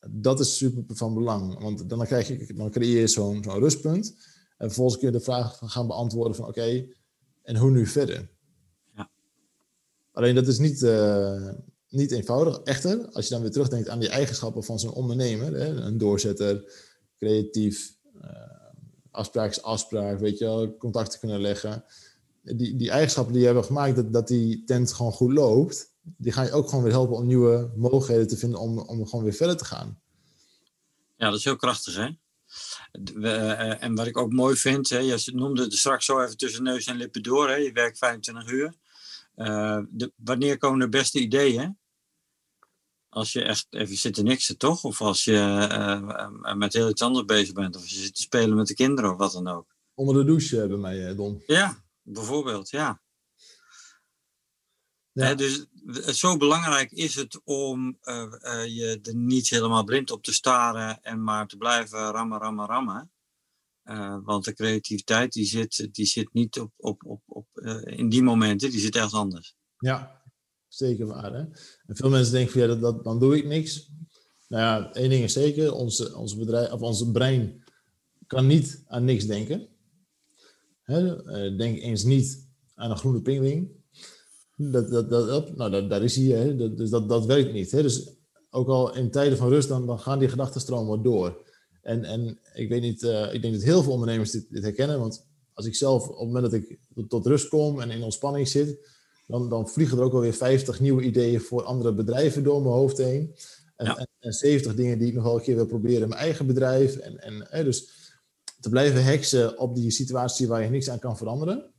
Dat 0.10 0.39
is 0.39 0.58
super 0.58 0.95
van 0.95 1.13
belang. 1.13 1.60
Want 1.60 1.89
dan, 1.89 2.06
krijg 2.06 2.27
je, 2.27 2.53
dan 2.53 2.71
creëer 2.71 2.99
je 2.99 3.08
zo'n 3.08 3.43
zo'n 3.43 3.60
rustpunt. 3.60 4.15
En 4.58 4.67
vervolgens 4.67 4.97
kun 4.97 5.08
je 5.08 5.17
de 5.17 5.23
vraag 5.23 5.60
gaan 5.65 5.88
beantwoorden 5.88 6.36
van, 6.36 6.47
oké, 6.47 6.88
en 7.41 7.58
hoe 7.58 7.71
nu 7.71 7.86
verder? 7.86 8.29
Ja. 8.95 9.12
Alleen 10.12 10.36
dat 10.36 10.47
is 10.47 10.58
niet, 10.58 10.82
uh, 10.82 11.49
niet 11.89 12.12
eenvoudig. 12.12 12.58
Echter, 12.58 13.08
als 13.12 13.27
je 13.27 13.34
dan 13.34 13.41
weer 13.41 13.51
terugdenkt 13.51 13.89
aan 13.89 13.99
die 13.99 14.10
eigenschappen 14.10 14.63
van 14.63 14.79
zo'n 14.79 14.93
ondernemer, 14.93 15.53
hè, 15.53 15.67
een 15.67 15.97
doorzetter, 15.97 16.71
creatief, 17.23 17.95
uh, 18.23 18.29
afspraak 19.12 19.49
is 19.49 19.62
afspraak, 19.62 20.19
weet 20.19 20.38
je 20.38 20.45
wel, 20.45 20.77
contacten 20.77 21.19
kunnen 21.19 21.41
leggen. 21.41 21.83
Die, 22.41 22.75
die 22.75 22.89
eigenschappen 22.89 23.31
die 23.33 23.41
je 23.41 23.47
hebben 23.47 23.65
gemaakt, 23.65 23.95
dat, 23.95 24.13
dat 24.13 24.27
die 24.27 24.63
tent 24.63 24.93
gewoon 24.93 25.12
goed 25.12 25.31
loopt, 25.31 25.93
die 26.01 26.31
gaan 26.31 26.45
je 26.45 26.51
ook 26.51 26.69
gewoon 26.69 26.83
weer 26.83 26.93
helpen 26.93 27.15
om 27.15 27.25
nieuwe 27.25 27.71
mogelijkheden 27.75 28.27
te 28.27 28.38
vinden 28.38 28.59
om, 28.59 28.79
om 28.79 29.07
gewoon 29.07 29.23
weer 29.23 29.33
verder 29.33 29.57
te 29.57 29.65
gaan. 29.65 30.01
Ja, 31.15 31.29
dat 31.29 31.38
is 31.38 31.43
heel 31.43 31.55
krachtig, 31.55 31.95
hè? 31.95 32.09
Eh, 33.21 33.83
en 33.83 33.95
wat 33.95 34.07
ik 34.07 34.17
ook 34.17 34.31
mooi 34.31 34.55
vind, 34.55 34.89
hè, 34.89 34.97
je 34.97 35.31
noemde 35.33 35.63
het 35.63 35.73
straks 35.73 36.05
zo 36.05 36.21
even 36.21 36.38
tussen 36.38 36.63
neus 36.63 36.86
en 36.86 36.95
lippen 36.95 37.23
door, 37.23 37.49
hè, 37.49 37.55
je 37.55 37.71
werkt 37.71 37.97
25 37.97 38.51
uur. 38.51 38.73
Uh, 39.36 39.79
de, 39.89 40.12
wanneer 40.15 40.57
komen 40.57 40.79
de 40.79 40.89
beste 40.89 41.19
ideeën? 41.19 41.77
Als 43.13 43.32
je 43.32 43.43
echt 43.43 43.67
even 43.69 43.97
zit 43.97 44.13
te 44.13 44.23
niksen, 44.23 44.58
toch? 44.58 44.84
Of 44.84 45.02
als 45.02 45.23
je 45.23 45.67
uh, 46.41 46.54
met 46.56 46.73
heel 46.73 46.89
iets 46.89 47.02
anders 47.02 47.26
bezig 47.26 47.54
bent. 47.54 47.76
Of 47.76 47.88
je 47.88 47.95
zit 47.95 48.15
te 48.15 48.21
spelen 48.21 48.56
met 48.56 48.67
de 48.67 48.73
kinderen 48.73 49.12
of 49.12 49.17
wat 49.17 49.32
dan 49.32 49.47
ook. 49.47 49.76
Onder 49.93 50.15
de 50.15 50.23
douche 50.23 50.67
bij 50.67 50.78
mij, 50.78 51.15
Don. 51.15 51.43
Ja, 51.47 51.84
bijvoorbeeld, 52.02 52.69
ja. 52.69 53.02
ja. 55.12 55.36
dus 55.36 55.65
zo 56.06 56.38
belangrijk 56.38 56.91
is 56.91 57.15
het 57.15 57.41
om 57.43 57.97
je 58.67 58.99
er 59.04 59.15
niet 59.15 59.49
helemaal 59.49 59.84
blind 59.84 60.12
op 60.12 60.23
te 60.23 60.34
staren 60.34 61.02
en 61.02 61.23
maar 61.23 61.47
te 61.47 61.58
blijven 61.58 62.12
rammen, 62.12 62.39
rammen, 62.39 62.65
rammen. 62.65 63.12
Want 64.23 64.45
de 64.45 64.54
creativiteit 64.54 65.34
die 65.34 65.45
zit, 65.45 65.89
die 65.91 66.06
zit 66.06 66.34
niet 66.34 66.60
op, 66.60 66.71
op, 66.78 67.06
op, 67.06 67.21
op, 67.26 67.47
in 67.84 68.10
die 68.10 68.23
momenten, 68.23 68.71
die 68.71 68.80
zit 68.80 68.95
ergens 68.95 69.13
anders. 69.13 69.56
Ja, 69.78 70.22
zeker 70.75 71.05
waar. 71.05 71.33
Hè? 71.33 71.39
En 71.88 71.95
veel 71.95 72.09
mensen 72.09 72.33
denken 72.33 72.51
van 72.51 72.62
ja, 72.62 72.75
dat, 72.75 73.03
dan 73.03 73.19
doe 73.19 73.38
ik 73.38 73.45
niks. 73.45 73.91
Nou 74.47 74.63
ja, 74.63 74.93
één 74.93 75.09
ding 75.09 75.23
is 75.23 75.33
zeker, 75.33 75.73
onze, 75.73 76.15
onze, 76.15 76.38
bedrijf, 76.38 76.71
of 76.71 76.81
onze 76.81 77.12
brein 77.12 77.63
kan 78.27 78.47
niet 78.47 78.83
aan 78.88 79.05
niks 79.05 79.25
denken. 79.25 79.67
Hè? 80.83 81.25
Uh, 81.25 81.57
denk 81.57 81.77
eens 81.79 82.03
niet 82.03 82.47
aan 82.75 82.91
een 82.91 82.97
groene 82.97 83.21
pinguïn. 83.21 83.83
Dat, 84.55 84.89
dat, 84.89 85.09
dat, 85.09 85.55
nou, 85.55 85.71
dat, 85.71 85.89
daar 85.89 86.03
is 86.03 86.15
hij, 86.15 86.25
hè? 86.25 86.55
Dat, 86.55 86.77
dus 86.77 86.89
dat, 86.89 87.09
dat 87.09 87.25
werkt 87.25 87.53
niet. 87.53 87.71
Hè? 87.71 87.81
Dus 87.81 88.09
ook 88.49 88.67
al 88.67 88.95
in 88.95 89.12
tijden 89.12 89.38
van 89.38 89.49
rust, 89.49 89.67
dan, 89.67 89.86
dan 89.86 89.99
gaan 89.99 90.19
die 90.19 90.29
gedachtenstromen 90.29 91.03
door. 91.03 91.51
En, 91.81 92.03
en 92.03 92.39
ik 92.53 92.69
weet 92.69 92.81
niet, 92.81 93.01
uh, 93.01 93.33
ik 93.33 93.41
denk 93.41 93.53
dat 93.53 93.63
heel 93.63 93.83
veel 93.83 93.91
ondernemers 93.91 94.31
dit, 94.31 94.45
dit, 94.49 94.63
herkennen. 94.63 94.99
Want 94.99 95.25
als 95.53 95.65
ik 95.65 95.75
zelf 95.75 96.07
op 96.07 96.17
het 96.17 96.27
moment 96.27 96.43
dat 96.43 96.53
ik 96.53 96.79
tot, 97.07 97.25
rust 97.25 97.47
kom 97.47 97.81
en 97.81 97.91
in 97.91 98.03
ontspanning 98.03 98.47
zit, 98.47 98.88
dan, 99.27 99.49
dan 99.49 99.69
vliegen 99.69 99.97
er 99.97 100.03
ook 100.03 100.13
alweer 100.13 100.33
50 100.33 100.79
nieuwe 100.79 101.03
ideeën 101.03 101.41
voor 101.41 101.63
andere 101.63 101.93
bedrijven 101.93 102.43
door 102.43 102.62
mijn 102.62 102.73
hoofd 102.73 102.97
heen. 102.97 103.36
En, 103.75 103.86
ja. 103.86 104.07
en, 104.19 104.33
70 104.33 104.75
dingen 104.75 104.97
die 104.97 105.07
ik 105.07 105.13
nog 105.13 105.23
wel 105.23 105.36
een 105.36 105.41
keer 105.41 105.55
wil 105.55 105.65
proberen 105.65 106.01
in 106.01 106.09
mijn 106.09 106.21
eigen 106.21 106.45
bedrijf. 106.45 106.95
En, 106.95 107.19
en 107.19 107.45
hè, 107.49 107.63
dus 107.63 107.89
te 108.59 108.69
blijven 108.69 109.03
heksen 109.03 109.59
op 109.59 109.75
die 109.75 109.91
situatie 109.91 110.47
waar 110.47 110.63
je 110.63 110.69
niks 110.69 110.89
aan 110.89 110.99
kan 110.99 111.17
veranderen. 111.17 111.71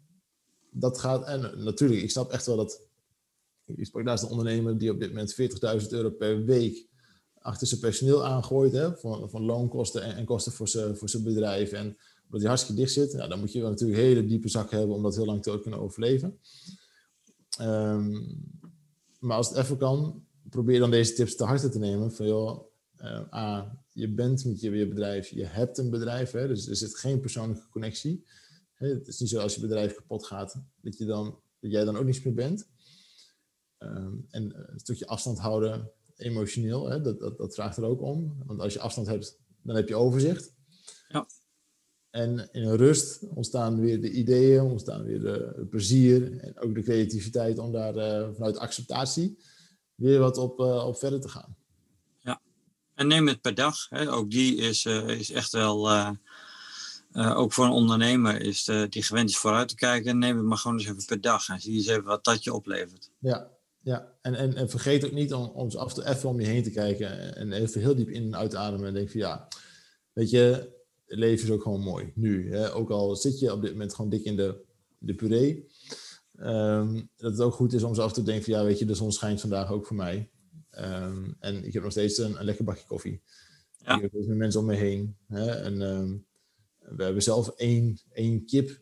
Dat 0.70 0.98
gaat, 0.98 1.26
en 1.26 1.64
natuurlijk, 1.64 2.02
ik 2.02 2.10
snap 2.10 2.30
echt 2.30 2.46
wel 2.46 2.56
dat. 2.56 2.82
Ik 3.66 3.86
sprak 3.86 4.04
naast 4.04 4.22
een 4.22 4.30
ondernemer 4.30 4.78
die 4.78 4.90
op 4.90 5.00
dit 5.00 5.08
moment 5.08 5.34
40.000 5.82 5.88
euro 5.88 6.10
per 6.10 6.44
week 6.44 6.86
achter 7.38 7.66
zijn 7.66 7.80
personeel 7.80 8.24
aangooit, 8.24 8.72
hè, 8.72 8.96
van, 8.96 9.30
van 9.30 9.44
loonkosten 9.44 10.02
en, 10.02 10.16
en 10.16 10.24
kosten 10.24 10.52
voor 10.52 10.68
zijn, 10.68 10.96
voor 10.96 11.08
zijn 11.08 11.22
bedrijf. 11.22 11.72
En 11.72 11.96
omdat 12.24 12.40
hij 12.40 12.48
hartstikke 12.48 12.80
dicht 12.80 12.92
zit, 12.92 13.12
nou, 13.12 13.28
dan 13.28 13.40
moet 13.40 13.52
je 13.52 13.60
wel 13.60 13.70
natuurlijk 13.70 13.98
een 13.98 14.04
hele 14.04 14.26
diepe 14.26 14.48
zak 14.48 14.70
hebben 14.70 14.96
om 14.96 15.02
dat 15.02 15.16
heel 15.16 15.24
lang 15.24 15.42
te 15.42 15.60
kunnen 15.62 15.80
overleven. 15.80 16.38
Um, 17.60 18.52
maar 19.18 19.36
als 19.36 19.48
het 19.48 19.58
even 19.58 19.76
kan, 19.76 20.26
probeer 20.50 20.78
dan 20.78 20.90
deze 20.90 21.12
tips 21.12 21.36
te 21.36 21.44
harte 21.44 21.68
te 21.68 21.78
nemen. 21.78 22.12
Van 22.12 22.26
joh, 22.26 22.64
uh, 23.00 23.34
A, 23.34 23.78
je 23.92 24.08
bent 24.08 24.44
met 24.44 24.60
je, 24.60 24.88
bedrijf, 24.88 25.28
je 25.28 25.44
hebt 25.44 25.78
een 25.78 25.90
bedrijf, 25.90 26.30
hè, 26.30 26.48
dus 26.48 26.68
er 26.68 26.76
zit 26.76 26.96
geen 26.96 27.20
persoonlijke 27.20 27.68
connectie. 27.68 28.26
Hè, 28.72 28.88
het 28.88 29.08
is 29.08 29.20
niet 29.20 29.28
zo 29.28 29.40
als 29.40 29.54
je 29.54 29.60
bedrijf 29.60 29.94
kapot 29.94 30.26
gaat, 30.26 30.62
dat, 30.80 30.98
je 30.98 31.04
dan, 31.04 31.38
dat 31.60 31.70
jij 31.70 31.84
dan 31.84 31.96
ook 31.96 32.04
niets 32.04 32.22
meer 32.22 32.34
bent. 32.34 32.68
Um, 33.78 34.26
en 34.30 34.72
een 34.72 34.80
stukje 34.80 35.06
afstand 35.06 35.38
houden 35.38 35.90
emotioneel, 36.16 36.88
hè, 36.88 37.00
dat, 37.00 37.20
dat, 37.20 37.38
dat 37.38 37.54
vraagt 37.54 37.76
er 37.76 37.84
ook 37.84 38.02
om. 38.02 38.42
Want 38.46 38.60
als 38.60 38.72
je 38.72 38.80
afstand 38.80 39.06
hebt, 39.06 39.38
dan 39.62 39.76
heb 39.76 39.88
je 39.88 39.96
overzicht. 39.96 40.54
Ja. 41.08 41.26
En 42.14 42.48
in 42.52 42.74
rust 42.74 43.22
ontstaan 43.34 43.80
weer 43.80 44.00
de 44.00 44.10
ideeën, 44.10 44.60
ontstaan 44.60 45.04
weer 45.04 45.20
de 45.20 45.66
plezier 45.70 46.38
en 46.38 46.58
ook 46.58 46.74
de 46.74 46.82
creativiteit 46.82 47.58
om 47.58 47.72
daar 47.72 47.96
uh, 47.96 48.28
vanuit 48.34 48.58
acceptatie 48.58 49.38
weer 49.94 50.18
wat 50.18 50.38
op, 50.38 50.60
uh, 50.60 50.86
op 50.86 50.96
verder 50.96 51.20
te 51.20 51.28
gaan. 51.28 51.56
Ja, 52.18 52.40
en 52.94 53.06
neem 53.06 53.28
het 53.28 53.40
per 53.40 53.54
dag. 53.54 53.86
Hè. 53.88 54.12
Ook 54.12 54.30
die 54.30 54.56
is, 54.56 54.84
uh, 54.84 55.08
is 55.08 55.30
echt 55.30 55.52
wel, 55.52 55.90
ook 57.12 57.52
voor 57.52 57.64
een 57.64 57.70
ondernemer 57.70 58.40
is 58.40 58.70
die 58.88 59.02
gewend 59.02 59.28
is 59.28 59.36
vooruit 59.36 59.68
te 59.68 59.74
kijken. 59.74 60.18
Neem 60.18 60.36
het 60.36 60.46
maar 60.46 60.58
gewoon 60.58 60.78
eens 60.78 60.88
even 60.88 61.06
per 61.06 61.20
dag 61.20 61.48
en 61.48 61.60
zie 61.60 61.74
eens 61.74 61.86
even 61.86 62.04
wat 62.04 62.24
dat 62.24 62.44
je 62.44 62.54
oplevert. 62.54 63.10
Ja, 63.18 63.50
ja, 63.80 64.12
en, 64.22 64.34
en, 64.34 64.54
en 64.54 64.70
vergeet 64.70 65.04
ook 65.04 65.12
niet 65.12 65.34
om, 65.34 65.44
om 65.44 65.70
af 65.70 65.88
en 65.88 65.94
toe 65.94 66.06
even 66.06 66.28
om 66.28 66.40
je 66.40 66.46
heen 66.46 66.62
te 66.62 66.70
kijken 66.70 67.36
en 67.36 67.52
even 67.52 67.80
heel 67.80 67.94
diep 67.94 68.08
in 68.08 68.22
en 68.22 68.36
uit 68.36 68.50
te 68.50 68.58
ademen 68.58 68.86
en 68.86 68.94
denk 68.94 69.10
van 69.10 69.20
ja, 69.20 69.48
weet 70.12 70.30
je, 70.30 70.38
het 70.38 70.68
leven 71.16 71.44
is 71.44 71.50
ook 71.50 71.62
gewoon 71.62 71.80
mooi, 71.80 72.12
nu. 72.14 72.52
Hè? 72.52 72.74
Ook 72.74 72.90
al 72.90 73.16
zit 73.16 73.38
je 73.38 73.52
op 73.52 73.62
dit 73.62 73.70
moment 73.70 73.94
gewoon 73.94 74.10
dik 74.10 74.24
in 74.24 74.36
de, 74.36 74.64
de 74.98 75.14
puree, 75.14 75.66
um, 76.36 77.10
dat 77.16 77.32
het 77.32 77.40
ook 77.40 77.54
goed 77.54 77.72
is 77.72 77.82
om 77.82 77.92
toe 77.92 78.10
te 78.10 78.22
denken 78.22 78.44
van 78.44 78.54
ja, 78.54 78.64
weet 78.64 78.78
je, 78.78 78.84
de 78.84 78.94
zon 78.94 79.12
schijnt 79.12 79.40
vandaag 79.40 79.72
ook 79.72 79.86
voor 79.86 79.96
mij. 79.96 80.30
Um, 80.78 81.36
en 81.38 81.64
ik 81.64 81.72
heb 81.72 81.82
nog 81.82 81.92
steeds 81.92 82.18
een, 82.18 82.38
een 82.38 82.44
lekker 82.44 82.64
bakje 82.64 82.86
koffie. 82.86 83.22
Ja. 83.76 83.96
Ik 83.96 84.02
heb 84.02 84.12
met 84.12 84.36
mensen 84.36 84.60
om 84.60 84.66
me 84.66 84.74
heen. 84.74 85.16
Hè? 85.28 85.50
En 85.50 85.80
um, 85.80 86.26
we 86.78 87.02
hebben 87.02 87.22
zelf 87.22 87.48
één, 87.48 88.00
één 88.12 88.44
kip 88.44 88.80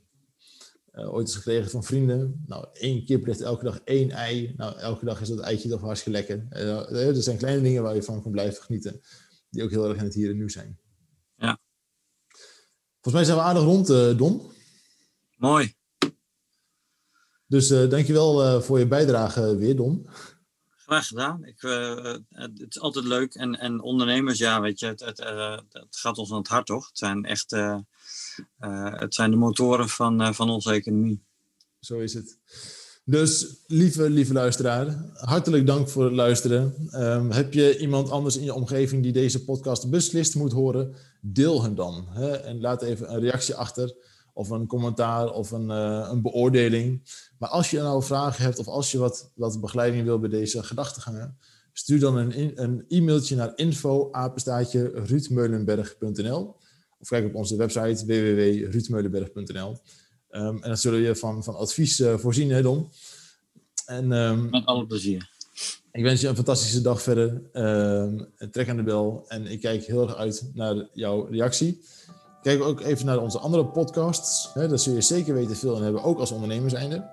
uh, 0.92 1.14
ooit 1.14 1.26
eens 1.26 1.36
gekregen 1.36 1.70
van 1.70 1.84
vrienden. 1.84 2.42
Nou, 2.46 2.66
één 2.72 3.04
kip 3.04 3.26
legt 3.26 3.40
elke 3.40 3.64
dag 3.64 3.80
één 3.84 4.10
ei. 4.10 4.54
Nou, 4.56 4.78
elke 4.78 5.04
dag 5.04 5.20
is 5.20 5.28
dat 5.28 5.38
eitje 5.38 5.68
toch 5.68 5.80
hartstikke 5.80 6.18
lekker. 6.18 6.46
Uh, 6.52 7.06
er 7.06 7.22
zijn 7.22 7.36
kleine 7.36 7.62
dingen 7.62 7.82
waar 7.82 7.94
je 7.94 8.02
van 8.02 8.22
kan 8.22 8.30
blijven 8.30 8.62
genieten. 8.62 9.00
Die 9.50 9.62
ook 9.62 9.70
heel 9.70 9.88
erg 9.88 9.98
in 9.98 10.04
het 10.04 10.14
hier 10.14 10.30
en 10.30 10.36
nu 10.36 10.50
zijn. 10.50 10.78
Volgens 13.02 13.14
mij 13.14 13.24
zijn 13.24 13.36
we 13.36 13.42
aardig 13.42 13.62
rond, 13.62 13.90
uh, 13.90 14.16
Don. 14.18 14.42
Mooi. 15.36 15.74
Dus 17.46 17.70
uh, 17.70 17.90
dankjewel 17.90 18.62
voor 18.62 18.78
je 18.78 18.86
bijdrage 18.86 19.56
weer, 19.56 19.76
Don. 19.76 20.08
Graag 20.68 21.06
gedaan. 21.06 21.44
Ik, 21.44 21.60
het 22.28 22.66
is 22.68 22.80
altijd 22.80 23.04
leuk. 23.04 23.34
En, 23.34 23.58
en 23.58 23.80
ondernemers, 23.80 24.38
ja, 24.38 24.60
weet 24.60 24.80
je, 24.80 24.86
het, 24.86 25.00
het, 25.00 25.18
het 25.70 25.96
gaat 25.96 26.18
ons 26.18 26.30
aan 26.30 26.38
het 26.38 26.48
hart, 26.48 26.66
toch? 26.66 26.86
Het 26.88 26.98
zijn 26.98 27.24
echt 27.24 27.52
uh, 27.52 27.78
het 28.98 29.14
zijn 29.14 29.30
de 29.30 29.36
motoren 29.36 29.88
van, 29.88 30.20
uh, 30.20 30.32
van 30.32 30.50
onze 30.50 30.72
economie. 30.72 31.24
Zo 31.80 31.98
is 31.98 32.14
het. 32.14 32.38
Dus 33.04 33.46
lieve, 33.66 34.10
lieve 34.10 34.32
luisteraar, 34.32 35.10
hartelijk 35.14 35.66
dank 35.66 35.88
voor 35.88 36.04
het 36.04 36.12
luisteren. 36.12 36.88
Um, 36.94 37.30
heb 37.30 37.52
je 37.52 37.78
iemand 37.78 38.10
anders 38.10 38.36
in 38.36 38.44
je 38.44 38.54
omgeving 38.54 39.02
die 39.02 39.12
deze 39.12 39.44
podcast 39.44 39.90
beslist 39.90 40.34
moet 40.34 40.52
horen? 40.52 40.94
Deel 41.24 41.62
hem 41.62 41.74
dan. 41.74 42.06
Hè? 42.08 42.30
En 42.30 42.60
laat 42.60 42.82
even 42.82 43.12
een 43.12 43.20
reactie 43.20 43.54
achter, 43.54 43.94
of 44.32 44.50
een 44.50 44.66
commentaar, 44.66 45.32
of 45.32 45.50
een, 45.50 45.68
uh, 45.68 46.08
een 46.10 46.22
beoordeling. 46.22 47.02
Maar 47.38 47.48
als 47.48 47.70
je 47.70 47.78
nou 47.78 48.02
vragen 48.02 48.44
hebt, 48.44 48.58
of 48.58 48.68
als 48.68 48.92
je 48.92 48.98
wat, 48.98 49.30
wat 49.34 49.60
begeleiding 49.60 50.04
wil 50.04 50.18
bij 50.18 50.30
deze 50.30 50.62
gedachtegangen, 50.62 51.36
stuur 51.72 52.00
dan 52.00 52.16
een, 52.16 52.62
een 52.62 52.84
e-mailtje 52.88 53.36
naar 53.36 53.52
info 53.56 54.10
of 57.02 57.08
kijk 57.08 57.26
op 57.26 57.34
onze 57.34 57.56
website 57.56 58.06
www.ruudmeulenberg.nl. 58.06 59.80
Ehm, 60.28 60.54
en 60.54 60.60
dan 60.60 60.76
zullen 60.76 61.00
we 61.00 61.06
je 61.06 61.16
van, 61.16 61.44
van 61.44 61.56
advies 61.56 62.00
uh, 62.00 62.18
voorzien, 62.18 62.50
hè 62.50 62.62
Don? 62.62 62.88
En, 63.86 64.12
um, 64.12 64.50
Met 64.50 64.66
alle 64.66 64.86
plezier. 64.86 65.31
Ik 65.92 66.02
wens 66.02 66.20
je 66.20 66.28
een 66.28 66.34
fantastische 66.34 66.80
dag 66.80 67.02
verder. 67.02 67.42
Um, 67.52 68.26
trek 68.50 68.68
aan 68.68 68.76
de 68.76 68.82
bel. 68.82 69.24
En 69.28 69.46
ik 69.46 69.60
kijk 69.60 69.84
heel 69.84 70.02
erg 70.02 70.16
uit 70.16 70.50
naar 70.54 70.88
jouw 70.92 71.26
reactie. 71.30 71.84
Kijk 72.42 72.62
ook 72.62 72.80
even 72.80 73.06
naar 73.06 73.18
onze 73.18 73.38
andere 73.38 73.66
podcasts. 73.66 74.50
Hè, 74.54 74.68
daar 74.68 74.78
zul 74.78 74.94
je 74.94 75.00
zeker 75.00 75.34
weten 75.34 75.56
veel 75.56 75.76
aan 75.76 75.82
hebben, 75.82 76.02
ook 76.02 76.18
als 76.18 76.32
ondernemer 76.32 76.70
zijnde. 76.70 77.10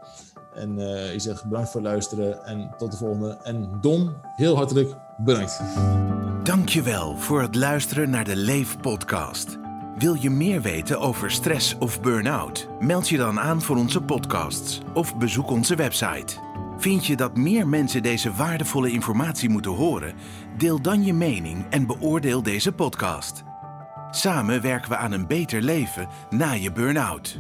En 0.54 0.78
uh, 0.78 1.14
ik 1.14 1.22
zeg 1.22 1.44
bedankt 1.44 1.70
voor 1.70 1.82
het 1.82 1.90
luisteren 1.90 2.46
en 2.46 2.74
tot 2.78 2.92
de 2.92 2.98
volgende. 2.98 3.38
En 3.44 3.78
Don, 3.82 4.14
heel 4.36 4.56
hartelijk 4.56 4.96
bedankt. 5.18 5.62
Dankjewel 6.44 7.18
voor 7.18 7.42
het 7.42 7.56
luisteren 7.56 8.10
naar 8.10 8.26
de 8.26 8.36
Leef 8.36 8.80
podcast. 8.80 9.58
Wil 9.98 10.14
je 10.14 10.30
meer 10.30 10.62
weten 10.62 11.00
over 11.00 11.32
stress 11.32 11.76
of 11.80 12.02
burn-out? 12.02 12.68
Meld 12.80 13.10
je 13.10 13.18
dan 13.18 13.40
aan 13.40 13.62
voor 13.62 13.78
onze 13.78 14.02
podcasts 14.02 14.82
of 14.94 15.18
bezoek 15.18 15.50
onze 15.50 15.76
website. 15.76 16.49
Vind 16.80 17.06
je 17.06 17.16
dat 17.16 17.38
meer 17.38 17.68
mensen 17.68 18.04
deze 18.04 18.34
waardevolle 18.34 18.92
informatie 18.92 19.50
moeten 19.50 19.72
horen? 19.72 20.14
Deel 20.58 20.82
dan 20.82 21.04
je 21.04 21.14
mening 21.14 21.66
en 21.70 21.86
beoordeel 21.86 22.44
deze 22.44 22.72
podcast. 22.72 23.44
Samen 24.12 24.62
werken 24.62 24.90
we 24.90 24.96
aan 24.96 25.12
een 25.12 25.28
beter 25.28 25.62
leven 25.62 26.08
na 26.30 26.52
je 26.52 26.72
burn-out. 26.72 27.40